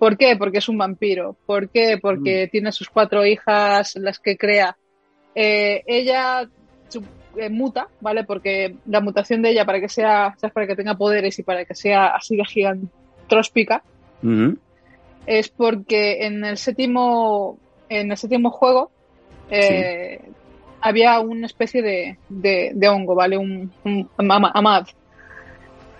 ¿Por 0.00 0.16
qué? 0.16 0.34
Porque 0.36 0.58
es 0.58 0.68
un 0.68 0.78
vampiro. 0.78 1.36
¿Por 1.46 1.68
qué? 1.68 1.98
Porque 2.02 2.48
tiene 2.50 2.72
sus 2.72 2.88
cuatro 2.88 3.24
hijas, 3.24 3.94
las 3.96 4.18
que 4.18 4.36
crea. 4.36 4.76
Eh, 5.34 5.84
ella 5.86 6.48
eh, 7.36 7.48
muta, 7.50 7.86
¿vale? 8.00 8.24
Porque 8.24 8.74
la 8.86 9.00
mutación 9.00 9.42
de 9.42 9.50
ella 9.50 9.64
para 9.64 9.78
que 9.80 9.88
sea, 9.88 10.34
¿sabes? 10.38 10.52
para 10.54 10.66
que 10.66 10.74
tenga 10.74 10.96
poderes 10.96 11.38
y 11.38 11.42
para 11.44 11.64
que 11.64 11.74
sea 11.74 12.06
así 12.08 12.34
de 12.36 12.44
gigantróspica, 12.44 13.82
es 15.26 15.48
porque 15.50 16.24
en 16.26 16.44
el 16.44 16.56
séptimo, 16.56 17.58
en 17.88 18.10
el 18.10 18.16
séptimo 18.16 18.50
juego 18.50 18.90
eh, 19.50 20.20
había 20.80 21.20
una 21.20 21.46
especie 21.46 21.82
de, 21.82 22.16
de, 22.28 22.72
de 22.74 22.88
hongo, 22.88 23.14
¿vale? 23.14 23.36
Un, 23.36 23.70
un 23.84 24.08
ama- 24.18 24.52
amad. 24.54 24.86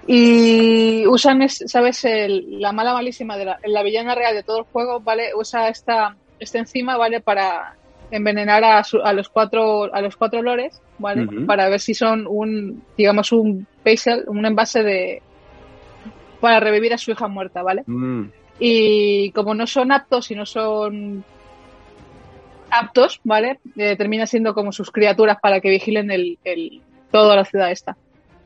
Y 0.07 1.07
usan, 1.07 1.43
es- 1.43 1.63
¿sabes? 1.67 2.05
El- 2.05 2.61
la 2.61 2.73
mala 2.73 2.93
malísima 2.95 3.37
de 3.37 3.45
la, 3.45 3.59
la 3.65 3.83
villana 3.83 4.15
real 4.15 4.35
de 4.35 4.43
todo 4.43 4.59
el 4.59 4.65
juego, 4.65 5.01
¿vale? 5.01 5.31
Usa 5.35 5.69
esta, 5.69 6.17
esta 6.39 6.59
enzima, 6.59 6.97
¿vale? 6.97 7.21
Para 7.21 7.77
envenenar 8.11 8.65
a, 8.65 8.83
su- 8.83 9.01
a 9.03 9.13
los 9.13 9.29
cuatro 9.29 9.93
a 9.95 10.01
los 10.01 10.17
cuatro 10.17 10.43
lores, 10.43 10.81
¿vale? 10.99 11.27
Para 11.47 11.69
ver 11.69 11.81
si 11.81 11.95
son 11.95 12.27
un, 12.29 12.83
digamos, 12.97 13.31
un 13.33 13.67
basal, 13.85 14.25
un 14.27 14.45
envase 14.47 14.83
de 14.83 15.23
para 16.41 16.59
revivir 16.59 16.93
a 16.95 16.99
su 16.99 17.11
hija 17.11 17.29
muerta, 17.29 17.63
¿vale? 17.63 17.83
Mm. 17.87 18.31
y 18.59 19.31
como 19.33 19.55
no 19.55 19.67
son 19.67 19.91
aptos 19.93 20.31
y 20.31 20.35
no 20.35 20.45
son 20.45 21.23
aptos, 22.71 23.21
¿vale? 23.25 23.59
Eh, 23.77 23.97
termina 23.97 24.27
siendo 24.27 24.55
como 24.55 24.73
sus 24.73 24.91
criaturas 24.91 25.39
para 25.41 25.61
que 25.61 25.71
vigilen 25.71 26.11
el, 26.11 26.39
el- 26.45 26.81
toda 27.11 27.37
la 27.37 27.45
ciudad 27.45 27.71
esta. 27.71 27.97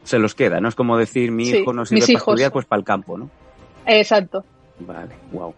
Se 0.05 0.19
los 0.19 0.35
queda, 0.35 0.61
¿no? 0.61 0.69
Es 0.69 0.75
como 0.75 0.97
decir, 0.97 1.31
mi 1.33 1.47
Sí, 1.47 1.57
hijo 1.59 1.73
no 1.73 1.85
sirve 1.85 2.07
para 2.07 2.19
estudiar, 2.19 2.53
pues 2.53 2.67
para 2.67 2.79
el 2.79 2.85
campo, 2.85 3.19
¿no? 3.19 3.31
Exacto. 3.87 4.45
Vale, 4.81 5.15
wow. 5.33 5.55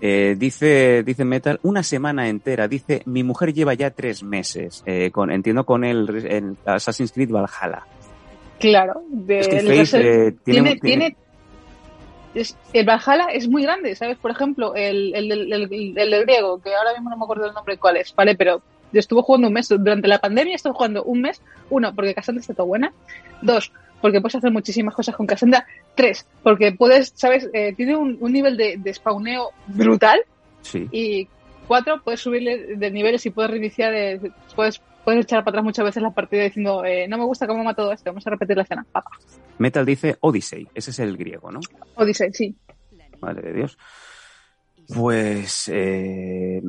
Eh, 0.00 0.34
dice, 0.38 1.02
dice 1.02 1.24
Metal, 1.24 1.58
una 1.62 1.82
semana 1.82 2.28
entera. 2.28 2.68
Dice, 2.68 3.02
mi 3.06 3.22
mujer 3.22 3.54
lleva 3.54 3.72
ya 3.74 3.90
tres 3.90 4.22
meses. 4.22 4.82
eh, 4.86 5.10
con, 5.10 5.30
entiendo 5.30 5.64
con 5.64 5.84
el, 5.84 6.08
el 6.26 6.56
Assassin's 6.66 7.12
Creed 7.12 7.30
Valhalla. 7.30 7.82
Claro. 8.60 9.02
de- 9.08 9.38
Es 9.40 9.48
que 9.48 9.58
el 9.58 10.06
eh, 10.06 10.34
tiene, 10.44 10.76
tiene, 10.76 11.16
es- 12.34 12.56
el 12.74 12.84
Valhalla 12.84 13.28
es 13.32 13.48
muy 13.48 13.62
grande, 13.62 13.94
¿sabes? 13.94 14.18
Por 14.18 14.30
ejemplo, 14.30 14.74
el, 14.74 15.14
el, 15.14 15.32
el, 15.32 15.96
el- 15.98 16.22
griego, 16.24 16.60
que 16.60 16.74
ahora 16.74 16.92
mismo 16.92 17.08
no 17.10 17.16
me 17.16 17.24
acuerdo 17.24 17.46
el 17.46 17.54
nombre 17.54 17.78
cuál 17.78 17.96
es, 17.96 18.14
¿vale? 18.14 18.34
Pero 18.34 18.60
yo 18.92 19.00
estuve 19.00 19.22
jugando 19.22 19.48
un 19.48 19.54
mes, 19.54 19.68
durante 19.68 20.08
la 20.08 20.18
pandemia 20.18 20.54
estuve 20.54 20.74
jugando 20.74 21.02
un 21.04 21.22
mes, 21.22 21.40
uno, 21.70 21.94
porque 21.94 22.14
Cassandra 22.14 22.40
está 22.40 22.54
todo 22.54 22.66
buena, 22.66 22.92
dos, 23.42 23.72
porque 24.00 24.20
puedes 24.20 24.36
hacer 24.36 24.50
muchísimas 24.50 24.94
cosas 24.94 25.14
con 25.16 25.26
Cassandra, 25.26 25.66
tres, 25.94 26.26
porque 26.42 26.72
puedes, 26.72 27.12
¿sabes? 27.16 27.48
Eh, 27.52 27.72
tiene 27.76 27.96
un, 27.96 28.16
un 28.20 28.32
nivel 28.32 28.56
de, 28.56 28.76
de 28.78 28.94
spawneo 28.94 29.50
brutal, 29.66 30.20
Sí. 30.62 30.88
y 30.92 31.28
cuatro, 31.66 32.00
puedes 32.02 32.20
subirle 32.20 32.76
de 32.76 32.90
niveles 32.90 33.24
y 33.26 33.30
puedes 33.30 33.50
reiniciar, 33.50 33.94
eh, 33.94 34.20
puedes, 34.54 34.80
puedes 35.04 35.24
echar 35.24 35.40
para 35.44 35.50
atrás 35.50 35.64
muchas 35.64 35.84
veces 35.84 36.02
la 36.02 36.10
partida 36.10 36.42
diciendo, 36.44 36.84
eh, 36.84 37.06
no 37.08 37.18
me 37.18 37.24
gusta 37.24 37.46
cómo 37.46 37.62
matado 37.64 37.92
esto, 37.92 38.10
vamos 38.10 38.26
a 38.26 38.30
repetir 38.30 38.56
la 38.56 38.62
escena, 38.64 38.84
papá. 38.90 39.10
Metal 39.58 39.86
dice 39.86 40.16
Odyssey. 40.20 40.66
Ese 40.74 40.90
es 40.90 40.98
el 40.98 41.16
griego, 41.16 41.50
¿no? 41.50 41.60
Odyssey, 41.94 42.32
sí. 42.32 42.54
Madre 43.20 43.50
de 43.50 43.54
Dios. 43.58 43.78
Pues, 44.94 45.70
eh, 45.72 46.62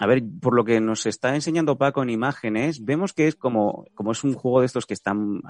a 0.00 0.06
ver, 0.06 0.22
por 0.40 0.54
lo 0.54 0.64
que 0.64 0.80
nos 0.80 1.06
está 1.06 1.34
enseñando 1.34 1.78
Paco 1.78 2.02
en 2.02 2.10
imágenes, 2.10 2.84
vemos 2.84 3.12
que 3.12 3.28
es 3.28 3.36
como, 3.36 3.84
como 3.94 4.12
es 4.12 4.24
un 4.24 4.34
juego 4.34 4.60
de 4.60 4.66
estos 4.66 4.86
que 4.86 4.94
están, 4.94 5.40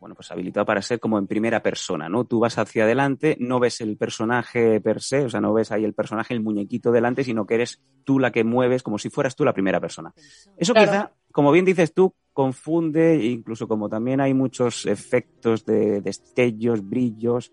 bueno, 0.00 0.14
pues 0.14 0.30
habilitado 0.30 0.64
para 0.64 0.82
ser 0.82 1.00
como 1.00 1.18
en 1.18 1.26
primera 1.26 1.62
persona, 1.62 2.08
¿no? 2.08 2.24
Tú 2.24 2.38
vas 2.38 2.58
hacia 2.58 2.84
adelante, 2.84 3.36
no 3.40 3.58
ves 3.58 3.80
el 3.80 3.96
personaje 3.96 4.80
per 4.80 5.02
se, 5.02 5.24
o 5.24 5.28
sea, 5.28 5.40
no 5.40 5.52
ves 5.52 5.72
ahí 5.72 5.84
el 5.84 5.94
personaje, 5.94 6.32
el 6.32 6.42
muñequito 6.42 6.92
delante, 6.92 7.24
sino 7.24 7.44
que 7.44 7.54
eres 7.56 7.82
tú 8.04 8.18
la 8.18 8.30
que 8.30 8.44
mueves 8.44 8.82
como 8.82 8.98
si 8.98 9.10
fueras 9.10 9.34
tú 9.34 9.44
la 9.44 9.52
primera 9.52 9.80
persona. 9.80 10.12
Eso 10.56 10.72
Claro. 10.72 10.90
quizá, 10.90 11.12
como 11.32 11.50
bien 11.50 11.64
dices 11.64 11.92
tú, 11.92 12.14
confunde, 12.32 13.16
incluso 13.24 13.66
como 13.66 13.88
también 13.88 14.20
hay 14.20 14.32
muchos 14.32 14.86
efectos 14.86 15.64
de 15.64 16.00
destellos, 16.00 16.88
brillos, 16.88 17.50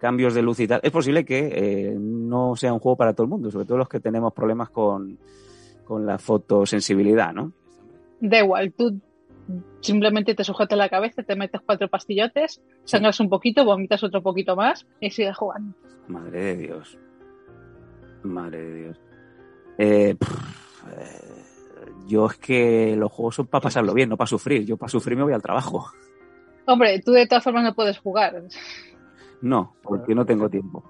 cambios 0.00 0.34
de 0.34 0.42
luz 0.42 0.58
y 0.60 0.66
tal, 0.66 0.80
es 0.82 0.90
posible 0.90 1.24
que 1.24 1.50
eh, 1.54 1.96
no 1.98 2.56
sea 2.56 2.72
un 2.72 2.80
juego 2.80 2.96
para 2.96 3.12
todo 3.12 3.24
el 3.24 3.30
mundo, 3.30 3.50
sobre 3.50 3.66
todo 3.66 3.78
los 3.78 3.88
que 3.88 4.00
tenemos 4.00 4.32
problemas 4.32 4.70
con, 4.70 5.18
con 5.84 6.06
la 6.06 6.18
fotosensibilidad, 6.18 7.32
¿no? 7.32 7.52
Da 8.20 8.38
igual, 8.38 8.72
tú 8.72 8.98
simplemente 9.80 10.34
te 10.34 10.44
sujetas 10.44 10.78
la 10.78 10.88
cabeza, 10.88 11.22
te 11.22 11.36
metes 11.36 11.60
cuatro 11.64 11.88
pastillotes, 11.88 12.60
sangras 12.84 13.20
un 13.20 13.28
poquito, 13.28 13.64
vomitas 13.64 14.02
otro 14.02 14.22
poquito 14.22 14.56
más 14.56 14.86
y 15.00 15.10
sigues 15.10 15.36
jugando. 15.36 15.74
Madre 16.08 16.40
de 16.40 16.56
Dios. 16.56 16.98
Madre 18.22 18.62
de 18.62 18.82
Dios. 18.82 19.00
Eh, 19.78 20.14
pff, 20.18 20.30
eh, 20.98 21.40
yo 22.06 22.26
es 22.26 22.36
que 22.36 22.96
los 22.96 23.10
juegos 23.12 23.36
son 23.36 23.46
para 23.46 23.62
pasarlo 23.62 23.94
bien, 23.94 24.08
no 24.08 24.16
para 24.16 24.28
sufrir. 24.28 24.64
Yo 24.64 24.76
para 24.76 24.90
sufrir 24.90 25.16
me 25.16 25.24
voy 25.24 25.32
al 25.32 25.42
trabajo. 25.42 25.86
Hombre, 26.66 27.00
tú 27.00 27.12
de 27.12 27.26
todas 27.26 27.42
formas 27.42 27.64
no 27.64 27.74
puedes 27.74 27.98
jugar. 27.98 28.44
No, 29.42 29.74
porque 29.82 30.14
no 30.14 30.24
tengo 30.26 30.48
tiempo. 30.48 30.84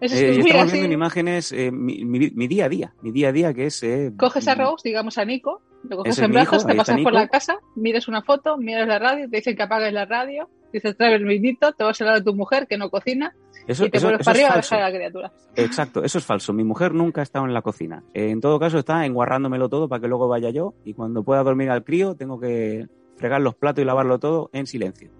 Eso 0.00 0.14
es 0.14 0.20
Eh, 0.20 0.34
y 0.36 0.38
estamos 0.40 0.66
viendo 0.66 0.86
en 0.86 0.92
imágenes 0.92 1.50
eh, 1.52 1.72
mi, 1.72 2.04
mi- 2.04 2.30
mi 2.30 2.46
día 2.46 2.66
a 2.66 2.68
día, 2.68 2.94
mi 3.02 3.10
día 3.10 3.28
a 3.28 3.32
día 3.32 3.52
que 3.54 3.66
es... 3.66 3.82
eh, 3.82 4.12
coges 4.16 4.46
a 4.46 4.54
mm, 4.54 4.58
Rose, 4.58 4.88
digamos 4.88 5.18
a 5.18 5.24
Nico, 5.24 5.60
lo 5.88 5.96
coges 5.98 6.18
en 6.20 6.24
hijo, 6.30 6.32
brazos, 6.34 6.66
te 6.66 6.74
pasas 6.76 7.00
por 7.00 7.12
la 7.12 7.26
casa, 7.28 7.58
miras 7.74 8.06
una 8.06 8.22
foto, 8.22 8.56
miras 8.58 8.86
la 8.86 9.00
radio, 9.00 9.28
te 9.28 9.38
dicen 9.38 9.56
que 9.56 9.62
apagues 9.64 9.92
la 9.92 10.04
radio, 10.04 10.48
dices 10.72 10.96
trae 10.96 11.16
el 11.16 11.24
vinito, 11.24 11.72
te 11.72 11.82
vas 11.82 12.00
a 12.00 12.04
lado 12.04 12.18
de 12.18 12.24
tu 12.24 12.34
mujer 12.34 12.68
que 12.68 12.78
no 12.78 12.90
cocina 12.90 13.34
Eso, 13.66 13.86
y 13.86 13.90
te 13.90 13.98
vuelves 13.98 14.24
para 14.24 14.38
arriba 14.38 14.52
a 14.54 14.56
dejar 14.56 14.80
a 14.80 14.90
la 14.90 14.96
criatura. 14.96 15.32
Exacto, 15.56 16.04
eso 16.04 16.18
es 16.18 16.24
falso. 16.24 16.52
Mi 16.52 16.62
mujer 16.62 16.94
nunca 16.94 17.20
ha 17.20 17.24
estado 17.24 17.46
en 17.46 17.52
la 17.52 17.62
cocina. 17.62 18.04
Eh, 18.14 18.30
en 18.30 18.40
todo 18.40 18.60
caso, 18.60 18.78
está 18.78 19.04
enguarrándomelo 19.04 19.68
todo 19.68 19.88
para 19.88 20.00
que 20.00 20.06
luego 20.06 20.28
vaya 20.28 20.50
yo 20.50 20.74
y 20.84 20.94
cuando 20.94 21.24
pueda 21.24 21.42
dormir 21.42 21.70
al 21.70 21.82
crío 21.82 22.14
tengo 22.14 22.38
que 22.38 22.86
fregar 23.16 23.40
los 23.40 23.56
platos 23.56 23.82
y 23.82 23.84
lavarlo 23.84 24.20
todo 24.20 24.48
en 24.52 24.68
silencio. 24.68 25.10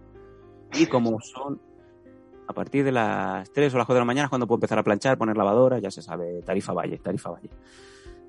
Y 0.78 0.86
como 0.86 1.20
son 1.20 1.60
a 2.48 2.52
partir 2.54 2.82
de 2.82 2.92
las 2.92 3.50
3 3.52 3.74
o 3.74 3.76
las 3.76 3.86
4 3.86 3.94
de 3.94 4.00
la 4.00 4.06
mañana 4.06 4.24
es 4.24 4.30
cuando 4.30 4.46
puedo 4.46 4.56
empezar 4.56 4.78
a 4.78 4.82
planchar, 4.82 5.18
poner 5.18 5.36
lavadora, 5.36 5.78
ya 5.78 5.90
se 5.90 6.00
sabe, 6.00 6.40
tarifa 6.42 6.72
valle, 6.72 6.98
tarifa 6.98 7.30
valle. 7.30 7.50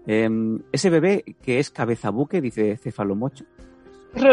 Em, 0.05 0.59
ese 0.71 0.89
bebé 0.89 1.23
que 1.41 1.59
es 1.59 1.69
cabeza 1.69 2.09
buque, 2.09 2.41
dice 2.41 2.77
Cefalomocho. 2.77 3.45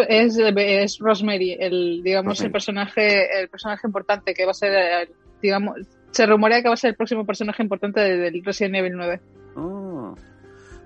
Es, 0.09 0.37
es 0.39 0.99
Rosemary, 0.99 1.57
el, 1.59 2.03
digamos, 2.03 2.31
Rosemary. 2.31 2.47
el 2.47 2.53
personaje, 2.53 3.41
el 3.41 3.49
personaje 3.49 3.87
importante 3.87 4.35
que 4.35 4.45
va 4.45 4.51
a 4.51 4.55
ser 4.55 5.09
digamos, 5.41 5.77
se 6.11 6.27
rumorea 6.27 6.63
que 6.63 6.69
va 6.69 6.75
a 6.75 6.79
ser 6.79 6.91
el 6.91 6.97
próximo 6.97 7.25
personaje 7.25 7.63
importante 7.63 8.01
del 8.01 8.43
Resident 8.45 8.77
Evil 8.77 8.95
9. 8.97 9.21
Oh, 9.57 10.15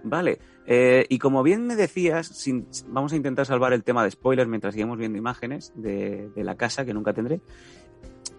vale. 0.04 0.38
Eh, 0.66 1.06
y 1.08 1.18
como 1.18 1.42
bien 1.42 1.66
me 1.66 1.74
decías, 1.74 2.26
sin, 2.26 2.66
vamos 2.88 3.12
a 3.12 3.16
intentar 3.16 3.46
salvar 3.46 3.72
el 3.72 3.82
tema 3.82 4.04
de 4.04 4.10
spoilers 4.10 4.48
mientras 4.48 4.74
sigamos 4.74 4.98
viendo 4.98 5.18
imágenes 5.18 5.72
de, 5.74 6.28
de 6.34 6.44
la 6.44 6.56
casa 6.56 6.84
que 6.84 6.92
nunca 6.92 7.12
tendré. 7.12 7.40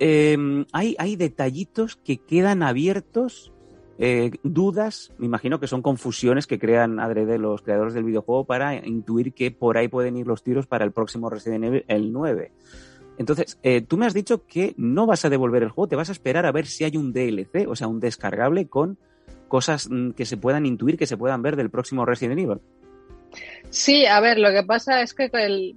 Eh, 0.03 0.65
hay, 0.71 1.15
detallitos 1.15 1.95
que 1.95 2.17
quedan 2.17 2.63
abiertos, 2.63 3.53
eh, 3.99 4.31
dudas, 4.41 5.13
me 5.19 5.27
imagino 5.27 5.59
que 5.59 5.67
son 5.67 5.83
confusiones 5.83 6.47
que 6.47 6.57
crean 6.57 6.99
adrede 6.99 7.37
los 7.37 7.61
creadores 7.61 7.93
del 7.93 8.05
videojuego 8.05 8.45
para 8.45 8.83
intuir 8.83 9.31
que 9.31 9.51
por 9.51 9.77
ahí 9.77 9.89
pueden 9.89 10.17
ir 10.17 10.25
los 10.25 10.41
tiros 10.41 10.65
para 10.65 10.85
el 10.85 10.91
próximo 10.91 11.29
Resident 11.29 11.65
Evil, 11.65 11.85
el 11.87 12.11
9. 12.11 12.51
Entonces, 13.19 13.59
eh, 13.61 13.81
tú 13.81 13.95
me 13.97 14.07
has 14.07 14.15
dicho 14.15 14.47
que 14.47 14.73
no 14.75 15.05
vas 15.05 15.23
a 15.23 15.29
devolver 15.29 15.61
el 15.61 15.69
juego, 15.69 15.87
te 15.87 15.95
vas 15.95 16.09
a 16.09 16.13
esperar 16.13 16.47
a 16.47 16.51
ver 16.51 16.65
si 16.65 16.83
hay 16.83 16.97
un 16.97 17.13
DLC, 17.13 17.67
o 17.67 17.75
sea, 17.75 17.87
un 17.87 17.99
descargable 17.99 18.67
con 18.67 18.97
cosas 19.47 19.87
mm, 19.87 20.13
que 20.13 20.25
se 20.25 20.35
puedan 20.35 20.65
intuir, 20.65 20.97
que 20.97 21.05
se 21.05 21.15
puedan 21.15 21.43
ver 21.43 21.55
del 21.55 21.69
próximo 21.69 22.07
Resident 22.07 22.39
Evil. 22.39 22.59
Sí, 23.69 24.07
a 24.07 24.19
ver, 24.19 24.39
lo 24.39 24.49
que 24.49 24.63
pasa 24.63 25.03
es 25.03 25.13
que 25.13 25.29
el, 25.31 25.75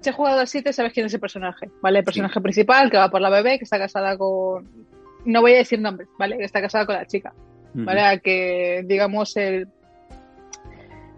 si 0.00 0.10
has 0.10 0.16
jugado 0.16 0.40
al 0.40 0.48
7 0.48 0.72
sabes 0.72 0.92
quién 0.92 1.06
es 1.06 1.14
el 1.14 1.20
personaje, 1.20 1.70
¿vale? 1.82 2.00
El 2.00 2.04
personaje 2.04 2.34
sí. 2.34 2.40
principal 2.40 2.90
que 2.90 2.96
va 2.96 3.10
por 3.10 3.20
la 3.20 3.30
bebé, 3.30 3.58
que 3.58 3.64
está 3.64 3.78
casada 3.78 4.16
con... 4.16 4.68
No 5.24 5.40
voy 5.40 5.54
a 5.54 5.58
decir 5.58 5.80
nombres, 5.80 6.08
¿vale? 6.18 6.38
Que 6.38 6.44
está 6.44 6.60
casada 6.60 6.86
con 6.86 6.94
la 6.94 7.06
chica, 7.06 7.34
¿vale? 7.74 8.00
Uh 8.00 8.04
-huh. 8.04 8.22
Que, 8.22 8.84
digamos, 8.86 9.36
el... 9.36 9.68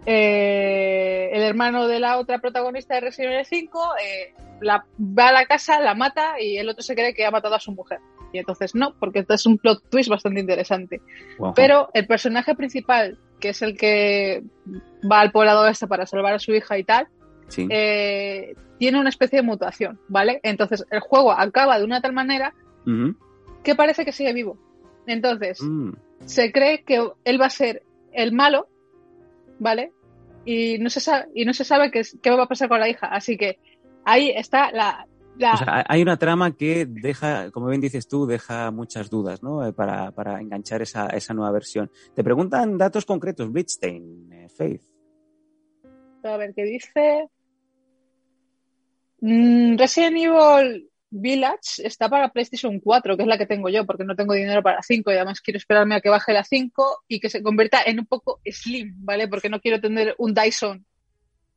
Eh, 0.07 1.29
el 1.31 1.43
hermano 1.43 1.87
de 1.87 1.99
la 1.99 2.17
otra 2.17 2.39
protagonista 2.39 2.95
de 2.95 3.01
Resident 3.01 3.33
Evil 3.33 3.45
5 3.45 3.93
eh, 4.03 4.33
la, 4.59 4.83
va 4.99 5.27
a 5.27 5.31
la 5.31 5.45
casa, 5.45 5.79
la 5.79 5.93
mata 5.93 6.41
y 6.41 6.57
el 6.57 6.67
otro 6.69 6.81
se 6.81 6.95
cree 6.95 7.13
que 7.13 7.23
ha 7.23 7.29
matado 7.29 7.53
a 7.53 7.59
su 7.59 7.71
mujer. 7.71 7.99
Y 8.33 8.39
entonces 8.39 8.73
no, 8.73 8.95
porque 8.99 9.19
esto 9.19 9.35
es 9.35 9.45
un 9.45 9.59
plot 9.59 9.89
twist 9.89 10.09
bastante 10.09 10.39
interesante. 10.39 11.01
Wow. 11.37 11.53
Pero 11.53 11.89
el 11.93 12.07
personaje 12.07 12.55
principal, 12.55 13.19
que 13.39 13.49
es 13.49 13.61
el 13.61 13.77
que 13.77 14.41
va 15.09 15.19
al 15.19 15.31
poblado 15.31 15.67
este 15.67 15.85
para 15.85 16.07
salvar 16.07 16.33
a 16.33 16.39
su 16.39 16.51
hija 16.53 16.79
y 16.79 16.83
tal, 16.83 17.07
sí. 17.51 17.67
eh, 17.69 18.55
tiene 18.79 18.99
una 18.99 19.09
especie 19.09 19.39
de 19.39 19.43
mutación, 19.43 19.99
¿vale? 20.07 20.39
Entonces 20.43 20.85
el 20.89 20.99
juego 21.01 21.31
acaba 21.31 21.77
de 21.77 21.85
una 21.85 22.01
tal 22.01 22.13
manera 22.13 22.53
uh 22.85 22.89
-huh. 22.89 23.15
que 23.63 23.75
parece 23.75 24.05
que 24.05 24.11
sigue 24.11 24.33
vivo. 24.33 24.57
Entonces 25.05 25.61
mm. 25.61 25.91
se 26.25 26.51
cree 26.51 26.83
que 26.83 27.07
él 27.23 27.41
va 27.41 27.45
a 27.45 27.49
ser 27.49 27.83
el 28.11 28.31
malo, 28.31 28.67
¿vale? 29.59 29.91
Y 30.45 30.79
no 30.79 30.89
se 30.89 30.99
sabe, 30.99 31.27
y 31.35 31.45
no 31.45 31.53
se 31.53 31.63
sabe 31.63 31.91
qué, 31.91 32.01
qué 32.21 32.29
va 32.31 32.43
a 32.43 32.47
pasar 32.47 32.69
con 32.69 32.79
la 32.79 32.89
hija. 32.89 33.07
Así 33.07 33.37
que 33.37 33.59
ahí 34.05 34.29
está 34.29 34.71
la, 34.71 35.05
la... 35.37 35.53
O 35.53 35.57
sea, 35.57 35.85
hay 35.87 36.01
una 36.01 36.17
trama 36.17 36.55
que 36.55 36.85
deja, 36.87 37.51
como 37.51 37.67
bien 37.67 37.81
dices 37.81 38.07
tú, 38.07 38.25
deja 38.25 38.71
muchas 38.71 39.09
dudas, 39.09 39.43
¿no? 39.43 39.65
Eh, 39.65 39.73
para, 39.73 40.11
para 40.11 40.41
enganchar 40.41 40.81
esa, 40.81 41.07
esa 41.07 41.33
nueva 41.33 41.51
versión. 41.51 41.91
Te 42.15 42.23
preguntan 42.23 42.77
datos 42.77 43.05
concretos, 43.05 43.51
Bridgestein, 43.51 44.33
eh, 44.33 44.49
Faith. 44.49 44.81
A 46.23 46.37
ver 46.37 46.53
qué 46.55 46.63
dice. 46.63 47.29
Mm, 49.21 49.77
Resident 49.77 50.17
Evil 50.17 50.89
Village 51.11 51.85
está 51.85 52.09
para 52.09 52.29
PlayStation 52.29 52.79
4, 52.79 53.17
que 53.17 53.23
es 53.23 53.27
la 53.27 53.37
que 53.37 53.45
tengo 53.45 53.69
yo, 53.69 53.85
porque 53.85 54.03
no 54.03 54.15
tengo 54.15 54.33
dinero 54.33 54.63
para 54.63 54.77
la 54.77 54.81
5 54.81 55.11
y 55.11 55.15
además 55.15 55.41
quiero 55.41 55.57
esperarme 55.57 55.95
a 55.95 56.01
que 56.01 56.09
baje 56.09 56.33
la 56.33 56.43
5 56.43 57.03
y 57.07 57.19
que 57.19 57.29
se 57.29 57.43
convierta 57.43 57.81
en 57.85 57.99
un 57.99 58.05
poco 58.05 58.39
slim, 58.45 58.95
¿vale? 58.99 59.27
Porque 59.27 59.49
no 59.49 59.59
quiero 59.59 59.79
tener 59.79 60.15
un 60.17 60.33
Dyson. 60.33 60.85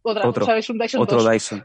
Otra, 0.02 0.28
otro, 0.28 0.44
¿sabes? 0.44 0.68
Un 0.68 0.78
Dyson 0.78 1.00
Otro 1.00 1.22
2. 1.22 1.32
Dyson. 1.32 1.64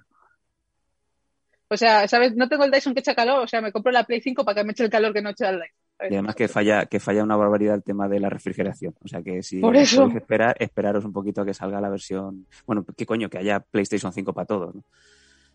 O 1.68 1.78
sea, 1.78 2.08
¿sabes? 2.08 2.36
No 2.36 2.48
tengo 2.48 2.64
el 2.64 2.72
Dyson 2.72 2.94
que 2.94 3.02
echa 3.02 3.14
calor, 3.14 3.44
o 3.44 3.48
sea, 3.48 3.62
me 3.62 3.72
compro 3.72 3.92
la 3.92 4.04
Play 4.04 4.22
5 4.22 4.46
para 4.46 4.62
que 4.62 4.64
me 4.64 4.72
eche 4.72 4.84
el 4.84 4.90
calor 4.90 5.12
que 5.12 5.22
no 5.22 5.32
echa 5.32 5.50
el 5.50 5.60
Dyson. 5.60 6.12
Y 6.12 6.14
además 6.14 6.36
que 6.36 6.48
falla, 6.48 6.86
que 6.86 7.00
falla 7.00 7.24
una 7.24 7.36
barbaridad 7.36 7.76
el 7.76 7.84
tema 7.84 8.08
de 8.08 8.20
la 8.20 8.30
refrigeración. 8.30 8.96
O 9.04 9.08
sea 9.08 9.22
que 9.22 9.44
si 9.44 9.60
Por 9.60 9.76
eso. 9.76 10.04
podéis 10.04 10.22
esperar, 10.22 10.56
esperaros 10.60 11.04
un 11.04 11.12
poquito 11.12 11.42
a 11.42 11.46
que 11.46 11.54
salga 11.54 11.82
la 11.82 11.90
versión. 11.90 12.48
Bueno, 12.66 12.86
qué 12.96 13.06
coño, 13.06 13.30
que 13.30 13.40
haya 13.40 13.60
PlayStation 13.60 14.14
5 14.14 14.32
para 14.32 14.46
todos, 14.46 14.76
¿no? 14.76 14.84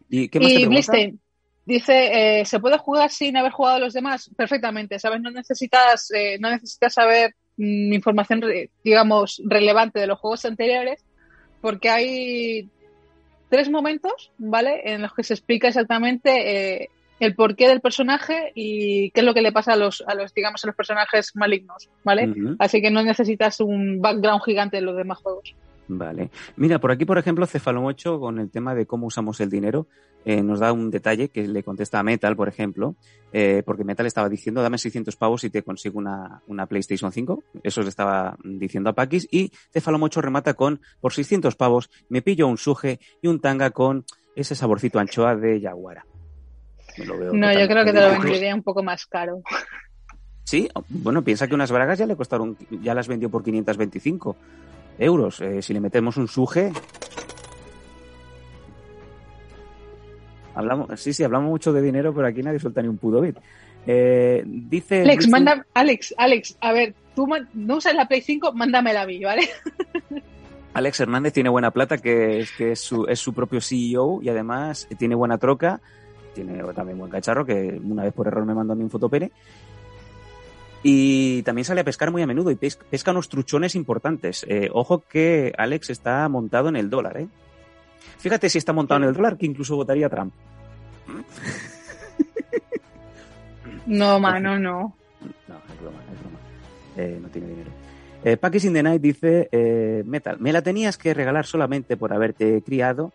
¿Y 0.08 0.28
qué 0.28 0.40
más 0.40 0.50
y 0.50 0.62
te 0.62 0.68
Blistein 0.68 1.20
dice, 1.66 2.40
eh, 2.40 2.44
¿se 2.44 2.60
puede 2.60 2.78
jugar 2.78 3.10
sin 3.10 3.36
haber 3.36 3.52
jugado 3.52 3.76
a 3.76 3.80
los 3.80 3.94
demás? 3.94 4.30
Perfectamente, 4.36 4.98
¿sabes? 4.98 5.20
No 5.20 5.30
necesitas, 5.30 6.10
eh, 6.10 6.38
no 6.38 6.50
necesitas 6.50 6.94
saber 6.94 7.34
mm, 7.56 7.92
información, 7.92 8.42
digamos, 8.82 9.42
relevante 9.44 10.00
de 10.00 10.06
los 10.06 10.18
juegos 10.18 10.44
anteriores, 10.44 11.04
porque 11.60 11.88
hay 11.88 12.68
tres 13.48 13.70
momentos, 13.70 14.32
¿vale? 14.38 14.82
En 14.84 15.02
los 15.02 15.14
que 15.14 15.22
se 15.22 15.34
explica 15.34 15.68
exactamente 15.68 16.82
eh, 16.82 16.90
el 17.20 17.34
porqué 17.34 17.68
del 17.68 17.80
personaje 17.80 18.52
y 18.54 19.10
qué 19.12 19.20
es 19.20 19.26
lo 19.26 19.34
que 19.34 19.42
le 19.42 19.52
pasa 19.52 19.72
a 19.74 19.76
los, 19.76 20.02
a 20.06 20.14
los 20.14 20.34
digamos, 20.34 20.64
a 20.64 20.66
los 20.66 20.76
personajes 20.76 21.34
malignos, 21.34 21.88
¿vale? 22.02 22.28
Uh 22.28 22.34
-huh. 22.34 22.56
Así 22.58 22.82
que 22.82 22.90
no 22.90 23.02
necesitas 23.02 23.60
un 23.60 24.00
background 24.00 24.42
gigante 24.42 24.78
en 24.78 24.86
los 24.86 24.96
demás 24.96 25.18
juegos. 25.18 25.54
Vale. 25.88 26.30
Mira, 26.56 26.78
por 26.78 26.90
aquí, 26.90 27.04
por 27.04 27.18
ejemplo, 27.18 27.46
Cefalomocho, 27.46 28.18
con 28.18 28.38
el 28.38 28.50
tema 28.50 28.74
de 28.74 28.86
cómo 28.86 29.06
usamos 29.06 29.40
el 29.40 29.50
dinero, 29.50 29.86
eh, 30.24 30.42
nos 30.42 30.60
da 30.60 30.72
un 30.72 30.90
detalle 30.90 31.28
que 31.28 31.46
le 31.46 31.62
contesta 31.62 31.98
a 31.98 32.02
Metal, 32.02 32.34
por 32.34 32.48
ejemplo, 32.48 32.96
eh, 33.32 33.62
porque 33.64 33.84
Metal 33.84 34.06
estaba 34.06 34.28
diciendo, 34.28 34.62
dame 34.62 34.78
600 34.78 35.14
pavos 35.16 35.44
y 35.44 35.50
te 35.50 35.62
consigo 35.62 35.98
una, 35.98 36.40
una 36.46 36.66
PlayStation 36.66 37.12
5. 37.12 37.42
Eso 37.62 37.82
le 37.82 37.88
estaba 37.88 38.36
diciendo 38.42 38.90
a 38.90 38.94
Paquis. 38.94 39.28
Y 39.30 39.52
Cefalomocho 39.72 40.22
remata 40.22 40.54
con, 40.54 40.80
por 41.00 41.12
600 41.12 41.54
pavos, 41.56 41.90
me 42.08 42.22
pillo 42.22 42.48
un 42.48 42.56
suje 42.56 42.98
y 43.20 43.28
un 43.28 43.40
tanga 43.40 43.70
con 43.70 44.04
ese 44.34 44.54
saborcito 44.54 44.98
anchoa 44.98 45.36
de 45.36 45.60
Yaguara. 45.60 46.06
no, 47.32 47.52
yo 47.52 47.68
creo 47.68 47.84
que 47.84 47.92
te 47.92 48.00
lo 48.00 48.10
vendería 48.20 48.54
un 48.54 48.62
poco 48.62 48.82
más 48.82 49.06
caro. 49.06 49.42
Sí, 50.44 50.68
bueno, 50.88 51.22
piensa 51.22 51.48
que 51.48 51.54
unas 51.54 51.72
bragas 51.72 51.98
ya 51.98 52.06
le 52.06 52.16
costaron, 52.16 52.56
ya 52.82 52.94
las 52.94 53.08
vendió 53.08 53.30
por 53.30 53.42
525 53.42 54.36
euros. 54.98 55.40
Eh, 55.40 55.62
si 55.62 55.72
le 55.72 55.80
metemos 55.80 56.16
un 56.16 56.28
suje. 56.28 56.72
Hablamos, 60.54 61.00
sí, 61.00 61.12
sí, 61.12 61.24
hablamos 61.24 61.50
mucho 61.50 61.72
de 61.72 61.82
dinero, 61.82 62.14
pero 62.14 62.28
aquí 62.28 62.42
nadie 62.42 62.60
suelta 62.60 62.80
ni 62.80 62.88
un 62.88 62.98
pudo 62.98 63.20
bit. 63.20 63.36
Eh, 63.86 64.42
dice. 64.46 65.02
Alex, 65.02 65.28
manda, 65.28 65.66
Alex, 65.74 66.14
Alex, 66.16 66.56
a 66.60 66.72
ver, 66.72 66.94
tú 67.14 67.26
no 67.54 67.76
usas 67.76 67.94
la 67.94 68.06
Play 68.06 68.20
5, 68.20 68.52
mándamela 68.52 69.02
a 69.02 69.06
mí, 69.06 69.22
¿vale? 69.22 69.48
Alex 70.74 71.00
Hernández 71.00 71.32
tiene 71.32 71.48
buena 71.50 71.70
plata, 71.70 71.98
que 71.98 72.40
es, 72.40 72.52
que 72.52 72.72
es, 72.72 72.80
su, 72.80 73.06
es 73.06 73.20
su 73.20 73.32
propio 73.32 73.60
CEO 73.60 74.20
y 74.22 74.28
además 74.28 74.88
tiene 74.98 75.14
buena 75.14 75.38
troca, 75.38 75.80
tiene 76.34 76.62
también 76.74 76.98
buen 76.98 77.10
cacharro, 77.10 77.44
que 77.44 77.80
una 77.82 78.02
vez 78.02 78.12
por 78.12 78.26
error 78.26 78.44
me 78.44 78.54
mandó 78.54 78.72
a 78.72 78.76
mí 78.76 78.82
un 78.82 78.90
fotopene. 78.90 79.30
Y 80.86 81.42
también 81.44 81.64
sale 81.64 81.80
a 81.80 81.84
pescar 81.84 82.10
muy 82.10 82.20
a 82.20 82.26
menudo 82.26 82.50
y 82.50 82.56
pesca, 82.56 82.84
pesca 82.88 83.10
unos 83.10 83.30
truchones 83.30 83.74
importantes. 83.74 84.44
Eh, 84.48 84.68
ojo 84.70 85.02
que 85.08 85.54
Alex 85.56 85.88
está 85.88 86.28
montado 86.28 86.68
en 86.68 86.76
el 86.76 86.90
dólar, 86.90 87.16
¿eh? 87.16 87.28
Fíjate 88.18 88.50
si 88.50 88.58
está 88.58 88.74
montado 88.74 89.02
en 89.02 89.08
el 89.08 89.14
dólar, 89.14 89.38
que 89.38 89.46
incluso 89.46 89.76
votaría 89.76 90.10
Trump. 90.10 90.34
No, 93.86 94.20
mano, 94.20 94.58
no. 94.58 94.94
No, 95.48 95.56
es 95.56 95.80
broma, 95.80 95.98
es 96.12 96.20
broma. 96.20 96.38
Eh, 96.96 97.18
no 97.20 97.28
tiene 97.28 97.48
dinero. 97.48 97.70
Eh, 98.24 98.38
in 98.66 98.72
the 98.72 98.82
Night 98.82 99.02
dice, 99.02 99.48
eh, 99.52 100.02
Metal, 100.06 100.38
me 100.38 100.52
la 100.52 100.62
tenías 100.62 100.96
que 100.96 101.14
regalar 101.14 101.46
solamente 101.46 101.96
por 101.96 102.12
haberte 102.12 102.62
criado. 102.62 103.12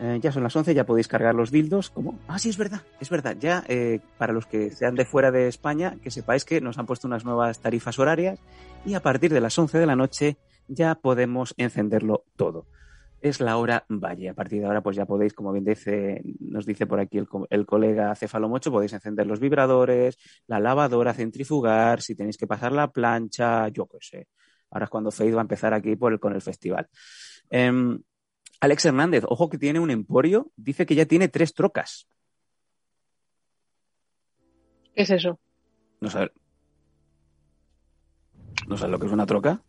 Eh, 0.00 0.20
ya 0.22 0.30
son 0.30 0.44
las 0.44 0.54
11, 0.54 0.74
ya 0.74 0.86
podéis 0.86 1.08
cargar 1.08 1.34
los 1.34 1.50
dildos. 1.50 1.90
¿Cómo? 1.90 2.18
Ah, 2.28 2.38
sí, 2.38 2.48
es 2.48 2.56
verdad, 2.56 2.82
es 3.00 3.10
verdad. 3.10 3.36
Ya, 3.38 3.64
eh, 3.68 4.00
para 4.16 4.32
los 4.32 4.46
que 4.46 4.70
sean 4.70 4.94
de 4.94 5.04
fuera 5.04 5.32
de 5.32 5.48
España, 5.48 5.96
que 6.02 6.10
sepáis 6.10 6.44
que 6.44 6.60
nos 6.60 6.78
han 6.78 6.86
puesto 6.86 7.08
unas 7.08 7.24
nuevas 7.24 7.60
tarifas 7.60 7.98
horarias 7.98 8.38
y 8.86 8.94
a 8.94 9.00
partir 9.00 9.32
de 9.32 9.40
las 9.40 9.58
11 9.58 9.78
de 9.78 9.86
la 9.86 9.96
noche 9.96 10.36
ya 10.68 10.94
podemos 10.94 11.52
encenderlo 11.56 12.24
todo. 12.36 12.66
Es 13.20 13.40
la 13.40 13.56
hora 13.56 13.84
valle. 13.88 14.28
A 14.28 14.34
partir 14.34 14.60
de 14.60 14.66
ahora, 14.66 14.80
pues 14.80 14.94
ya 14.96 15.04
podéis, 15.04 15.34
como 15.34 15.50
bien 15.50 15.64
dice, 15.64 16.22
nos 16.38 16.64
dice 16.64 16.86
por 16.86 17.00
aquí 17.00 17.18
el, 17.18 17.26
el 17.50 17.66
colega 17.66 18.14
Cefalomocho, 18.14 18.70
podéis 18.70 18.92
encender 18.92 19.26
los 19.26 19.40
vibradores, 19.40 20.16
la 20.46 20.60
lavadora, 20.60 21.12
centrifugar, 21.12 22.00
si 22.02 22.14
tenéis 22.14 22.36
que 22.36 22.46
pasar 22.46 22.70
la 22.70 22.92
plancha, 22.92 23.66
yo 23.68 23.86
qué 23.86 23.98
sé. 24.00 24.28
Ahora 24.70 24.84
es 24.84 24.90
cuando 24.90 25.10
Faith 25.10 25.34
va 25.34 25.40
a 25.40 25.42
empezar 25.42 25.74
aquí 25.74 25.96
con 25.96 26.34
el 26.34 26.42
festival. 26.42 26.86
Eh, 27.50 27.98
Alex 28.60 28.84
Hernández, 28.86 29.24
ojo 29.28 29.48
que 29.48 29.58
tiene 29.58 29.78
un 29.78 29.90
emporio, 29.90 30.50
dice 30.56 30.84
que 30.84 30.94
ya 30.94 31.06
tiene 31.06 31.28
tres 31.28 31.54
trocas. 31.54 32.08
¿Qué 34.94 35.02
es 35.02 35.10
eso? 35.10 35.38
No 36.00 36.10
sabes. 36.10 36.32
¿No 38.66 38.76
sabes 38.76 38.90
lo 38.90 38.98
que 38.98 39.06
es 39.06 39.12
una 39.12 39.26
troca? 39.26 39.62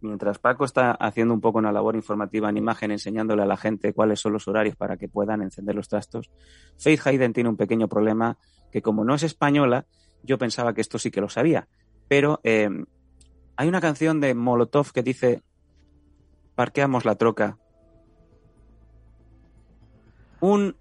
Mientras 0.00 0.38
Paco 0.38 0.64
está 0.64 0.92
haciendo 0.92 1.34
un 1.34 1.40
poco 1.40 1.58
una 1.58 1.72
labor 1.72 1.96
informativa 1.96 2.48
en 2.48 2.56
imagen, 2.56 2.92
enseñándole 2.92 3.42
a 3.42 3.46
la 3.46 3.56
gente 3.56 3.92
cuáles 3.92 4.20
son 4.20 4.32
los 4.32 4.46
horarios 4.46 4.76
para 4.76 4.96
que 4.96 5.08
puedan 5.08 5.42
encender 5.42 5.74
los 5.74 5.88
trastos, 5.88 6.30
Faith 6.78 7.04
Hayden 7.04 7.32
tiene 7.32 7.50
un 7.50 7.56
pequeño 7.56 7.88
problema 7.88 8.38
que 8.70 8.80
como 8.80 9.04
no 9.04 9.16
es 9.16 9.24
española, 9.24 9.86
yo 10.22 10.38
pensaba 10.38 10.72
que 10.72 10.80
esto 10.80 11.00
sí 11.00 11.10
que 11.10 11.20
lo 11.20 11.28
sabía. 11.28 11.66
Pero 12.08 12.40
eh, 12.42 12.68
hay 13.56 13.68
una 13.68 13.80
canción 13.80 14.20
de 14.20 14.34
Molotov 14.34 14.92
que 14.92 15.02
dice, 15.02 15.42
parqueamos 16.54 17.04
la 17.04 17.14
troca. 17.14 17.58
un 20.40 20.76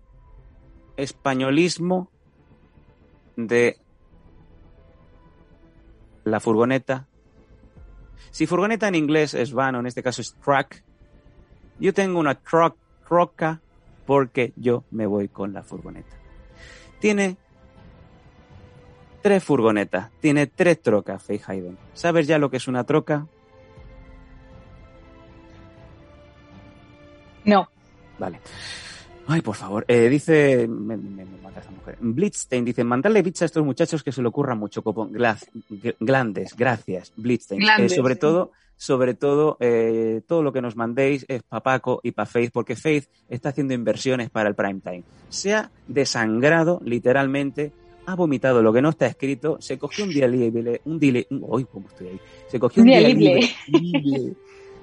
españolismo 0.96 2.10
de 3.36 3.78
la 6.24 6.40
furgoneta. 6.40 7.08
Si 8.32 8.46
furgoneta 8.46 8.88
en 8.88 8.96
inglés 8.96 9.34
es 9.34 9.54
van 9.54 9.76
o 9.76 9.80
en 9.80 9.88
este 9.88 10.04
caso 10.04 10.22
es 10.22 10.36
truck, 10.36 10.84
yo 11.80 11.94
tengo 11.94 12.20
una 12.20 12.36
truck, 12.36 12.76
troca 13.08 13.62
porque 14.06 14.54
yo 14.56 14.84
me 14.92 15.06
voy 15.06 15.28
con 15.28 15.54
la 15.54 15.64
furgoneta. 15.64 16.16
Tiene 17.00 17.38
tres 19.28 19.44
furgonetas, 19.44 20.10
tiene 20.22 20.48
tres 20.48 20.82
trocas, 20.82 21.22
Faye 21.22 21.42
Hayden. 21.46 21.78
¿Sabes 21.94 22.28
ya 22.28 22.38
lo 22.40 22.50
que 22.50 22.56
es 22.56 22.68
una 22.70 22.86
troca? 22.86 23.28
No. 27.44 27.68
Vale. 28.18 28.40
Ay, 29.28 29.42
por 29.42 29.56
favor. 29.56 29.84
Eh, 29.90 30.08
dice. 30.08 30.66
Me, 30.66 30.96
me, 30.96 31.26
me 31.26 31.38
mata 31.44 31.60
esa 31.60 31.72
mujer. 31.72 31.98
Blitzstein 32.00 32.64
dice: 32.64 32.86
Mandarle 32.86 33.22
pizza 33.22 33.44
a 33.44 33.48
estos 33.48 33.66
muchachos 33.66 34.02
que 34.02 34.14
se 34.14 34.22
le 34.22 34.30
ocurra 34.30 34.56
mucho. 34.56 34.82
Copón. 34.82 35.12
Glandes, 36.00 36.56
gracias. 36.56 37.12
Blitzstein. 37.18 37.60
Glandes, 37.60 37.92
Eh, 37.92 37.96
sobre 37.98 38.14
sí. 38.14 38.22
todo, 38.22 38.52
sobre 38.78 39.14
todo, 39.14 39.58
eh, 39.60 40.22
todo 40.26 40.42
lo 40.42 40.54
que 40.54 40.62
nos 40.62 40.78
mandéis 40.78 41.26
es 41.28 41.44
para 41.44 41.62
Paco 41.64 42.00
y 42.02 42.12
para 42.12 42.28
Faith, 42.28 42.52
porque 42.54 42.78
Faith 42.78 43.10
está 43.28 43.50
haciendo 43.50 43.74
inversiones 43.74 44.30
para 44.30 44.48
el 44.48 44.56
prime 44.56 44.80
time. 44.80 45.04
Se 45.28 45.54
ha 45.54 45.70
desangrado, 45.90 46.80
literalmente, 46.86 47.74
ha 48.08 48.16
vomitado 48.16 48.62
lo 48.64 48.72
que 48.72 48.82
no 48.82 48.90
está 48.90 49.06
escrito, 49.06 49.58
se 49.60 49.78
cogió 49.78 50.06
un 50.06 50.12
día 50.12 50.28
libre, 50.30 50.80
un 50.86 50.98
día 50.98 51.26
uy, 51.30 51.66
cómo 51.66 51.90
estoy 51.90 52.08
ahí. 52.08 52.20
Se 52.48 52.58
cogió 52.58 52.82
un 52.82 52.88
día 52.88 53.00
día, 53.00 53.10
libre. 53.68 54.34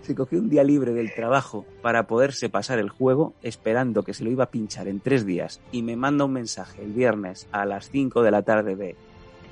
Se 0.03 0.15
cogió 0.15 0.39
un 0.39 0.51
día 0.51 0.63
libre 0.63 0.93
del 0.93 1.15
trabajo 1.15 1.65
para 1.81 2.07
poderse 2.07 2.51
pasar 2.51 2.79
el 2.79 2.91
juego, 2.91 3.33
esperando 3.43 4.03
que 4.03 4.13
se 4.13 4.25
lo 4.25 4.31
iba 4.31 4.45
a 4.45 4.51
pinchar 4.51 4.89
en 4.89 5.01
tres 5.01 5.25
días, 5.25 5.63
y 5.73 5.81
me 5.83 5.97
manda 5.97 6.27
un 6.27 6.35
mensaje 6.35 6.83
el 6.83 6.93
viernes 6.93 7.49
a 7.51 7.65
las 7.65 7.89
5 7.91 8.23
de 8.23 8.31
la 8.31 8.43
tarde 8.43 8.77
de 8.77 8.95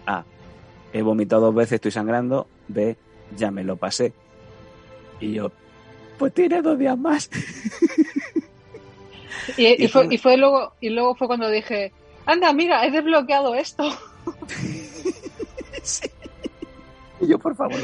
A. 0.06 0.24
He 0.92 1.00
vomitado 1.00 1.40
dos 1.46 1.54
veces, 1.54 1.72
estoy 1.76 1.92
sangrando. 1.92 2.46
B. 2.68 2.94
Ya 3.38 3.50
me 3.50 3.64
lo 3.64 3.76
pasé. 3.76 4.12
Y 5.18 5.32
yo, 5.32 5.50
pues 6.18 6.34
tiene 6.34 6.60
dos 6.60 6.78
días 6.78 6.98
más. 6.98 7.30
Y, 9.56 9.66
y 9.66 9.74
Y 9.84 9.88
fue, 9.88 10.04
fue- 10.04 10.14
y 10.14 10.18
fue 10.18 10.36
luego, 10.36 10.74
y 10.82 10.90
luego 10.90 11.14
fue 11.14 11.26
cuando 11.26 11.48
dije, 11.50 11.92
anda, 12.26 12.52
mira, 12.52 12.84
he 12.86 12.90
desbloqueado 12.90 13.54
esto. 13.54 13.84
Sí. 15.84 16.06
Y 17.20 17.26
yo, 17.26 17.40
por 17.40 17.56
favor, 17.56 17.78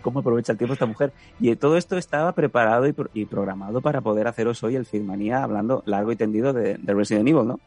¿cómo 0.00 0.20
aprovecha 0.20 0.52
el 0.52 0.58
tiempo 0.58 0.72
esta 0.72 0.86
mujer? 0.86 1.12
Y 1.38 1.54
todo 1.56 1.76
esto 1.76 1.98
estaba 1.98 2.32
preparado 2.32 2.86
y 3.12 3.24
programado 3.26 3.82
para 3.82 4.00
poder 4.00 4.26
haceros 4.26 4.62
hoy 4.62 4.76
el 4.76 4.86
Filmanía 4.86 5.42
hablando 5.42 5.82
largo 5.84 6.12
y 6.12 6.16
tendido 6.16 6.54
de, 6.54 6.78
de 6.78 6.94
Resident 6.94 7.28
Evil, 7.28 7.46
¿no? 7.46 7.60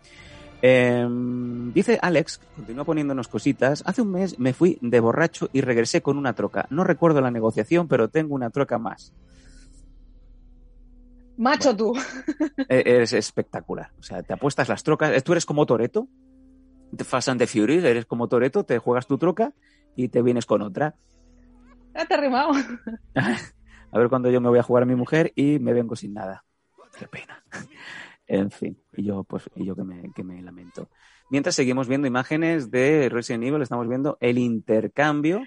Em, 0.61 1.73
dice 1.73 1.99
Alex, 2.01 2.39
continúa 2.55 2.86
poniéndonos 2.86 3.28
cositas. 3.28 3.84
Hace 3.86 4.01
un 4.01 4.11
mes 4.11 4.39
me 4.39 4.53
fui 4.53 4.80
de 4.82 4.99
borracho 4.99 5.49
y 5.53 5.61
regresé 5.61 6.01
con 6.01 6.17
una 6.17 6.34
troca. 6.34 6.65
No 6.71 6.84
recuerdo 6.84 7.21
la 7.21 7.30
negociación, 7.30 7.88
pero 7.88 8.07
tengo 8.07 8.34
una 8.34 8.49
troca 8.49 8.80
más. 8.80 9.13
Macho 11.38 11.76
tú. 11.76 11.94
E- 12.70 12.84
Eres 12.86 13.14
espectacular. 13.14 13.92
O 14.00 14.04
sea, 14.04 14.24
te 14.24 14.34
apuestas 14.34 14.70
las 14.70 14.84
trocas. 14.84 15.24
Tú 15.24 15.32
eres 15.34 15.46
como 15.46 15.66
Toreto. 15.66 16.08
Fast 17.04 17.30
and 17.30 17.40
the 17.40 17.48
Furious, 17.48 17.84
eres 17.84 18.06
como 18.06 18.28
Toreto, 18.30 18.64
te 18.64 18.78
juegas 18.78 19.06
tu 19.08 19.18
troca 19.18 19.54
y 19.98 20.08
te 20.08 20.22
vienes 20.22 20.46
con 20.46 20.62
otra. 20.62 20.96
Ya 21.94 22.06
te 22.06 22.16
rimado. 22.18 22.52
A 23.16 23.98
ver 24.00 24.10
cuando 24.10 24.30
yo 24.30 24.40
me 24.42 24.50
voy 24.50 24.60
a 24.60 24.64
jugar 24.64 24.84
a 24.84 24.86
mi 24.86 24.96
mujer 24.96 25.32
y 25.36 25.60
me 25.60 25.74
vengo 25.74 25.96
sin 25.96 26.14
nada. 26.14 26.44
Qué 26.98 27.08
pena. 27.08 27.44
En 28.28 28.50
fin, 28.50 28.76
y 28.98 29.04
yo 29.04 29.24
pues 29.24 29.52
y 29.56 29.66
yo 29.66 29.76
que 29.76 29.84
me, 29.84 30.12
que 30.12 30.24
me 30.24 30.42
lamento. 30.42 30.90
Mientras 31.30 31.54
seguimos 31.54 31.88
viendo 31.88 32.08
imágenes 32.08 32.72
de 32.72 33.08
Resident 33.08 33.44
Evil, 33.44 33.62
estamos 33.62 33.88
viendo 33.88 34.18
el 34.20 34.40
intercambio. 34.40 35.44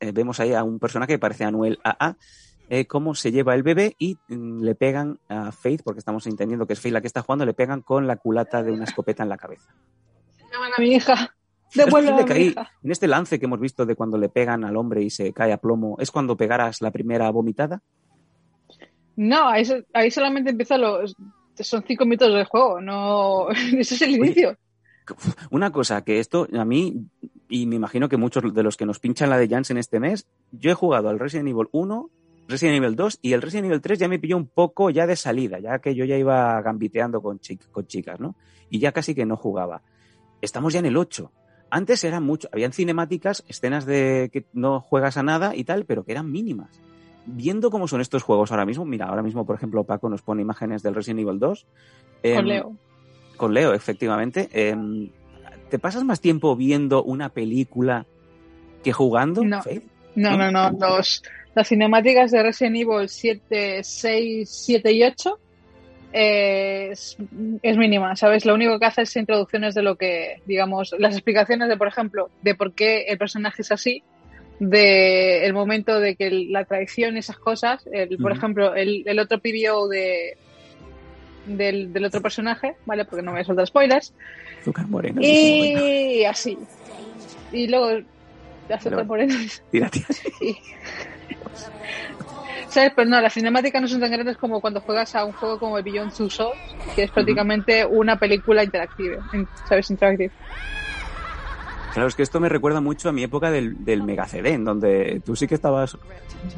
Eh, 0.00 0.10
vemos 0.10 0.40
ahí 0.40 0.54
a 0.54 0.64
un 0.64 0.80
personaje 0.80 1.12
que 1.12 1.18
parece 1.20 1.44
Anuel 1.44 1.78
AA, 1.84 2.16
eh, 2.68 2.86
cómo 2.86 3.14
se 3.14 3.30
lleva 3.32 3.54
el 3.54 3.62
bebé 3.62 3.94
y 3.98 4.16
mm, 4.28 4.62
le 4.62 4.74
pegan 4.74 5.18
a 5.28 5.52
Faith, 5.52 5.82
porque 5.84 5.98
estamos 5.98 6.26
entendiendo 6.26 6.66
que 6.66 6.72
es 6.72 6.80
Faith 6.80 6.94
la 6.94 7.00
que 7.00 7.06
está 7.06 7.22
jugando, 7.22 7.44
le 7.46 7.54
pegan 7.54 7.82
con 7.82 8.06
la 8.06 8.16
culata 8.16 8.62
de 8.62 8.72
una 8.72 8.84
escopeta 8.84 9.22
en 9.22 9.28
la 9.28 9.36
cabeza. 9.36 9.74
Llaman 10.52 10.72
a 10.76 10.80
mi 10.80 10.94
hija. 10.94 11.12
A 11.76 12.24
que 12.24 12.34
mi 12.34 12.40
hija. 12.46 12.70
en 12.82 12.90
este 12.90 13.08
lance 13.08 13.38
que 13.38 13.46
hemos 13.46 13.58
visto 13.60 13.84
de 13.84 13.96
cuando 13.96 14.16
le 14.16 14.28
pegan 14.28 14.64
al 14.64 14.76
hombre 14.76 15.02
y 15.02 15.10
se 15.10 15.32
cae 15.32 15.52
a 15.52 15.58
plomo, 15.58 15.96
¿es 15.98 16.10
cuando 16.10 16.36
pegaras 16.36 16.80
la 16.80 16.90
primera 16.90 17.28
vomitada? 17.30 17.82
No, 19.16 19.48
ahí, 19.48 19.64
so- 19.64 19.82
ahí 19.92 20.10
solamente 20.10 20.50
empieza 20.50 20.78
los... 20.78 21.14
Son 21.56 21.84
cinco 21.86 22.04
minutos 22.04 22.32
del 22.34 22.44
juego, 22.46 22.80
no... 22.80 23.48
Ese 23.50 23.94
es 23.94 24.02
el 24.02 24.10
inicio. 24.16 24.56
Una 25.50 25.70
cosa 25.70 26.02
que 26.02 26.18
esto 26.18 26.48
a 26.56 26.64
mí, 26.64 27.06
y 27.48 27.66
me 27.66 27.76
imagino 27.76 28.08
que 28.08 28.16
muchos 28.16 28.54
de 28.54 28.62
los 28.62 28.76
que 28.76 28.86
nos 28.86 28.98
pinchan 29.00 29.30
la 29.30 29.36
de 29.36 29.48
Janssen 29.48 29.76
este 29.76 30.00
mes, 30.00 30.26
yo 30.50 30.70
he 30.70 30.74
jugado 30.74 31.08
al 31.10 31.18
Resident 31.18 31.48
Evil 31.48 31.68
1, 31.72 32.10
Resident 32.48 32.76
Evil 32.76 32.96
2 32.96 33.18
y 33.22 33.32
el 33.32 33.42
Resident 33.42 33.66
Evil 33.66 33.80
3 33.80 33.98
ya 33.98 34.08
me 34.08 34.18
pilló 34.18 34.36
un 34.36 34.46
poco 34.46 34.90
ya 34.90 35.06
de 35.06 35.16
salida, 35.16 35.58
ya 35.58 35.78
que 35.78 35.94
yo 35.94 36.04
ya 36.04 36.16
iba 36.16 36.60
gambiteando 36.62 37.22
con, 37.22 37.40
con 37.70 37.86
chicas, 37.86 38.20
¿no? 38.20 38.36
Y 38.70 38.78
ya 38.78 38.92
casi 38.92 39.14
que 39.14 39.24
no 39.24 39.36
jugaba. 39.36 39.82
Estamos 40.40 40.72
ya 40.72 40.80
en 40.80 40.86
el 40.86 40.96
8. 40.96 41.30
Antes 41.70 42.04
eran 42.04 42.22
mucho, 42.22 42.48
habían 42.52 42.72
cinemáticas, 42.72 43.44
escenas 43.48 43.86
de 43.86 44.30
que 44.32 44.44
no 44.52 44.80
juegas 44.80 45.16
a 45.16 45.22
nada 45.22 45.56
y 45.56 45.64
tal, 45.64 45.86
pero 45.86 46.04
que 46.04 46.12
eran 46.12 46.30
mínimas. 46.30 46.80
Viendo 47.26 47.70
cómo 47.70 47.88
son 47.88 48.00
estos 48.00 48.22
juegos 48.22 48.52
ahora 48.52 48.66
mismo, 48.66 48.84
mira, 48.84 49.06
ahora 49.06 49.22
mismo, 49.22 49.46
por 49.46 49.56
ejemplo, 49.56 49.84
Paco 49.84 50.10
nos 50.10 50.22
pone 50.22 50.42
imágenes 50.42 50.82
del 50.82 50.94
Resident 50.94 51.20
Evil 51.20 51.38
2. 51.38 51.66
Con 52.22 52.30
em, 52.30 52.44
Leo. 52.44 52.76
con 53.36 53.54
Leo, 53.54 53.72
efectivamente. 53.72 54.48
Em, 54.52 55.10
¿Te 55.70 55.78
pasas 55.78 56.04
más 56.04 56.20
tiempo 56.20 56.54
viendo 56.54 57.02
una 57.02 57.30
película 57.30 58.06
que 58.82 58.92
jugando? 58.92 59.42
No. 59.42 59.62
No, 60.14 60.36
no, 60.36 60.50
no. 60.50 60.70
Los, 60.70 61.22
las 61.54 61.68
cinemáticas 61.68 62.30
de 62.30 62.42
Resident 62.42 62.76
Evil 62.76 63.08
7, 63.08 63.80
6, 63.84 64.48
7 64.50 64.92
y 64.92 65.02
8 65.04 65.38
eh, 66.12 66.88
es, 66.92 67.16
es 67.62 67.76
mínima, 67.76 68.14
¿sabes? 68.16 68.44
Lo 68.46 68.54
único 68.54 68.78
que 68.78 68.86
hace 68.86 69.02
es 69.02 69.16
introducciones 69.16 69.74
de 69.74 69.82
lo 69.82 69.96
que, 69.96 70.40
digamos, 70.46 70.94
las 70.98 71.14
explicaciones 71.14 71.68
de, 71.68 71.76
por 71.76 71.88
ejemplo, 71.88 72.30
de 72.42 72.54
por 72.54 72.72
qué 72.72 73.02
el 73.08 73.18
personaje 73.18 73.62
es 73.62 73.72
así, 73.72 74.02
de 74.60 75.44
el 75.44 75.52
momento 75.52 75.98
de 75.98 76.14
que 76.14 76.30
la 76.30 76.64
traición 76.64 77.16
y 77.16 77.18
esas 77.18 77.38
cosas, 77.38 77.84
el, 77.92 78.16
por 78.18 78.30
ejemplo, 78.32 78.74
el, 78.74 79.02
el 79.06 79.18
otro 79.18 79.40
PBO 79.40 79.88
de, 79.88 80.36
del, 81.46 81.92
del 81.92 82.04
otro 82.04 82.22
personaje, 82.22 82.76
¿vale? 82.86 83.04
Porque 83.04 83.22
no 83.22 83.32
me 83.32 83.38
voy 83.38 83.42
a 83.42 83.44
soltar 83.46 83.66
spoilers. 83.66 84.14
Moreno. 84.88 85.20
Y 85.20 86.24
así. 86.24 86.56
Y 87.52 87.66
luego, 87.66 87.86
azúcar 88.68 88.80
Pero- 88.82 89.04
moreno. 89.04 89.34
Tira, 89.70 89.88
tira. 89.90 90.06
Sí. 90.38 90.56
¿Sabes? 92.68 92.92
Pero 92.96 93.08
no, 93.08 93.20
las 93.20 93.32
cinemáticas 93.32 93.80
no 93.82 93.88
son 93.88 94.00
tan 94.00 94.10
grandes 94.10 94.36
como 94.36 94.60
cuando 94.60 94.80
juegas 94.80 95.14
a 95.14 95.24
un 95.24 95.32
juego 95.32 95.58
como 95.58 95.78
el 95.78 95.84
Beyond 95.84 96.12
Two 96.14 96.28
Souls, 96.30 96.56
que 96.96 97.04
es 97.04 97.10
prácticamente 97.10 97.84
una 97.86 98.18
película 98.18 98.64
interactiva, 98.64 99.16
in- 99.32 99.46
¿sabes? 99.68 99.90
Interactive. 99.90 100.32
Claro, 101.92 102.08
es 102.08 102.16
que 102.16 102.22
esto 102.24 102.40
me 102.40 102.48
recuerda 102.48 102.80
mucho 102.80 103.08
a 103.08 103.12
mi 103.12 103.22
época 103.22 103.52
del, 103.52 103.84
del 103.84 104.02
Mega 104.02 104.26
CD, 104.26 104.54
en 104.54 104.64
donde 104.64 105.22
tú 105.24 105.36
sí 105.36 105.46
que 105.46 105.54
estabas 105.54 105.96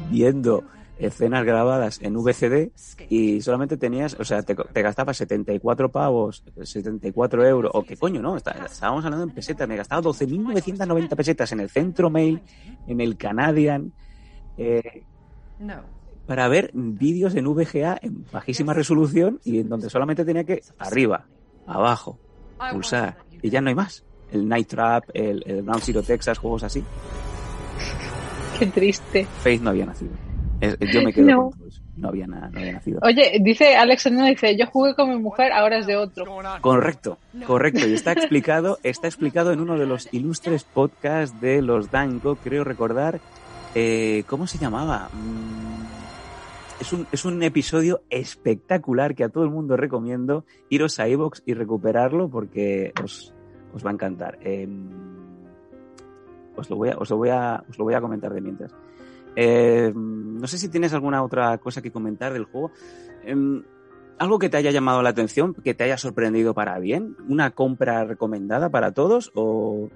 viendo 0.09 0.63
escenas 0.97 1.45
grabadas 1.45 1.99
en 2.01 2.15
VCD 2.15 2.71
y 3.07 3.39
solamente 3.41 3.77
tenías, 3.77 4.15
o 4.19 4.25
sea, 4.25 4.41
te, 4.41 4.55
te 4.55 4.81
gastabas 4.81 5.15
74 5.17 5.91
pavos, 5.91 6.43
74 6.63 7.45
euros, 7.45 7.71
o 7.75 7.83
qué 7.83 7.95
coño, 7.97 8.19
¿no? 8.19 8.35
Está- 8.35 8.55
estábamos 8.65 9.05
hablando 9.05 9.25
en 9.25 9.29
pesetas, 9.31 9.67
me 9.67 9.75
gastaba 9.75 10.01
12.990 10.01 11.15
pesetas 11.15 11.51
en 11.51 11.59
el 11.59 11.69
Centro 11.69 12.09
Mail, 12.09 12.41
en 12.87 12.99
el 12.99 13.15
Canadian, 13.15 13.93
eh, 14.57 15.03
para 16.25 16.47
ver 16.47 16.71
vídeos 16.73 17.35
en 17.35 17.45
VGA 17.45 17.97
en 18.01 18.25
bajísima 18.31 18.73
resolución 18.73 19.39
y 19.43 19.59
en 19.59 19.69
donde 19.69 19.89
solamente 19.89 20.25
tenía 20.25 20.43
que 20.43 20.61
arriba, 20.77 21.25
abajo, 21.65 22.19
pulsar 22.71 23.17
y 23.41 23.49
ya 23.49 23.61
no 23.61 23.69
hay 23.69 23.75
más. 23.75 24.03
El 24.31 24.47
Night 24.47 24.67
Trap, 24.67 25.05
el, 25.13 25.41
el 25.45 25.63
Ground 25.63 25.81
Zero 25.83 26.03
Texas, 26.03 26.37
juegos 26.37 26.63
así. 26.63 26.83
Qué 28.59 28.65
triste. 28.67 29.25
Faith 29.41 29.61
no 29.61 29.69
había 29.69 29.85
nacido. 29.85 30.11
Es- 30.59 30.77
yo 30.91 31.01
me 31.03 31.13
quedo 31.13 31.27
No. 31.27 31.51
con 31.51 31.67
eso. 31.67 31.81
No 31.95 32.09
había, 32.09 32.27
na- 32.27 32.49
no 32.51 32.59
había 32.59 32.73
nacido. 32.73 32.99
Oye, 33.03 33.37
dice 33.41 33.75
Alex 33.75 34.09
dice, 34.11 34.57
yo 34.57 34.65
jugué 34.67 34.95
con 34.95 35.09
mi 35.09 35.17
mujer, 35.19 35.51
ahora 35.51 35.77
es 35.79 35.87
de 35.87 35.95
otro. 35.95 36.25
Correcto, 36.61 37.17
correcto. 37.45 37.87
Y 37.87 37.93
está 37.93 38.11
explicado, 38.13 38.79
está 38.83 39.07
explicado 39.07 39.51
en 39.51 39.61
uno 39.61 39.77
de 39.77 39.85
los 39.85 40.11
ilustres 40.11 40.63
podcasts 40.63 41.39
de 41.41 41.61
los 41.61 41.89
Dango, 41.91 42.35
creo 42.35 42.63
recordar. 42.63 43.19
Eh, 43.79 44.23
¿Cómo 44.27 44.47
se 44.47 44.57
llamaba? 44.57 45.09
Mm, 45.13 46.81
Es 46.81 46.93
un, 46.93 47.07
es 47.11 47.25
un 47.25 47.41
episodio 47.43 48.01
espectacular 48.09 49.13
que 49.15 49.23
a 49.23 49.29
todo 49.29 49.43
el 49.43 49.49
mundo 49.51 49.77
recomiendo. 49.77 50.45
Iros 50.69 50.99
a 50.99 51.07
iVoox 51.07 51.41
y 51.45 51.53
recuperarlo 51.53 52.29
porque 52.29 52.91
os, 53.03 53.33
os 53.73 53.83
va 53.85 53.89
a 53.91 53.93
encantar. 53.93 54.37
Eh, 54.41 54.67
os, 56.55 56.69
lo 56.69 56.75
voy 56.75 56.89
a, 56.89 56.97
os, 56.97 57.09
lo 57.09 57.17
voy 57.17 57.29
a, 57.29 57.63
os 57.69 57.77
lo 57.77 57.83
voy 57.85 57.93
a 57.93 58.01
comentar 58.01 58.33
de 58.33 58.41
mientras. 58.41 58.71
Eh, 59.35 59.91
no 59.95 60.47
sé 60.47 60.57
si 60.57 60.69
tienes 60.69 60.93
alguna 60.93 61.23
otra 61.23 61.57
cosa 61.59 61.81
que 61.81 61.91
comentar 61.91 62.33
del 62.33 62.45
juego. 62.45 62.71
Em, 63.23 63.63
¿Algo 64.19 64.39
que 64.39 64.49
te 64.49 64.57
haya 64.57 64.71
llamado 64.71 65.03
la 65.03 65.09
atención, 65.09 65.53
que 65.53 65.75
te 65.75 65.83
haya 65.83 65.97
sorprendido 65.97 66.55
para 66.55 66.79
bien? 66.79 67.15
¿Una 67.29 67.51
compra 67.51 68.03
recomendada 68.05 68.69
para 68.69 68.91
todos 68.91 69.31
o 69.35 69.89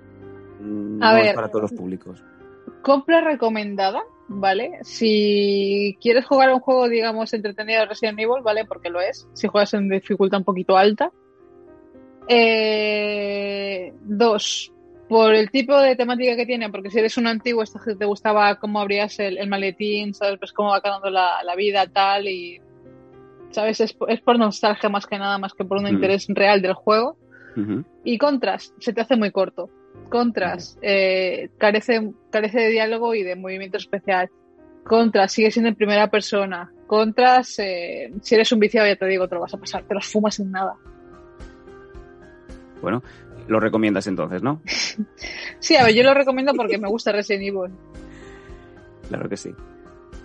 mm, 0.62 1.02
A 1.02 1.12
no 1.14 1.18
es 1.18 1.24
ver. 1.26 1.36
para 1.36 1.48
todos 1.50 1.64
los 1.64 1.74
públicos? 1.74 2.24
Compra 2.82 3.22
recomendada, 3.22 4.02
¿vale? 4.28 4.80
Si 4.84 5.98
quieres 6.02 6.26
jugar 6.26 6.50
a 6.50 6.56
un 6.56 6.60
juego, 6.62 6.90
digamos, 6.90 7.34
entretenido 7.34 7.82
de 7.82 7.86
Resident 7.88 8.20
Evil, 8.20 8.42
¿vale? 8.44 8.66
Porque 8.66 8.90
lo 8.90 9.00
es. 9.02 9.28
Si 9.34 9.48
juegas 9.48 9.74
en 9.74 9.90
dificultad 9.90 10.40
un 10.40 10.46
poquito 10.46 10.78
alta. 10.78 11.12
Eh, 12.54 13.94
dos, 14.04 14.72
por 15.10 15.34
el 15.34 15.52
tipo 15.52 15.78
de 15.78 15.96
temática 15.96 16.36
que 16.36 16.46
tiene, 16.46 16.70
porque 16.70 16.90
si 16.90 17.00
eres 17.00 17.18
un 17.18 17.28
antiguo, 17.28 17.62
esta 17.64 17.80
gente 17.80 18.00
te 18.00 18.06
gustaba 18.06 18.56
cómo 18.56 18.80
abrías 18.80 19.20
el, 19.20 19.38
el 19.38 19.50
maletín, 19.50 20.14
¿sabes? 20.14 20.40
Pues 20.40 20.54
cómo 20.54 20.70
va 20.70 20.82
cambiando 20.82 21.10
la, 21.10 21.44
la 21.44 21.56
vida, 21.56 21.86
tal, 21.88 22.28
y. 22.28 22.60
¿Sabes? 23.50 23.82
Es, 23.82 23.96
es 24.08 24.22
por 24.22 24.40
nostalgia 24.40 24.88
más 24.88 25.06
que 25.06 25.18
nada, 25.20 25.38
más 25.38 25.54
que 25.54 25.66
por 25.66 25.78
un 25.78 25.84
Mm. 25.84 25.88
interés 25.96 26.26
real 26.30 26.62
del 26.62 26.74
juego. 26.74 27.18
Y 28.06 28.18
Contras, 28.18 28.74
se 28.80 28.94
te 28.94 29.02
hace 29.02 29.18
muy 29.18 29.30
corto. 29.32 29.70
Contras, 30.10 30.78
eh, 30.82 31.50
carece, 31.58 32.12
carece 32.30 32.60
de 32.60 32.70
diálogo 32.70 33.16
y 33.16 33.24
de 33.24 33.36
movimiento 33.36 33.78
especial. 33.78 34.30
Contras, 34.84 35.32
sigue 35.32 35.52
siendo 35.52 35.70
en 35.70 35.76
primera 35.76 36.10
persona. 36.10 36.72
Contras, 36.88 37.60
eh, 37.60 38.12
si 38.22 38.36
eres 38.36 38.52
un 38.52 38.60
viciado, 38.60 38.88
ya 38.88 38.96
te 38.96 39.06
digo, 39.06 39.28
te 39.28 39.36
lo 39.36 39.42
vas 39.42 39.54
a 39.54 39.58
pasar, 39.58 39.84
te 39.84 39.94
los 39.94 40.06
fumas 40.06 40.36
sin 40.36 40.52
nada. 40.52 40.76
Bueno, 42.82 43.04
lo 43.48 43.60
recomiendas 43.60 44.08
entonces, 44.08 44.42
¿no? 44.42 44.62
Sí, 45.60 45.76
a 45.76 45.84
ver, 45.84 45.94
yo 45.94 46.02
lo 46.02 46.16
recomiendo 46.16 46.54
porque 46.56 46.80
me 46.80 46.88
gusta 46.88 47.12
Resident 47.12 47.44
Evil. 47.44 47.72
Claro 49.08 49.30
que 49.30 49.38
sí. 49.38 49.54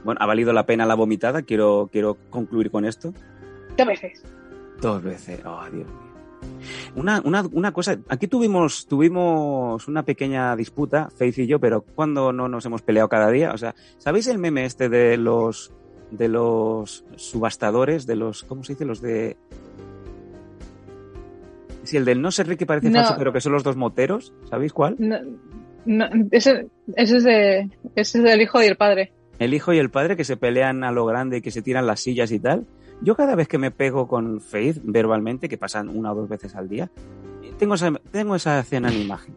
Bueno, 0.03 0.19
ha 0.23 0.27
valido 0.27 0.53
la 0.53 0.65
pena 0.65 0.87
la 0.87 0.95
vomitada. 0.95 1.43
Quiero, 1.43 1.91
quiero 1.93 2.17
concluir 2.31 2.71
con 2.71 2.87
esto. 2.87 3.13
¿Qué 3.77 3.85
veces? 3.85 4.23
Dos 4.81 5.03
veces. 5.03 5.41
Oh, 5.45 5.63
Dios 5.71 5.87
mío. 5.87 6.06
Una, 6.95 7.21
una, 7.25 7.45
una 7.53 7.73
cosa, 7.73 7.99
aquí 8.09 8.27
tuvimos, 8.27 8.87
tuvimos 8.87 9.87
una 9.89 10.03
pequeña 10.03 10.57
disputa, 10.57 11.09
Faith 11.17 11.39
y 11.39 11.47
yo, 11.47 11.59
pero 11.59 11.83
cuando 11.83 12.33
no 12.33 12.49
nos 12.49 12.65
hemos 12.67 12.83
peleado 12.83 13.09
cada 13.09 13.31
día, 13.31 13.53
o 13.53 13.59
sea, 13.59 13.75
¿sabéis 13.99 14.27
el 14.29 14.39
meme 14.39 14.65
este 14.65 14.89
de 14.89 15.17
los 15.17 15.73
de 16.11 16.29
los 16.29 17.05
subastadores, 17.17 18.07
de 18.07 18.17
los, 18.17 18.45
¿cómo 18.45 18.63
se 18.63 18.75
dice? 18.75 18.85
Los 18.85 19.01
de 19.01 19.37
Sí, 21.87 21.97
el 21.97 22.05
del 22.05 22.21
no 22.21 22.31
sé 22.31 22.45
que 22.57 22.67
parece 22.67 22.91
No. 22.91 22.99
falso, 23.01 23.15
pero 23.17 23.33
que 23.33 23.41
son 23.41 23.53
los 23.53 23.63
dos 23.63 23.77
moteros, 23.77 24.33
¿sabéis 24.51 24.73
cuál? 24.73 24.97
No, 24.99 25.19
no, 25.85 26.07
ese, 26.33 26.67
ese 26.97 27.17
es 27.19 27.25
de, 27.25 27.71
ese 27.95 28.19
es 28.19 28.25
del 28.25 28.41
hijo 28.41 28.61
y 28.63 28.67
el 28.67 28.77
padre. 28.77 29.13
El 29.39 29.55
hijo 29.55 29.73
y 29.73 29.79
el 29.79 29.91
padre 29.91 30.17
que 30.17 30.25
se 30.25 30.37
pelean 30.37 30.83
a 30.83 30.91
lo 30.91 31.07
grande 31.07 31.39
y 31.39 31.41
que 31.43 31.51
se 31.51 31.63
tiran 31.63 31.87
las 31.87 32.01
sillas 32.01 32.33
y 32.33 32.41
tal. 32.41 32.67
Yo 33.03 33.15
cada 33.15 33.35
vez 33.35 33.49
que 33.49 33.59
me 33.59 33.71
pego 33.71 34.09
con 34.09 34.41
Faith 34.41 34.81
verbalmente, 34.83 35.49
que 35.49 35.59
pasan 35.59 35.89
una 35.89 36.13
o 36.13 36.15
dos 36.15 36.29
veces 36.29 36.55
al 36.57 36.69
día, 36.69 36.91
tengo 37.59 37.75
esa, 37.75 37.93
tengo 38.11 38.35
esa 38.35 38.59
escena 38.59 38.89
en 38.89 39.03
imagen. 39.03 39.37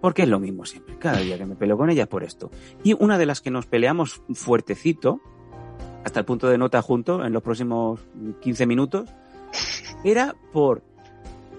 Porque 0.00 0.22
es 0.22 0.28
lo 0.28 0.38
mismo 0.38 0.64
siempre. 0.66 0.96
Cada 0.98 1.18
día 1.18 1.38
que 1.38 1.46
me 1.46 1.56
peleo 1.56 1.76
con 1.76 1.90
ella 1.90 2.02
es 2.02 2.08
por 2.08 2.22
esto. 2.22 2.50
Y 2.82 2.94
una 2.94 3.18
de 3.18 3.26
las 3.26 3.40
que 3.40 3.50
nos 3.50 3.66
peleamos 3.66 4.22
fuertecito, 4.34 5.20
hasta 6.04 6.20
el 6.20 6.26
punto 6.26 6.48
de 6.48 6.58
nota 6.58 6.82
junto, 6.82 7.24
en 7.24 7.32
los 7.32 7.42
próximos 7.42 8.00
15 8.40 8.66
minutos, 8.66 9.08
era 10.04 10.34
por 10.52 10.82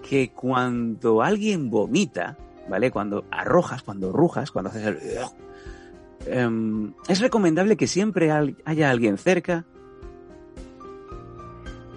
que 0.07 0.31
cuando 0.31 1.21
alguien 1.21 1.69
vomita, 1.69 2.37
¿vale? 2.69 2.91
Cuando 2.91 3.25
arrojas, 3.31 3.83
cuando 3.83 4.11
rujas, 4.11 4.51
cuando 4.51 4.69
haces 4.69 4.85
el... 4.85 4.99
Em, 6.25 6.93
es 7.07 7.19
recomendable 7.19 7.77
que 7.77 7.87
siempre 7.87 8.31
haya 8.31 8.89
alguien 8.89 9.17
cerca 9.17 9.65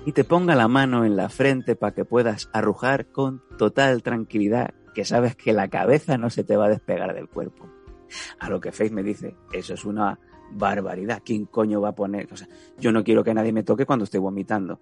y 0.07 0.13
te 0.13 0.25
ponga 0.25 0.55
la 0.55 0.69
mano 0.69 1.05
en 1.05 1.17
la 1.17 1.29
frente 1.29 1.77
para 1.77 1.95
que 1.95 2.05
puedas 2.05 2.49
arrujar 2.53 3.07
con 3.07 3.43
total 3.59 4.03
tranquilidad, 4.03 4.75
que 4.95 5.05
sabes 5.05 5.37
que 5.37 5.53
la 5.53 5.69
cabeza 5.69 6.19
no 6.19 6.31
se 6.31 6.45
te 6.45 6.57
va 6.57 6.67
a 6.67 6.71
despegar 6.71 7.15
del 7.15 7.29
cuerpo. 7.29 7.69
A 8.39 8.49
lo 8.49 8.61
que 8.61 8.73
Faith 8.73 8.93
me 8.93 9.03
dice, 9.03 9.37
eso 9.53 9.75
es 9.75 9.85
una 9.85 10.19
barbaridad. 10.53 11.23
¿Quién 11.25 11.47
coño 11.47 11.81
va 11.81 11.91
a 11.91 11.95
poner? 11.95 12.33
O 12.33 12.37
sea, 12.37 12.49
yo 12.79 12.93
no 12.93 13.05
quiero 13.05 13.23
que 13.23 13.35
nadie 13.35 13.53
me 13.53 13.63
toque 13.63 13.87
cuando 13.87 14.05
estoy 14.05 14.21
vomitando. 14.21 14.81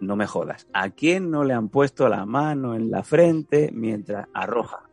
No 0.00 0.16
me 0.16 0.26
jodas. 0.26 0.66
¿A 0.72 0.90
quién 0.90 1.30
no 1.30 1.44
le 1.44 1.54
han 1.54 1.68
puesto 1.68 2.08
la 2.08 2.26
mano 2.26 2.74
en 2.74 2.90
la 2.90 3.04
frente 3.04 3.70
mientras 3.72 4.26
arroja? 4.32 4.88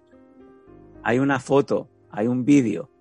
Hay 1.03 1.17
una 1.17 1.39
foto, 1.39 1.89
hay 2.11 2.28
un 2.28 2.45
vídeo, 2.45 2.91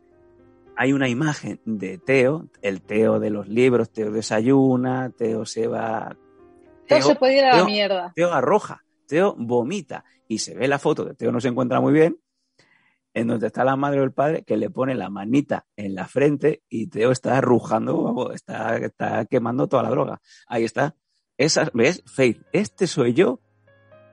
hay 0.76 0.94
una 0.94 1.10
imagen 1.10 1.60
de 1.66 1.98
Teo, 1.98 2.48
el 2.62 2.80
Teo 2.80 3.20
de 3.20 3.28
los 3.28 3.48
libros, 3.48 3.90
Teo 3.90 4.10
desayuna, 4.10 5.10
Teo 5.10 5.44
se 5.44 5.66
va... 5.66 6.16
Teo- 6.98 7.06
se 7.08 7.14
puede 7.16 7.38
ir 7.38 7.44
a 7.44 7.48
la 7.50 7.54
Teo- 7.56 7.66
mierda. 7.66 8.12
Teo 8.14 8.32
arroja, 8.32 8.82
Teo 9.06 9.34
vomita 9.38 10.04
y 10.28 10.38
se 10.38 10.54
ve 10.54 10.68
la 10.68 10.78
foto 10.78 11.04
de 11.04 11.14
Teo 11.14 11.32
no 11.32 11.40
se 11.40 11.48
encuentra 11.48 11.80
muy 11.80 11.92
bien, 11.92 12.18
en 13.12 13.26
donde 13.26 13.48
está 13.48 13.64
la 13.64 13.74
madre 13.76 14.00
o 14.00 14.04
el 14.04 14.12
padre 14.12 14.44
que 14.44 14.56
le 14.56 14.70
pone 14.70 14.94
la 14.94 15.10
manita 15.10 15.66
en 15.76 15.94
la 15.96 16.06
frente 16.06 16.62
y 16.68 16.86
Teo 16.86 17.10
está 17.10 17.38
arrujando, 17.38 18.30
está, 18.32 18.76
está 18.76 19.24
quemando 19.24 19.66
toda 19.66 19.82
la 19.82 19.90
droga. 19.90 20.20
Ahí 20.46 20.64
está. 20.64 20.94
Esa, 21.36 21.70
¿Ves? 21.74 22.02
Faith, 22.06 22.42
este 22.52 22.86
soy 22.86 23.14
yo 23.14 23.40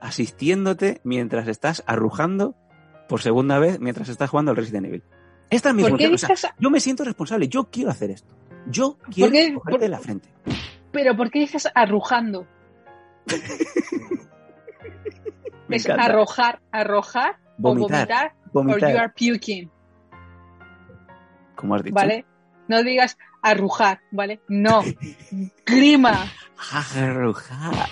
asistiéndote 0.00 1.00
mientras 1.04 1.48
estás 1.48 1.82
arrujando 1.86 2.54
por 3.08 3.20
segunda 3.20 3.58
vez 3.58 3.80
mientras 3.80 4.08
estás 4.08 4.30
jugando 4.30 4.50
al 4.50 4.56
Resident 4.56 4.86
Evil. 4.86 5.02
Esta 5.50 5.70
es 5.70 5.74
mi 5.74 5.82
¿Por 5.82 5.96
qué 5.96 6.08
función. 6.08 6.14
o 6.14 6.18
sea, 6.18 6.28
dices, 6.50 6.50
yo 6.58 6.70
me 6.70 6.80
siento 6.80 7.04
responsable, 7.04 7.48
yo 7.48 7.70
quiero 7.70 7.90
hacer 7.90 8.10
esto. 8.10 8.34
Yo 8.66 8.98
quiero 9.12 9.30
cogerte 9.60 9.80
Por- 9.80 9.88
la 9.90 9.98
frente. 9.98 10.28
pero 10.92 11.16
por 11.16 11.30
qué 11.30 11.38
dices 11.40 11.68
arrujando? 11.74 12.46
Me 15.68 15.76
es 15.76 15.84
encanta. 15.86 16.04
arrojar, 16.04 16.60
arrojar 16.72 17.36
Vomitar, 17.58 18.34
o 18.52 18.52
vomitar, 18.52 18.54
or 18.54 18.64
you 18.64 18.70
Vomitar, 18.80 18.96
are 18.96 19.12
puking, 19.12 19.70
como 21.54 21.74
has 21.74 21.82
dicho. 21.82 21.94
¿vale? 21.94 22.24
No 22.68 22.82
digas 22.82 23.18
arrujar, 23.42 24.00
¿vale? 24.10 24.40
No. 24.48 24.82
Grima. 25.66 26.30
Arrujar. 26.94 27.88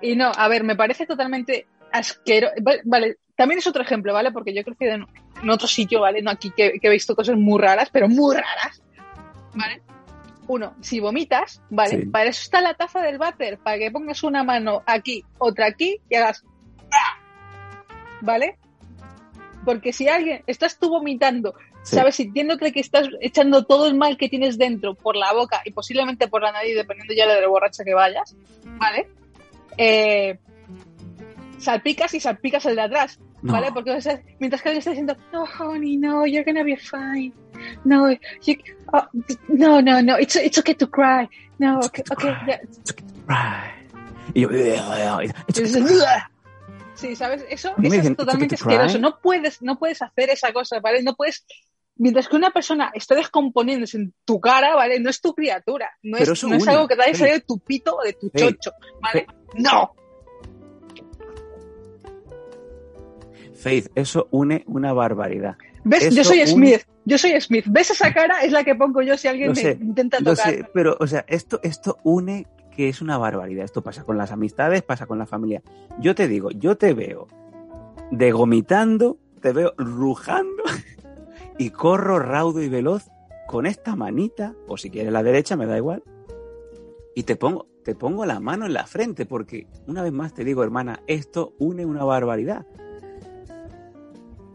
Y 0.00 0.16
no, 0.16 0.30
a 0.36 0.48
ver, 0.48 0.64
me 0.64 0.76
parece 0.76 1.06
totalmente 1.06 1.66
asqueroso. 1.92 2.54
Vale, 2.62 2.82
vale, 2.84 3.18
también 3.36 3.58
es 3.58 3.66
otro 3.66 3.82
ejemplo, 3.82 4.12
¿vale? 4.12 4.30
Porque 4.32 4.54
yo 4.54 4.60
he 4.60 4.64
crecido 4.64 4.92
en, 4.92 5.06
en 5.42 5.50
otro 5.50 5.66
sitio, 5.66 6.00
¿vale? 6.00 6.22
No 6.22 6.30
aquí 6.30 6.50
que, 6.50 6.78
que 6.80 6.86
he 6.86 6.90
visto 6.90 7.16
cosas 7.16 7.36
muy 7.36 7.60
raras, 7.60 7.88
pero 7.90 8.08
muy 8.08 8.34
raras, 8.34 8.82
¿vale? 9.54 9.82
Uno, 10.46 10.74
si 10.80 11.00
vomitas, 11.00 11.62
¿vale? 11.70 12.02
Sí. 12.02 12.06
Para 12.06 12.28
eso 12.28 12.42
está 12.42 12.60
la 12.60 12.74
taza 12.74 13.00
del 13.00 13.18
váter, 13.18 13.58
para 13.58 13.78
que 13.78 13.90
pongas 13.90 14.22
una 14.22 14.44
mano 14.44 14.82
aquí, 14.86 15.24
otra 15.38 15.66
aquí 15.66 16.00
y 16.08 16.14
hagas... 16.16 16.44
¿Vale? 18.20 18.58
Porque 19.64 19.92
si 19.92 20.08
alguien, 20.08 20.42
estás 20.46 20.78
tú 20.78 20.88
vomitando, 20.90 21.54
Sí. 21.84 21.96
¿sabes? 21.96 22.14
Sintiéndote 22.16 22.72
que 22.72 22.80
estás 22.80 23.08
echando 23.20 23.64
todo 23.64 23.86
el 23.86 23.94
mal 23.94 24.16
que 24.16 24.30
tienes 24.30 24.56
dentro 24.56 24.94
por 24.94 25.16
la 25.16 25.34
boca 25.34 25.60
y 25.66 25.72
posiblemente 25.72 26.28
por 26.28 26.42
la 26.42 26.50
nariz, 26.50 26.74
dependiendo 26.74 27.12
ya 27.14 27.26
de 27.26 27.42
lo 27.42 27.50
borracha 27.50 27.84
que 27.84 27.92
vayas, 27.92 28.34
¿vale? 28.78 29.06
Eh, 29.76 30.38
salpicas 31.58 32.14
y 32.14 32.20
salpicas 32.20 32.64
el 32.64 32.76
de 32.76 32.82
atrás, 32.82 33.20
No. 33.44 33.52
¿vale? 33.52 33.70
Porque 33.72 33.90
o 33.90 34.00
sea, 34.00 34.20
mientras 34.40 34.62
que 34.62 34.68
alguien 34.70 34.78
está 34.78 34.90
diciendo, 34.90 35.16
no, 35.32 35.44
honey, 35.58 35.96
no, 35.98 36.26
you're 36.26 36.44
gonna 36.44 36.62
be 36.64 36.76
fine. 36.76 37.32
No, 37.84 38.10
you- 38.10 38.56
oh, 38.92 39.06
no, 39.48 39.82
no, 39.82 40.00
no, 40.02 40.18
it's, 40.18 40.36
it's 40.36 40.56
okay 40.58 40.74
to 40.74 40.88
cry. 40.90 41.28
No, 41.58 41.78
It's 41.78 41.88
okay, 41.88 42.02
okay 42.02 42.04
to 42.04 42.14
okay, 42.14 42.34
cry. 42.44 42.46
yeah. 42.48 42.60
Right. 43.26 44.34
Y 44.34 44.40
yo, 44.40 44.50
it's 44.50 45.58
okay. 45.58 45.62
dices, 45.62 45.76
"Ugh". 45.92 46.22
Sí, 46.94 47.14
¿sabes? 47.16 47.44
Eso, 47.50 47.68
eso 47.70 47.74
dicen, 47.78 48.12
es 48.12 48.16
totalmente 48.16 48.54
"It's 48.54 48.62
okay 48.62 48.76
to 48.76 48.82
asqueroso. 48.82 48.94
cry". 48.94 49.02
No 49.02 49.18
puedes, 49.20 49.62
no 49.62 49.78
puedes 49.78 50.00
hacer 50.00 50.30
esa 50.30 50.52
cosa, 50.52 50.80
¿vale? 50.80 51.02
No 51.02 51.14
puedes. 51.14 51.44
Mientras 51.96 52.28
que 52.28 52.36
una 52.36 52.50
persona 52.50 52.90
está 52.94 53.14
descomponiéndose 53.14 53.98
en 53.98 54.14
tu 54.24 54.40
cara, 54.40 54.74
¿vale? 54.74 54.98
No 55.00 55.10
es 55.10 55.20
tu 55.20 55.34
criatura. 55.34 55.90
No 56.02 56.16
es, 56.18 56.42
no 56.44 56.56
es 56.56 56.66
algo 56.66 56.88
que 56.88 56.96
te 56.96 57.02
haya 57.04 57.14
salido 57.14 57.36
de 57.36 57.42
tu 57.42 57.58
pito 57.58 57.96
o 57.96 58.02
de 58.02 58.14
tu 58.14 58.30
chocho, 58.30 58.72
¿vale? 59.00 59.26
¡No! 59.54 59.94
Faith, 63.54 63.88
eso 63.94 64.28
une 64.30 64.64
una 64.66 64.92
barbaridad. 64.92 65.56
¿Ves? 65.84 66.04
Eso 66.04 66.16
yo 66.16 66.24
soy 66.24 66.38
une- 66.40 66.46
Smith. 66.48 66.80
Yo 67.04 67.18
soy 67.18 67.40
Smith. 67.40 67.64
¿Ves 67.68 67.90
esa 67.90 68.12
cara? 68.14 68.40
Es 68.42 68.50
la 68.52 68.64
que 68.64 68.74
pongo 68.74 69.02
yo 69.02 69.16
si 69.18 69.28
alguien 69.28 69.48
Lo 69.48 69.54
me 69.54 69.60
sé, 69.60 69.78
intenta 69.80 70.18
Lo 70.20 70.34
tocar. 70.34 70.50
sé, 70.52 70.66
pero, 70.72 70.96
o 70.98 71.06
sea, 71.06 71.24
esto, 71.28 71.60
esto 71.62 71.98
une 72.02 72.46
que 72.74 72.88
es 72.88 73.00
una 73.02 73.18
barbaridad. 73.18 73.64
Esto 73.64 73.82
pasa 73.82 74.02
con 74.04 74.16
las 74.16 74.32
amistades, 74.32 74.82
pasa 74.82 75.06
con 75.06 75.18
la 75.18 75.26
familia. 75.26 75.62
Yo 76.00 76.14
te 76.14 76.26
digo, 76.28 76.50
yo 76.50 76.76
te 76.76 76.94
veo 76.94 77.28
degomitando, 78.10 79.18
te 79.40 79.52
veo 79.52 79.74
rujando 79.76 80.62
y 81.58 81.70
corro 81.70 82.18
raudo 82.18 82.62
y 82.62 82.68
veloz 82.68 83.08
con 83.46 83.66
esta 83.66 83.94
manita, 83.96 84.54
o 84.66 84.76
si 84.76 84.90
quieres 84.90 85.12
la 85.12 85.22
derecha, 85.22 85.56
me 85.56 85.66
da 85.66 85.76
igual, 85.76 86.02
y 87.14 87.24
te 87.24 87.36
pongo, 87.36 87.68
te 87.84 87.94
pongo 87.94 88.24
la 88.24 88.40
mano 88.40 88.64
en 88.66 88.72
la 88.72 88.86
frente, 88.86 89.26
porque 89.26 89.66
una 89.86 90.02
vez 90.02 90.12
más 90.12 90.32
te 90.32 90.44
digo, 90.44 90.62
hermana, 90.64 91.02
esto 91.06 91.54
une 91.58 91.84
una 91.84 92.04
barbaridad. 92.04 92.66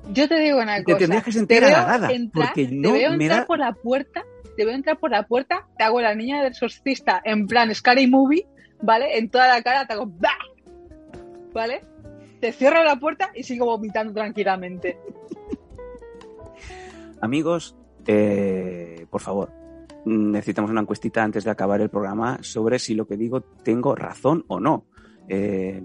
Yo 0.09 0.27
te 0.27 0.39
digo 0.39 0.59
una 0.59 0.77
Te 0.77 0.83
cosa. 0.83 0.97
tendrías 0.97 1.23
que 1.23 1.31
sentir 1.31 1.59
te 1.59 1.65
veo 1.65 1.75
halagada, 1.77 2.11
entrar, 2.11 2.47
porque 2.47 2.65
te 2.67 2.75
no 2.75 2.93
veo 2.93 3.09
me 3.15 3.25
entrar 3.25 3.41
da- 3.41 3.47
por 3.47 3.59
la 3.59 3.73
puerta, 3.73 4.25
te 4.57 4.65
veo 4.65 4.73
entrar 4.73 4.97
por 4.99 5.11
la 5.11 5.27
puerta, 5.27 5.67
te 5.77 5.83
hago 5.83 6.01
la 6.01 6.15
niña 6.15 6.39
del 6.39 6.47
exorcista 6.51 7.21
en 7.23 7.47
plan 7.47 7.73
Scary 7.73 8.07
Movie, 8.07 8.47
¿vale? 8.81 9.17
En 9.17 9.29
toda 9.29 9.47
la 9.47 9.61
cara 9.61 9.85
te 9.85 9.93
hago 9.93 10.07
¡bah! 10.07 10.29
¿Vale? 11.53 11.81
Te 12.41 12.51
cierro 12.51 12.83
la 12.83 12.95
puerta 12.95 13.29
y 13.35 13.43
sigo 13.43 13.65
vomitando 13.65 14.13
tranquilamente. 14.13 14.97
Amigos, 17.21 17.75
eh, 18.07 19.05
por 19.09 19.21
favor, 19.21 19.51
necesitamos 20.05 20.71
una 20.71 20.81
encuestita 20.81 21.23
antes 21.23 21.43
de 21.43 21.51
acabar 21.51 21.81
el 21.81 21.89
programa 21.89 22.39
sobre 22.41 22.79
si 22.79 22.95
lo 22.95 23.07
que 23.07 23.17
digo 23.17 23.41
tengo 23.41 23.95
razón 23.95 24.45
o 24.47 24.59
no. 24.59 24.85
Eh, 25.27 25.81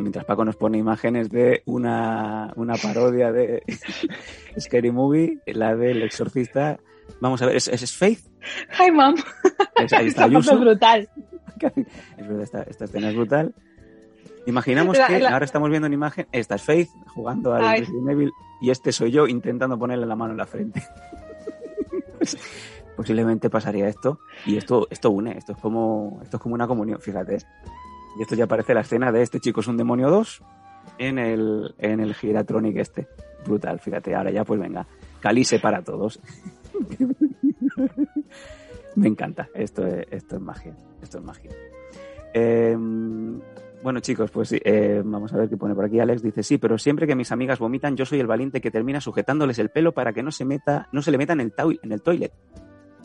mientras 0.00 0.24
Paco 0.24 0.44
nos 0.44 0.56
pone 0.56 0.78
imágenes 0.78 1.30
de 1.30 1.62
una, 1.66 2.52
una 2.56 2.74
parodia 2.74 3.32
de 3.32 3.62
Scary 4.58 4.90
Movie, 4.90 5.38
la 5.46 5.76
del 5.76 6.02
exorcista. 6.02 6.78
Vamos 7.20 7.42
a 7.42 7.46
ver, 7.46 7.56
¿es, 7.56 7.68
es 7.68 7.96
Faith? 7.96 8.20
Hi, 8.78 8.90
mom. 8.90 9.14
Es, 9.76 9.92
ahí 9.92 10.06
está 10.06 10.06
Esta 10.06 10.24
Ayuso. 10.24 10.54
es 10.54 10.60
brutal. 10.60 11.08
Es 11.60 12.26
verdad, 12.26 12.42
esta, 12.42 12.62
esta 12.62 12.84
escena 12.86 13.10
es 13.10 13.16
brutal. 13.16 13.54
Imaginamos 14.46 14.96
La- 14.96 15.06
que 15.08 15.18
la- 15.18 15.30
ahora 15.32 15.44
estamos 15.44 15.68
viendo 15.68 15.86
en 15.86 15.92
imagen, 15.92 16.26
esta 16.32 16.54
es 16.54 16.62
Faith 16.62 16.88
jugando 17.08 17.52
al 17.52 17.62
Ay. 17.62 17.80
Resident 17.80 18.08
Evil 18.08 18.30
y 18.62 18.70
este 18.70 18.92
soy 18.92 19.10
yo 19.10 19.26
intentando 19.26 19.78
ponerle 19.78 20.06
la 20.06 20.16
mano 20.16 20.30
en 20.32 20.38
la 20.38 20.46
frente. 20.46 20.82
Pues, 22.16 22.38
Posiblemente 22.96 23.48
pasaría 23.50 23.88
esto 23.88 24.20
y 24.46 24.56
esto 24.56 24.86
esto 24.90 25.10
une, 25.10 25.36
esto 25.36 25.52
es 25.52 25.58
como 25.58 26.20
esto 26.22 26.36
es 26.38 26.42
como 26.42 26.54
una 26.54 26.66
comunión, 26.66 27.00
fíjate. 27.00 27.38
Y 28.18 28.22
esto 28.22 28.34
ya 28.34 28.46
parece 28.46 28.74
la 28.74 28.80
escena 28.80 29.12
de 29.12 29.22
este 29.22 29.40
chico 29.40 29.60
es 29.60 29.68
un 29.68 29.76
demonio 29.76 30.10
2 30.10 30.42
en 30.98 31.18
el 31.18 31.74
en 31.78 32.00
el 32.00 32.14
Giratronic 32.14 32.76
este. 32.76 33.06
Brutal, 33.44 33.80
fíjate, 33.80 34.14
ahora 34.14 34.30
ya 34.30 34.44
pues 34.44 34.60
venga, 34.60 34.86
calice 35.20 35.58
para 35.58 35.82
todos. 35.82 36.20
Me 38.96 39.08
encanta, 39.08 39.48
esto 39.54 39.86
es, 39.86 40.06
esto 40.10 40.36
es 40.36 40.42
magia, 40.42 40.74
esto 41.00 41.18
es 41.18 41.24
magia. 41.24 41.50
Eh, 42.34 42.76
bueno, 43.82 44.00
chicos, 44.00 44.30
pues 44.30 44.52
eh, 44.52 45.00
vamos 45.02 45.32
a 45.32 45.38
ver 45.38 45.48
qué 45.48 45.56
pone 45.56 45.74
por 45.74 45.86
aquí. 45.86 46.00
Alex 46.00 46.22
dice, 46.22 46.42
sí, 46.42 46.58
pero 46.58 46.76
siempre 46.76 47.06
que 47.06 47.14
mis 47.14 47.32
amigas 47.32 47.58
vomitan, 47.58 47.96
yo 47.96 48.04
soy 48.04 48.20
el 48.20 48.26
valiente 48.26 48.60
que 48.60 48.70
termina 48.70 49.00
sujetándoles 49.00 49.58
el 49.58 49.70
pelo 49.70 49.92
para 49.92 50.12
que 50.12 50.22
no 50.22 50.30
se 50.30 50.44
meta, 50.44 50.88
no 50.92 51.00
se 51.00 51.10
le 51.10 51.18
meta 51.18 51.32
en 51.32 51.40
el, 51.40 51.52
en 51.82 51.92
el 51.92 52.02
toilet. 52.02 52.32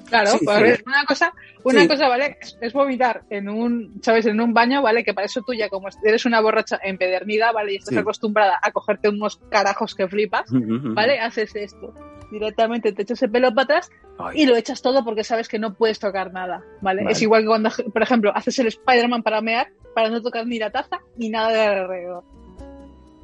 Claro, 0.07 0.31
Sí, 0.31 0.39
pues, 0.45 0.77
sí. 0.77 0.83
una 0.85 1.03
cosa, 1.05 1.33
una 1.63 1.81
Sí. 1.81 1.87
cosa, 1.87 2.07
¿vale? 2.07 2.37
Es, 2.39 2.57
es 2.61 2.73
vomitar 2.73 3.23
en 3.29 3.49
un, 3.49 3.99
¿sabes? 4.03 4.25
En 4.27 4.39
un 4.39 4.53
baño, 4.53 4.81
¿vale? 4.81 5.03
Que 5.03 5.13
para 5.13 5.25
eso 5.25 5.41
tú 5.41 5.53
ya 5.53 5.67
como 5.69 5.87
eres 6.03 6.25
una 6.25 6.41
borracha 6.41 6.79
empedernida, 6.83 7.51
¿vale? 7.51 7.73
Y 7.73 7.75
estás 7.77 7.97
acostumbrada 7.97 8.59
a 8.61 8.71
cogerte 8.71 9.09
unos 9.09 9.37
carajos 9.49 9.95
que 9.95 10.07
flipas, 10.07 10.45
¿vale? 10.51 11.19
Haces 11.19 11.55
esto. 11.55 11.93
Directamente 12.31 12.91
te 12.91 13.03
echas 13.03 13.21
el 13.23 13.29
pelo 13.31 13.49
para 13.53 13.63
atrás 13.63 13.91
Ay, 14.17 14.41
y 14.41 14.45
lo 14.47 14.55
echas 14.55 14.81
todo 14.81 15.03
porque 15.05 15.23
sabes 15.23 15.47
que 15.47 15.59
no 15.59 15.75
puedes 15.75 15.99
tocar 15.99 16.33
nada, 16.33 16.63
¿vale? 16.81 17.03
Vale. 17.03 17.11
Es 17.11 17.21
igual 17.21 17.43
que 17.43 17.47
cuando, 17.47 17.69
por 17.93 18.01
ejemplo, 18.01 18.31
haces 18.35 18.57
el 18.59 18.67
Spider-Man 18.67 19.21
para 19.23 19.41
mear, 19.41 19.67
para 19.93 20.09
no 20.09 20.21
tocar 20.21 20.45
ni 20.47 20.57
la 20.59 20.71
taza 20.71 20.99
ni 21.17 21.29
nada 21.29 21.49
de 21.49 21.61
alrededor. 21.61 22.23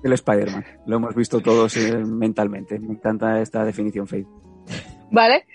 el 0.04 0.14
Spider-Man, 0.14 0.66
lo 0.88 0.96
hemos 0.98 1.16
visto 1.16 1.42
todos 1.42 1.76
eh, 1.78 1.96
mentalmente. 1.98 2.80
Me 2.80 2.94
encanta 2.94 3.40
esta 3.42 3.64
definición, 3.66 4.08
Faith. 4.08 4.28
¿Vale? 5.12 5.46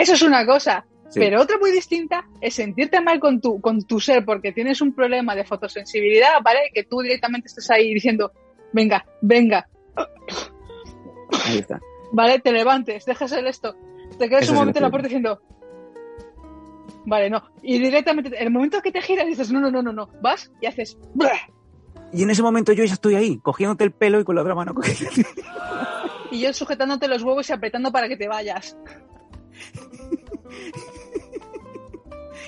Eso 0.00 0.14
es 0.14 0.22
una 0.22 0.46
cosa. 0.46 0.86
Sí. 1.08 1.18
Pero 1.18 1.42
otra 1.42 1.58
muy 1.58 1.72
distinta 1.72 2.24
es 2.40 2.54
sentirte 2.54 3.00
mal 3.00 3.18
con 3.18 3.40
tu, 3.40 3.60
con 3.60 3.82
tu 3.82 3.98
ser 3.98 4.24
porque 4.24 4.52
tienes 4.52 4.80
un 4.80 4.94
problema 4.94 5.34
de 5.34 5.44
fotosensibilidad, 5.44 6.40
¿vale? 6.44 6.70
Que 6.72 6.84
tú 6.84 7.00
directamente 7.00 7.48
estés 7.48 7.68
ahí 7.70 7.92
diciendo, 7.92 8.32
venga, 8.72 9.04
venga, 9.20 9.66
Ahí 11.46 11.58
está. 11.58 11.80
¿vale? 12.12 12.38
Te 12.38 12.52
levantes, 12.52 13.04
dejas 13.04 13.32
el 13.32 13.46
esto, 13.46 13.74
te 14.18 14.28
quedas 14.28 14.42
Eso 14.42 14.52
un 14.52 14.58
momento 14.58 14.78
en 14.78 14.82
la 14.82 14.90
puerta 14.90 15.08
diciendo, 15.08 15.40
vale, 17.06 17.30
no. 17.30 17.42
Y 17.62 17.78
directamente, 17.78 18.36
en 18.36 18.42
el 18.46 18.50
momento 18.50 18.80
que 18.82 18.92
te 18.92 19.00
giras 19.00 19.26
dices, 19.26 19.50
no, 19.50 19.60
no, 19.60 19.70
no, 19.70 19.82
no, 19.82 19.92
no, 19.92 20.08
vas 20.22 20.50
y 20.60 20.66
haces, 20.66 20.98
Y 22.12 22.22
en 22.22 22.30
ese 22.30 22.42
momento 22.42 22.72
yo 22.72 22.84
ya 22.84 22.94
estoy 22.94 23.14
ahí, 23.14 23.38
cogiéndote 23.38 23.84
el 23.84 23.92
pelo 23.92 24.20
y 24.20 24.24
con 24.24 24.34
la 24.36 24.42
otra 24.42 24.54
mano 24.54 24.74
cogiéndote. 24.74 25.26
y 26.30 26.40
yo 26.40 26.52
sujetándote 26.52 27.08
los 27.08 27.22
huevos 27.22 27.48
y 27.48 27.52
apretando 27.52 27.92
para 27.92 28.08
que 28.08 28.16
te 28.16 28.28
vayas. 28.28 28.76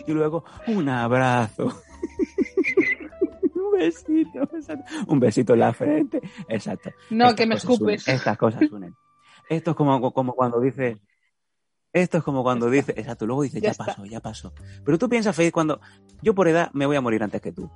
Y 0.07 0.13
luego, 0.13 0.45
un 0.67 0.89
abrazo. 0.89 1.67
un 3.55 3.79
besito, 3.79 4.43
exacto. 4.43 4.85
Un 5.07 5.21
besito 5.21 5.53
en 5.55 5.61
la 5.61 5.73
frente. 5.73 6.21
Exacto. 6.49 6.91
No, 7.11 7.27
Estas 7.27 7.37
que 7.37 7.47
me 7.47 7.55
escupes. 7.55 8.07
unen, 8.07 8.17
estas 8.17 8.39
cosas 8.39 8.63
unen. 8.71 8.95
Esto 9.49 9.73
es 9.73 9.77
como, 9.77 10.13
como 10.13 10.35
cuando 10.35 10.61
dice. 10.61 10.99
Esto 11.93 12.19
es 12.19 12.25
como 12.25 12.43
cuando 12.43 12.71
dice. 12.71 12.95
Exacto, 12.97 13.27
luego 13.27 13.43
dice, 13.43 13.61
Ya 13.61 13.75
pasó, 13.75 14.05
ya 14.07 14.21
pasó. 14.21 14.53
Pero 14.85 14.99
tú 14.99 15.09
piensas, 15.09 15.37
Faith, 15.37 15.53
cuando. 15.53 15.81
Yo 16.23 16.35
por 16.35 16.49
edad 16.49 16.71
me 16.73 16.87
voy 16.87 16.97
a 16.97 17.01
morir 17.01 17.23
antes 17.23 17.41
que 17.41 17.53
tú. 17.53 17.71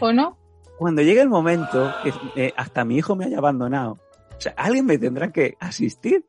¿O 0.00 0.12
no? 0.12 0.36
Cuando 0.78 1.00
llegue 1.00 1.22
el 1.22 1.30
momento 1.30 1.90
que 2.02 2.12
eh, 2.36 2.52
hasta 2.56 2.84
mi 2.84 2.96
hijo 2.98 3.16
me 3.16 3.24
haya 3.24 3.38
abandonado, 3.38 3.92
o 4.36 4.40
sea, 4.40 4.52
alguien 4.56 4.84
me 4.84 4.98
tendrá 4.98 5.32
que 5.32 5.56
asistir. 5.58 6.24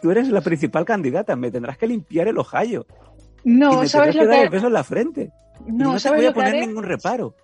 Tú 0.00 0.10
eres 0.10 0.28
la 0.28 0.40
principal 0.40 0.84
candidata, 0.84 1.36
me 1.36 1.52
tendrás 1.52 1.78
que 1.78 1.86
limpiar 1.86 2.26
el 2.26 2.36
ojallo. 2.36 2.86
Y 3.44 3.50
No, 3.50 3.80
me 3.80 3.88
¿sabes 3.88 4.14
tendrás 4.14 4.14
que 4.14 4.18
lo 4.24 4.26
dar 4.26 4.36
el 4.38 4.50
que 4.50 4.56
beso 4.56 4.66
en 4.68 4.72
la 4.72 4.84
frente. 4.84 5.30
No, 5.66 5.84
no 5.86 5.92
te 5.94 6.00
¿sabes 6.00 6.18
voy 6.18 6.26
a 6.26 6.30
lo 6.30 6.34
poner 6.34 6.50
haré? 6.56 6.66
ningún 6.66 6.84
reparo. 6.84 7.34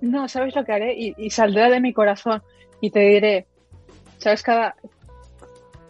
No, 0.00 0.28
¿sabes 0.28 0.54
lo 0.54 0.64
que 0.64 0.72
haré? 0.72 0.94
Y, 0.96 1.14
y 1.16 1.30
saldrá 1.30 1.68
de 1.70 1.80
mi 1.80 1.92
corazón 1.92 2.42
y 2.80 2.90
te 2.90 3.00
diré, 3.00 3.46
¿sabes? 4.18 4.42
Cada 4.42 4.76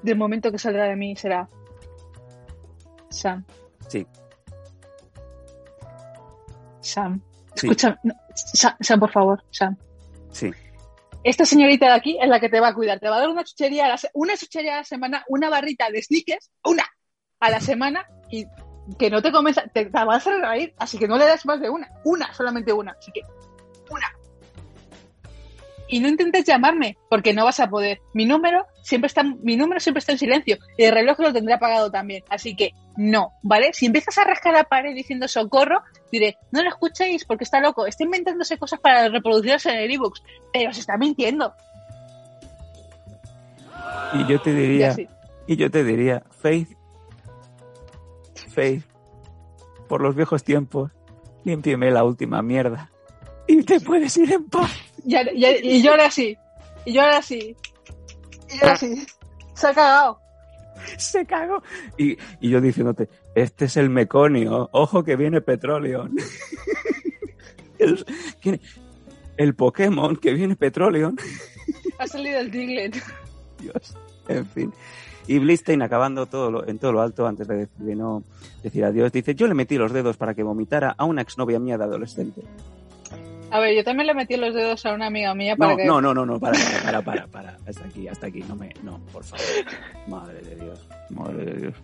del 0.03 0.17
momento 0.17 0.51
que 0.53 0.59
saldrá 0.59 0.85
de 0.87 0.97
mí 0.97 1.17
será 1.17 1.49
Sam, 3.11 3.45
Sí, 3.89 4.07
Sam. 6.81 7.21
sí, 7.55 7.67
Escucha, 7.67 7.99
no, 8.03 8.15
Sam, 8.35 8.75
Sam, 8.81 9.01
por 9.01 9.11
favor, 9.11 9.45
Sam. 9.51 9.77
sí. 10.31 10.51
Esta 11.25 11.45
señorita 11.45 11.87
de 11.87 11.93
aquí 11.93 12.17
es 12.23 12.29
la 12.29 12.39
que 12.39 12.49
te 12.49 12.61
va 12.61 12.69
a 12.69 12.75
cuidar. 12.75 13.01
Te 13.01 13.09
va 13.09 13.17
a 13.17 13.19
dar 13.19 13.29
una 13.29 13.43
chuchería 13.45 13.87
a 13.87 13.89
la, 13.89 13.99
una 14.15 14.37
chuchería 14.37 14.75
a 14.75 14.77
la 14.79 14.85
semana, 14.85 15.25
una 15.29 15.51
barrita 15.51 15.91
de 15.91 16.01
sneakers, 16.01 16.51
una 16.65 16.85
a 17.41 17.51
la 17.51 17.61
semana 17.61 18.07
y 18.31 18.47
que 18.99 19.11
no 19.11 19.21
te 19.23 19.33
comes, 19.33 19.57
te, 19.75 19.87
te 19.87 20.05
vas 20.05 20.27
a 20.27 20.39
reír, 20.39 20.75
así 20.79 20.99
que 20.99 21.09
no 21.09 21.19
le 21.19 21.27
das 21.27 21.45
más 21.47 21.61
de 21.61 21.69
una, 21.71 21.89
una, 22.05 22.33
solamente 22.33 22.73
una, 22.73 22.93
así 22.93 23.11
que 23.13 23.21
una. 23.91 24.07
Y 25.91 26.01
no 26.01 26.09
intentes 26.09 26.45
llamarme, 26.45 26.99
porque 27.09 27.33
no 27.33 27.45
vas 27.47 27.61
a 27.61 27.69
poder. 27.71 28.01
Mi 28.13 28.27
número 28.27 28.67
siempre 28.83 29.07
está, 29.07 29.23
mi 29.23 29.57
número 29.57 29.81
siempre 29.81 30.01
está 30.01 30.13
en 30.13 30.19
silencio 30.19 30.59
y 30.77 30.85
el 30.85 30.93
reloj 30.93 31.19
lo 31.19 31.33
tendré 31.33 31.55
apagado 31.55 31.91
también, 31.91 32.23
así 32.29 32.55
que 32.55 32.73
no, 32.97 33.33
¿vale? 33.43 33.73
Si 33.73 33.87
empiezas 33.87 34.19
a 34.19 34.25
rascar 34.25 34.53
la 34.53 34.65
pared 34.65 34.95
diciendo 34.95 35.29
socorro, 35.29 35.83
diré, 36.13 36.37
no 36.51 36.63
lo 36.63 36.69
escuchéis 36.69 37.25
porque 37.25 37.45
está 37.45 37.61
loco, 37.61 37.87
está 37.87 38.05
inventándose 38.05 38.59
cosas 38.59 38.81
para 38.81 39.09
reproducirse 39.09 39.71
en 39.71 39.79
el 39.79 39.91
ebooks, 39.91 40.23
pero 40.53 40.73
se 40.75 40.81
está 40.81 40.99
mintiendo. 40.99 41.55
Y 44.15 44.27
yo 44.27 44.41
te 44.41 44.51
Y 44.51 44.55
diría, 44.55 44.91
así. 44.91 45.09
y 45.47 45.57
yo 45.57 45.71
te 45.71 45.85
diría, 45.85 46.23
Faith, 46.31 46.71
Faith, 48.59 48.83
por 49.89 50.01
los 50.03 50.17
viejos 50.17 50.43
tiempos, 50.43 50.91
límpieme 51.45 51.93
la 51.93 52.03
última 52.03 52.43
mierda. 52.43 52.91
Y 53.47 53.63
te 53.63 53.79
puedes 53.81 54.17
ir 54.17 54.33
en 54.33 54.45
paz. 54.47 54.69
Y, 55.07 55.15
ahora- 55.15 55.31
y, 55.33 55.47
y 55.77 55.81
yo 55.83 55.93
ahora 55.93 56.07
así. 56.07 56.37
Y 56.85 56.93
yo 56.95 57.03
ahora 57.03 57.19
así. 57.19 57.55
Y 58.51 58.55
yo 58.59 58.63
ahora 58.63 58.73
así. 58.73 59.07
Se 59.55 59.67
ha 59.69 59.75
cagado. 59.75 60.21
Se 60.97 61.25
cagó. 61.25 61.63
Y, 61.97 62.17
y 62.41 62.51
yo 62.51 62.61
diciéndote, 62.61 63.09
este 63.37 63.67
es 63.67 63.77
el 63.77 63.91
meconio, 63.91 64.69
ojo 64.73 65.05
que 65.05 65.15
viene 65.15 65.41
petróleo. 65.41 66.09
el, 67.79 68.05
¿quién- 68.41 68.61
el 69.37 69.55
Pokémon 69.55 70.17
que 70.17 70.33
viene 70.35 70.57
petróleo. 70.57 71.13
Ha 72.01 72.07
salido 72.09 72.41
el 72.41 72.51
Diglett. 72.51 72.97
Dios. 73.61 73.97
En 74.27 74.45
fin. 74.47 74.73
Y 75.29 75.39
Blistein 75.39 75.83
acabando 75.83 76.27
todo 76.27 76.51
lo- 76.51 76.67
en 76.67 76.79
todo 76.79 76.91
lo 76.93 77.01
alto 77.03 77.27
antes 77.27 77.47
de, 77.47 77.69
de 77.77 77.95
no 77.95 78.23
decir 78.63 78.85
adiós, 78.85 79.13
dice, 79.13 79.35
yo 79.35 79.47
le 79.47 79.55
metí 79.55 79.77
los 79.79 79.93
dedos 79.93 80.17
para 80.17 80.35
que 80.35 80.43
vomitara 80.43 80.95
a 80.97 81.05
una 81.05 81.23
exnovia 81.23 81.59
mía 81.61 81.79
de 81.79 81.85
adolescente. 81.85 82.41
A 83.51 83.61
ver, 83.61 83.75
yo 83.77 83.83
también 83.85 84.07
le 84.07 84.15
metí 84.15 84.37
los 84.37 84.55
dedos 84.55 84.85
a 84.85 84.93
una 84.95 85.07
amiga 85.07 85.35
mía 85.35 85.55
para 85.57 85.71
No, 85.73 85.77
que. 85.79 85.85
no, 85.87 86.01
no, 86.01 86.13
no, 86.15 86.27
no, 86.27 86.39
para, 86.41 86.59
para, 86.85 87.03
para, 87.03 87.27
para, 87.29 87.57
hasta 87.67 87.85
aquí, 87.85 88.07
hasta 88.09 88.27
aquí, 88.27 88.43
no 88.49 88.57
me, 88.57 88.75
no, 88.83 89.01
por 89.13 89.25
favor. 89.25 89.45
Madre 90.07 90.41
de 90.43 90.55
Dios, 90.57 90.87
madre 91.11 91.45
de 91.45 91.61
Dios. 91.61 91.75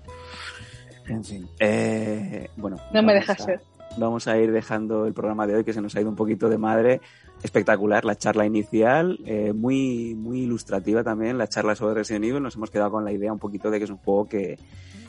En 1.07 1.25
fin, 1.25 1.47
eh, 1.61 2.49
bueno. 2.57 2.77
No 2.93 3.03
me 3.03 3.15
dejas 3.15 3.43
ser. 3.43 3.61
Vamos 3.97 4.27
a 4.27 4.37
ir 4.39 4.51
dejando 4.53 5.07
el 5.07 5.13
programa 5.15 5.47
de 5.47 5.55
hoy 5.57 5.65
que 5.65 5.73
se 5.73 5.81
nos 5.81 5.95
ha 5.95 6.01
ido 6.01 6.11
un 6.11 6.17
poquito 6.17 6.49
de 6.49 6.59
madre. 6.59 7.01
Espectacular 7.45 8.07
la 8.07 8.17
charla 8.17 8.47
inicial, 8.47 9.21
eh, 9.27 9.53
muy, 9.53 10.15
muy 10.15 10.41
ilustrativa 10.41 11.05
también 11.05 11.37
la 11.37 11.47
charla 11.47 11.75
sobre 11.77 11.93
Resident 11.93 12.25
Evil. 12.25 12.43
Nos 12.43 12.57
hemos 12.57 12.71
quedado 12.71 12.91
con 12.91 13.05
la 13.05 13.13
idea 13.13 13.35
un 13.35 13.39
poquito 13.39 13.71
de 13.71 13.77
que 13.77 13.85
es 13.85 13.91
un 13.91 13.99
juego 13.99 14.27
que, 14.27 14.59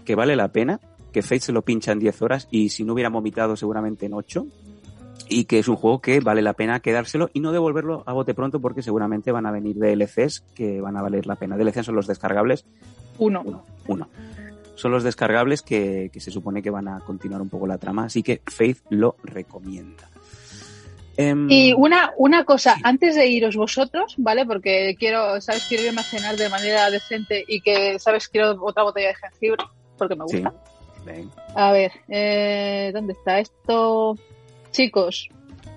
que 0.03 0.15
vale 0.15 0.35
la 0.35 0.49
pena, 0.49 0.81
que 1.13 1.21
Fate 1.21 1.39
se 1.39 1.53
lo 1.53 1.61
pincha 1.61 1.93
en 1.93 1.99
10 1.99 2.21
horas 2.21 2.49
y 2.51 2.69
si 2.69 2.83
no 2.83 2.91
hubiera 2.91 3.09
vomitado 3.09 3.55
seguramente 3.55 4.05
en 4.05 4.13
8 4.15 4.45
y 5.29 5.45
que 5.45 5.59
es 5.59 5.69
un 5.69 5.77
juego 5.77 6.01
que 6.01 6.19
vale 6.19 6.41
la 6.41 6.51
pena 6.51 6.81
quedárselo 6.81 7.29
y 7.31 7.39
no 7.39 7.53
devolverlo 7.53 8.03
a 8.05 8.11
bote 8.11 8.33
pronto 8.33 8.59
porque 8.59 8.81
seguramente 8.81 9.31
van 9.31 9.45
a 9.45 9.51
venir 9.51 9.77
DLCs 9.77 10.41
que 10.53 10.81
van 10.81 10.97
a 10.97 11.01
valer 11.01 11.27
la 11.27 11.37
pena. 11.37 11.55
DLCs 11.55 11.85
son 11.85 11.95
los 11.95 12.05
descargables 12.05 12.65
Uno. 13.17 13.43
uno, 13.45 13.63
uno. 13.87 14.09
son 14.75 14.91
los 14.91 15.05
descargables 15.05 15.61
que, 15.61 16.09
que 16.11 16.19
se 16.19 16.31
supone 16.31 16.61
que 16.61 16.69
van 16.69 16.89
a 16.89 16.99
continuar 16.99 17.41
un 17.41 17.47
poco 17.47 17.65
la 17.65 17.77
trama, 17.77 18.03
así 18.03 18.23
que 18.23 18.41
Faith 18.45 18.79
lo 18.89 19.15
recomienda. 19.23 20.09
Em, 21.17 21.49
Y 21.49 21.73
una, 21.73 22.13
una 22.17 22.43
cosa, 22.43 22.77
antes 22.83 23.15
de 23.15 23.27
iros 23.27 23.55
vosotros, 23.55 24.15
¿vale? 24.17 24.45
Porque 24.45 24.95
quiero, 24.99 25.39
¿sabes? 25.39 25.65
Quiero 25.67 25.85
irme 25.85 26.01
a 26.01 26.03
cenar 26.03 26.35
de 26.35 26.49
manera 26.49 26.89
decente 26.91 27.43
y 27.47 27.61
que, 27.61 27.97
¿sabes? 27.99 28.27
Quiero 28.27 28.57
otra 28.61 28.83
botella 28.83 29.09
de 29.09 29.15
jengibre, 29.15 29.63
porque 29.97 30.15
me 30.15 30.23
gusta. 30.23 30.53
A 31.55 31.71
ver, 31.71 31.91
eh, 32.09 32.91
¿dónde 32.93 33.13
está 33.13 33.39
esto? 33.39 34.17
Chicos, 34.71 35.29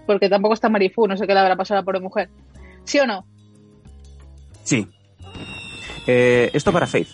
porque 0.07 0.29
tampoco 0.29 0.55
está 0.55 0.69
Marifú, 0.69 1.07
no 1.07 1.17
sé 1.17 1.27
qué 1.27 1.35
le 1.35 1.41
habrá 1.41 1.55
pasado 1.55 1.79
a 1.79 1.83
la 1.83 1.85
pobre 1.85 2.01
mujer. 2.01 2.31
¿Sí 2.85 2.99
o 2.99 3.07
no? 3.07 3.25
Sí. 4.65 4.89
Eh, 6.07 6.51
esto 6.53 6.73
para 6.73 6.87
Faith. 6.87 7.09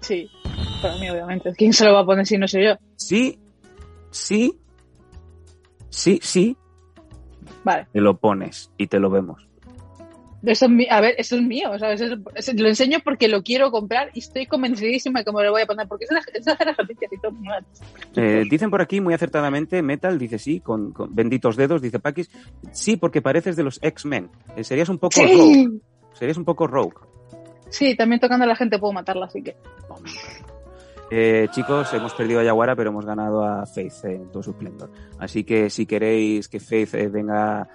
Sí, 0.00 0.28
para 0.80 0.96
mí, 0.96 1.10
obviamente. 1.10 1.52
¿Quién 1.56 1.72
se 1.74 1.84
lo 1.84 1.92
va 1.92 2.00
a 2.00 2.06
poner 2.06 2.26
si 2.26 2.38
no 2.38 2.48
soy 2.48 2.64
yo? 2.64 2.76
Sí, 2.96 3.38
sí, 4.10 4.58
sí, 5.90 6.18
sí, 6.22 6.56
Vale. 7.64 7.86
te 7.92 8.00
lo 8.00 8.16
pones 8.18 8.70
y 8.76 8.86
te 8.86 8.98
lo 8.98 9.10
vemos. 9.10 9.46
Eso 10.42 10.64
es 10.64 10.70
mi- 10.70 10.88
a 10.88 11.02
ver, 11.02 11.14
eso 11.18 11.36
es 11.36 11.42
mío, 11.42 11.78
¿sabes? 11.78 12.00
Eso- 12.00 12.16
eso- 12.34 12.52
lo 12.56 12.66
enseño 12.68 13.00
porque 13.04 13.28
lo 13.28 13.42
quiero 13.42 13.70
comprar 13.70 14.08
y 14.14 14.20
estoy 14.20 14.46
convencidísima 14.46 15.18
de 15.20 15.24
que 15.26 15.32
me 15.32 15.44
lo 15.44 15.50
voy 15.52 15.60
a 15.60 15.66
poner, 15.66 15.86
porque 15.86 16.06
es 16.06 16.10
una, 16.10 16.20
es 16.32 16.46
una 16.46 16.54
de 16.54 16.64
las 16.64 16.78
noticias 16.78 17.12
y 17.12 17.18
todo. 17.18 17.32
Eh, 18.16 18.44
dicen 18.50 18.70
por 18.70 18.80
aquí 18.80 19.02
muy 19.02 19.12
acertadamente, 19.12 19.82
Metal 19.82 20.18
dice 20.18 20.38
sí, 20.38 20.60
con, 20.60 20.92
con 20.92 21.14
benditos 21.14 21.56
dedos, 21.56 21.82
dice 21.82 21.98
Pakis, 21.98 22.30
sí, 22.72 22.96
porque 22.96 23.20
pareces 23.20 23.54
de 23.54 23.64
los 23.64 23.78
X-Men. 23.82 24.30
Eh, 24.56 24.64
serías 24.64 24.88
un 24.88 24.96
poco 24.98 25.20
rogue. 25.20 25.68
Serías 26.14 26.38
un 26.38 26.46
poco 26.46 26.66
rogue. 26.66 26.94
sí, 27.68 27.94
también 27.94 28.18
tocando 28.18 28.44
a 28.44 28.48
la 28.48 28.56
gente 28.56 28.78
puedo 28.78 28.94
matarla, 28.94 29.26
así 29.26 29.42
que. 29.42 29.56
Eh, 31.12 31.48
chicos, 31.50 31.92
hemos 31.92 32.14
perdido 32.14 32.38
a 32.38 32.44
Yaguara, 32.44 32.76
pero 32.76 32.90
hemos 32.90 33.04
ganado 33.04 33.44
a 33.44 33.66
Faith 33.66 34.04
en 34.04 34.30
todo 34.30 34.44
su 34.44 34.50
esplendor. 34.50 34.90
Así 35.18 35.42
que 35.42 35.68
si 35.68 35.84
queréis 35.84 36.48
que 36.48 36.60
Faith 36.60 36.94
eh, 36.94 37.08
venga, 37.08 37.68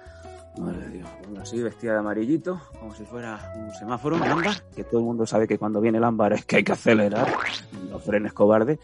madre 0.58 0.86
de 0.86 0.88
Dios, 0.98 1.08
venga 1.26 1.42
así, 1.42 1.62
vestida 1.62 1.92
de 1.92 1.98
amarillito, 1.98 2.60
como 2.78 2.94
si 2.94 3.04
fuera 3.04 3.52
un 3.56 3.72
semáforo, 3.74 4.16
en 4.16 4.22
ámbar, 4.24 4.62
que 4.74 4.84
todo 4.84 5.00
el 5.00 5.06
mundo 5.06 5.26
sabe 5.26 5.46
que 5.46 5.58
cuando 5.58 5.80
viene 5.80 5.98
el 5.98 6.04
ámbar 6.04 6.32
es 6.34 6.44
que 6.44 6.56
hay 6.56 6.64
que 6.64 6.72
acelerar, 6.72 7.26
no 7.90 7.98
frenes 7.98 8.32
cobarde. 8.32 8.78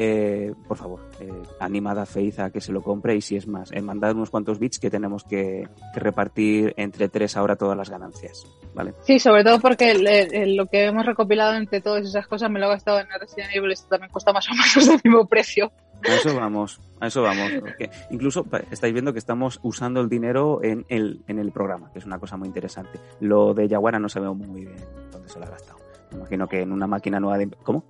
Eh, 0.00 0.54
por 0.68 0.76
favor, 0.76 1.00
eh, 1.18 1.28
animad 1.58 1.98
a 1.98 2.06
Faith 2.06 2.38
a 2.38 2.50
que 2.50 2.60
se 2.60 2.70
lo 2.70 2.82
compre 2.82 3.16
y 3.16 3.20
si 3.20 3.34
es 3.34 3.48
más, 3.48 3.72
eh, 3.72 3.80
mandad 3.82 4.14
unos 4.14 4.30
cuantos 4.30 4.60
bits 4.60 4.78
que 4.78 4.90
tenemos 4.90 5.24
que, 5.24 5.68
que 5.92 5.98
repartir 6.00 6.72
entre 6.76 7.08
tres 7.08 7.36
ahora 7.36 7.56
todas 7.56 7.76
las 7.76 7.90
ganancias. 7.90 8.46
¿Vale? 8.74 8.94
Sí, 9.02 9.18
sobre 9.18 9.42
todo 9.42 9.58
porque 9.58 9.90
el- 9.90 10.06
el- 10.06 10.54
lo 10.56 10.66
que 10.66 10.84
hemos 10.84 11.04
recopilado 11.04 11.54
entre 11.54 11.80
todas 11.80 12.06
esas 12.06 12.28
cosas 12.28 12.48
me 12.48 12.60
lo 12.60 12.66
he 12.66 12.68
gastado 12.68 13.00
en 13.00 13.08
Resident 13.20 13.50
Evil, 13.52 13.72
esto 13.72 13.88
también 13.88 14.12
cuesta 14.12 14.32
más 14.32 14.46
o 14.48 14.52
menos 14.52 14.76
el 14.88 15.00
mismo 15.02 15.26
precio. 15.26 15.72
A 16.04 16.14
eso 16.14 16.34
vamos, 16.34 16.80
a 17.00 17.06
eso 17.06 17.22
vamos. 17.22 17.52
porque 17.60 17.90
incluso 18.10 18.46
estáis 18.70 18.92
viendo 18.92 19.12
que 19.12 19.18
estamos 19.18 19.58
usando 19.62 20.00
el 20.00 20.08
dinero 20.08 20.60
en 20.62 20.84
el, 20.88 21.22
en 21.26 21.38
el 21.38 21.50
programa, 21.52 21.90
que 21.92 21.98
es 21.98 22.06
una 22.06 22.18
cosa 22.18 22.36
muy 22.36 22.48
interesante. 22.48 23.00
Lo 23.20 23.54
de 23.54 23.68
Yaguara 23.68 23.98
no 23.98 24.08
sabemos 24.08 24.36
muy 24.36 24.66
bien 24.66 24.76
dónde 25.10 25.28
se 25.28 25.38
lo 25.38 25.46
ha 25.46 25.50
gastado. 25.50 25.78
Me 26.10 26.18
imagino 26.18 26.48
que 26.48 26.62
en 26.62 26.72
una 26.72 26.86
máquina 26.86 27.20
nueva 27.20 27.38
de... 27.38 27.48
¿Cómo? 27.62 27.84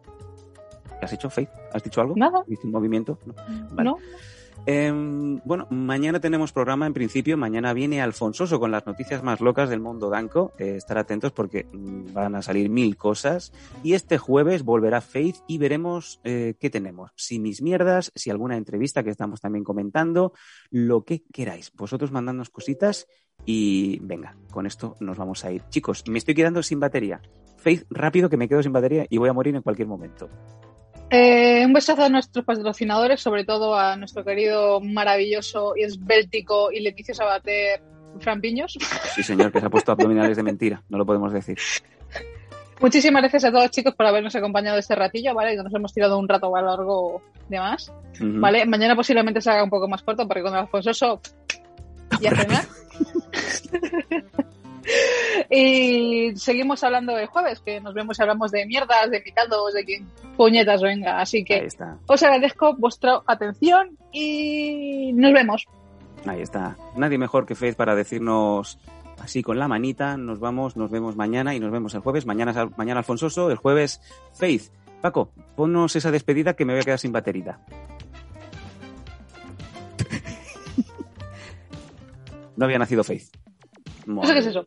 ¿Qué 0.98 1.04
has 1.04 1.12
hecho, 1.12 1.30
Faith? 1.30 1.50
¿Has 1.72 1.82
dicho 1.82 2.00
algo? 2.00 2.14
Nada. 2.16 2.42
¿Hiciste 2.46 2.66
un 2.66 2.72
movimiento? 2.72 3.18
No. 3.24 3.34
Vale. 3.70 3.90
¿No? 3.90 3.98
Em, 4.70 5.40
bueno, 5.46 5.66
mañana 5.70 6.20
tenemos 6.20 6.52
programa 6.52 6.86
en 6.86 6.92
principio. 6.92 7.38
Mañana 7.38 7.72
viene 7.72 8.02
Alfonsoso 8.02 8.60
con 8.60 8.70
las 8.70 8.84
noticias 8.84 9.22
más 9.22 9.40
locas 9.40 9.70
del 9.70 9.80
mundo 9.80 10.10
Danco. 10.10 10.52
Eh, 10.58 10.74
estar 10.76 10.98
atentos 10.98 11.32
porque 11.32 11.64
mm, 11.72 12.12
van 12.12 12.34
a 12.34 12.42
salir 12.42 12.68
mil 12.68 12.98
cosas. 12.98 13.50
Y 13.82 13.94
este 13.94 14.18
jueves 14.18 14.64
volverá 14.64 15.00
Faith 15.00 15.36
y 15.46 15.56
veremos 15.56 16.20
eh, 16.22 16.54
qué 16.60 16.68
tenemos. 16.68 17.12
Si 17.16 17.38
mis 17.38 17.62
mierdas, 17.62 18.12
si 18.14 18.28
alguna 18.28 18.58
entrevista 18.58 19.02
que 19.02 19.08
estamos 19.08 19.40
también 19.40 19.64
comentando, 19.64 20.34
lo 20.70 21.02
que 21.02 21.22
queráis. 21.32 21.72
Vosotros 21.72 22.12
mandadnos 22.12 22.50
cositas 22.50 23.06
y 23.46 23.98
venga, 24.02 24.36
con 24.50 24.66
esto 24.66 24.96
nos 25.00 25.16
vamos 25.16 25.46
a 25.46 25.50
ir. 25.50 25.62
Chicos, 25.70 26.04
me 26.08 26.18
estoy 26.18 26.34
quedando 26.34 26.62
sin 26.62 26.78
batería. 26.78 27.22
Faith, 27.58 27.84
rápido 27.90 28.30
que 28.30 28.36
me 28.36 28.48
quedo 28.48 28.62
sin 28.62 28.72
batería 28.72 29.06
y 29.10 29.18
voy 29.18 29.28
a 29.28 29.32
morir 29.32 29.54
en 29.54 29.62
cualquier 29.62 29.88
momento. 29.88 30.28
Eh, 31.10 31.64
un 31.64 31.72
besazo 31.72 32.04
a 32.04 32.08
nuestros 32.08 32.44
patrocinadores, 32.44 33.20
sobre 33.20 33.44
todo 33.44 33.78
a 33.78 33.96
nuestro 33.96 34.24
querido, 34.24 34.80
maravilloso 34.80 35.74
y 35.76 35.82
esbéltico 35.82 36.70
y 36.70 36.80
Leticia 36.80 37.14
Sabater, 37.14 37.82
Fran 38.20 38.40
Piños. 38.40 38.78
Sí, 39.14 39.22
señor, 39.22 39.50
que 39.50 39.60
se 39.60 39.66
ha 39.66 39.70
puesto 39.70 39.92
abdominales 39.92 40.36
de 40.36 40.42
mentira. 40.42 40.82
No 40.88 40.98
lo 40.98 41.06
podemos 41.06 41.32
decir. 41.32 41.58
Muchísimas 42.80 43.22
gracias 43.22 43.44
a 43.44 43.50
todos 43.50 43.70
chicos 43.70 43.94
por 43.94 44.06
habernos 44.06 44.36
acompañado 44.36 44.78
este 44.78 44.94
ratillo, 44.94 45.34
¿vale? 45.34 45.56
Que 45.56 45.62
nos 45.64 45.74
hemos 45.74 45.92
tirado 45.92 46.16
un 46.18 46.28
rato 46.28 46.54
a 46.54 46.62
largo 46.62 47.22
de 47.48 47.58
más, 47.58 47.92
Ujú. 48.20 48.40
¿vale? 48.40 48.64
Mañana 48.66 48.94
posiblemente 48.94 49.40
se 49.40 49.50
haga 49.50 49.64
un 49.64 49.70
poco 49.70 49.88
más 49.88 50.02
corto 50.02 50.28
porque 50.28 50.42
con 50.42 50.52
el 50.52 50.60
Alfonsoso 50.60 51.20
y 52.20 52.26
a 52.26 52.36
cenar. 52.36 52.64
y 55.50 56.32
seguimos 56.36 56.82
hablando 56.84 57.16
el 57.18 57.26
jueves, 57.26 57.60
que 57.60 57.80
nos 57.80 57.94
vemos 57.94 58.18
y 58.18 58.22
hablamos 58.22 58.50
de 58.50 58.66
mierdas, 58.66 59.10
de 59.10 59.18
invitados, 59.18 59.72
de 59.74 59.84
quien 59.84 60.06
puñetas 60.36 60.82
venga. 60.82 61.20
Así 61.20 61.44
que 61.44 61.66
os 62.06 62.22
agradezco 62.22 62.74
vuestra 62.76 63.20
atención 63.26 63.96
y 64.12 65.12
nos 65.14 65.32
vemos. 65.32 65.66
Ahí 66.26 66.40
está. 66.40 66.76
Nadie 66.96 67.18
mejor 67.18 67.46
que 67.46 67.54
Faith 67.54 67.76
para 67.76 67.94
decirnos 67.94 68.78
así 69.20 69.42
con 69.42 69.58
la 69.58 69.68
manita, 69.68 70.16
nos 70.16 70.38
vamos, 70.40 70.76
nos 70.76 70.90
vemos 70.90 71.16
mañana 71.16 71.54
y 71.54 71.60
nos 71.60 71.70
vemos 71.70 71.94
el 71.94 72.00
jueves. 72.00 72.26
Mañana, 72.26 72.70
mañana 72.76 73.00
Alfonsoso, 73.00 73.50
el 73.50 73.56
jueves 73.56 74.00
Faith. 74.34 74.70
Paco, 75.00 75.30
ponnos 75.54 75.94
esa 75.94 76.10
despedida 76.10 76.54
que 76.54 76.64
me 76.64 76.72
voy 76.72 76.80
a 76.82 76.84
quedar 76.84 76.98
sin 76.98 77.12
batería. 77.12 77.60
No 82.56 82.64
había 82.64 82.80
nacido 82.80 83.04
Faith. 83.04 83.28
Qué 84.04 84.38
es 84.38 84.46
eso. 84.46 84.66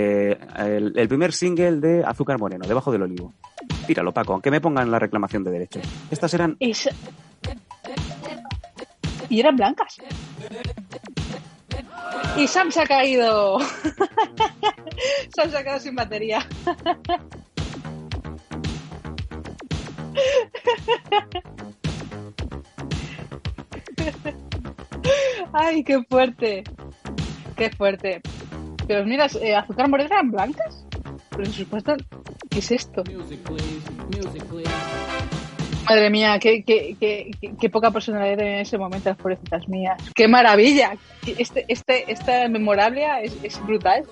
Eh, 0.00 0.38
el, 0.56 1.08
primer 1.08 1.32
single 1.32 1.80
de 1.80 2.04
Azúcar 2.04 2.38
Moreno, 2.38 2.64
debajo 2.68 2.92
del 2.92 3.02
olivo. 3.02 3.34
Tíralo, 3.84 4.12
Paco, 4.12 4.34
aunque 4.34 4.48
me 4.50 4.60
pongan 4.60 4.92
la 4.92 5.00
reclamación 5.00 5.42
de 5.42 5.50
derechos. 5.50 5.82
Estas 6.10 6.32
eran 6.34 6.56
y 6.60 6.72
eran 9.40 9.56
blancas. 9.56 9.96
Y 12.36 12.46
Sam 12.46 12.70
se 12.70 12.82
ha 12.82 12.86
caído. 12.86 13.58
Sam 15.34 15.46
se 15.50 15.56
ha 15.56 15.64
quedado 15.64 15.80
sin 15.80 15.96
batería. 15.96 16.46
Ay, 25.52 25.82
qué 25.82 26.00
fuerte. 26.04 26.62
Qué 27.56 27.70
fuerte. 27.70 28.20
Pero 28.88 29.04
mira, 29.04 29.26
eh, 29.42 29.54
azúcar 29.54 29.88
moreno 29.88 30.08
eran 30.12 30.30
blancas. 30.30 30.84
Pero 31.30 31.44
por 31.44 31.52
supuesto, 31.52 31.94
¿qué 32.50 32.58
es 32.58 32.70
esto? 32.72 33.02
Madre 35.88 36.10
mía, 36.10 36.38
qué, 36.38 36.64
qué, 36.64 36.96
qué, 36.98 37.30
qué- 37.40 37.52
qué 37.58 37.70
poca 37.70 37.90
personalidad 37.90 38.40
en 38.40 38.58
ese 38.60 38.76
momento, 38.76 39.08
las 39.10 39.18
pobrecitas 39.18 39.68
mías. 39.68 39.96
¡Qué 40.14 40.26
maravilla! 40.28 40.92
Este, 41.26 41.64
este, 41.68 42.10
esta 42.10 42.48
memorabilia 42.48 43.20
es, 43.20 43.36
es 43.42 43.62
brutal. 43.64 44.04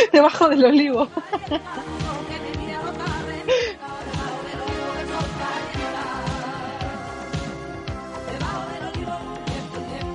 Debajo 0.12 0.48
del 0.48 0.64
olivo. 0.64 1.08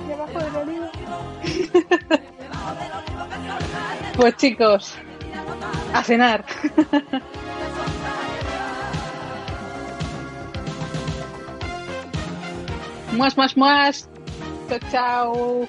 Debajo 0.08 0.38
del 0.38 0.56
olivo. 0.56 0.90
Pues 4.16 4.36
chicos, 4.36 4.94
a 5.92 6.02
cenar. 6.02 6.44
Más, 13.12 13.36
más, 13.36 13.56
más. 13.56 14.08
Chao, 14.68 14.78
chao. 14.90 15.68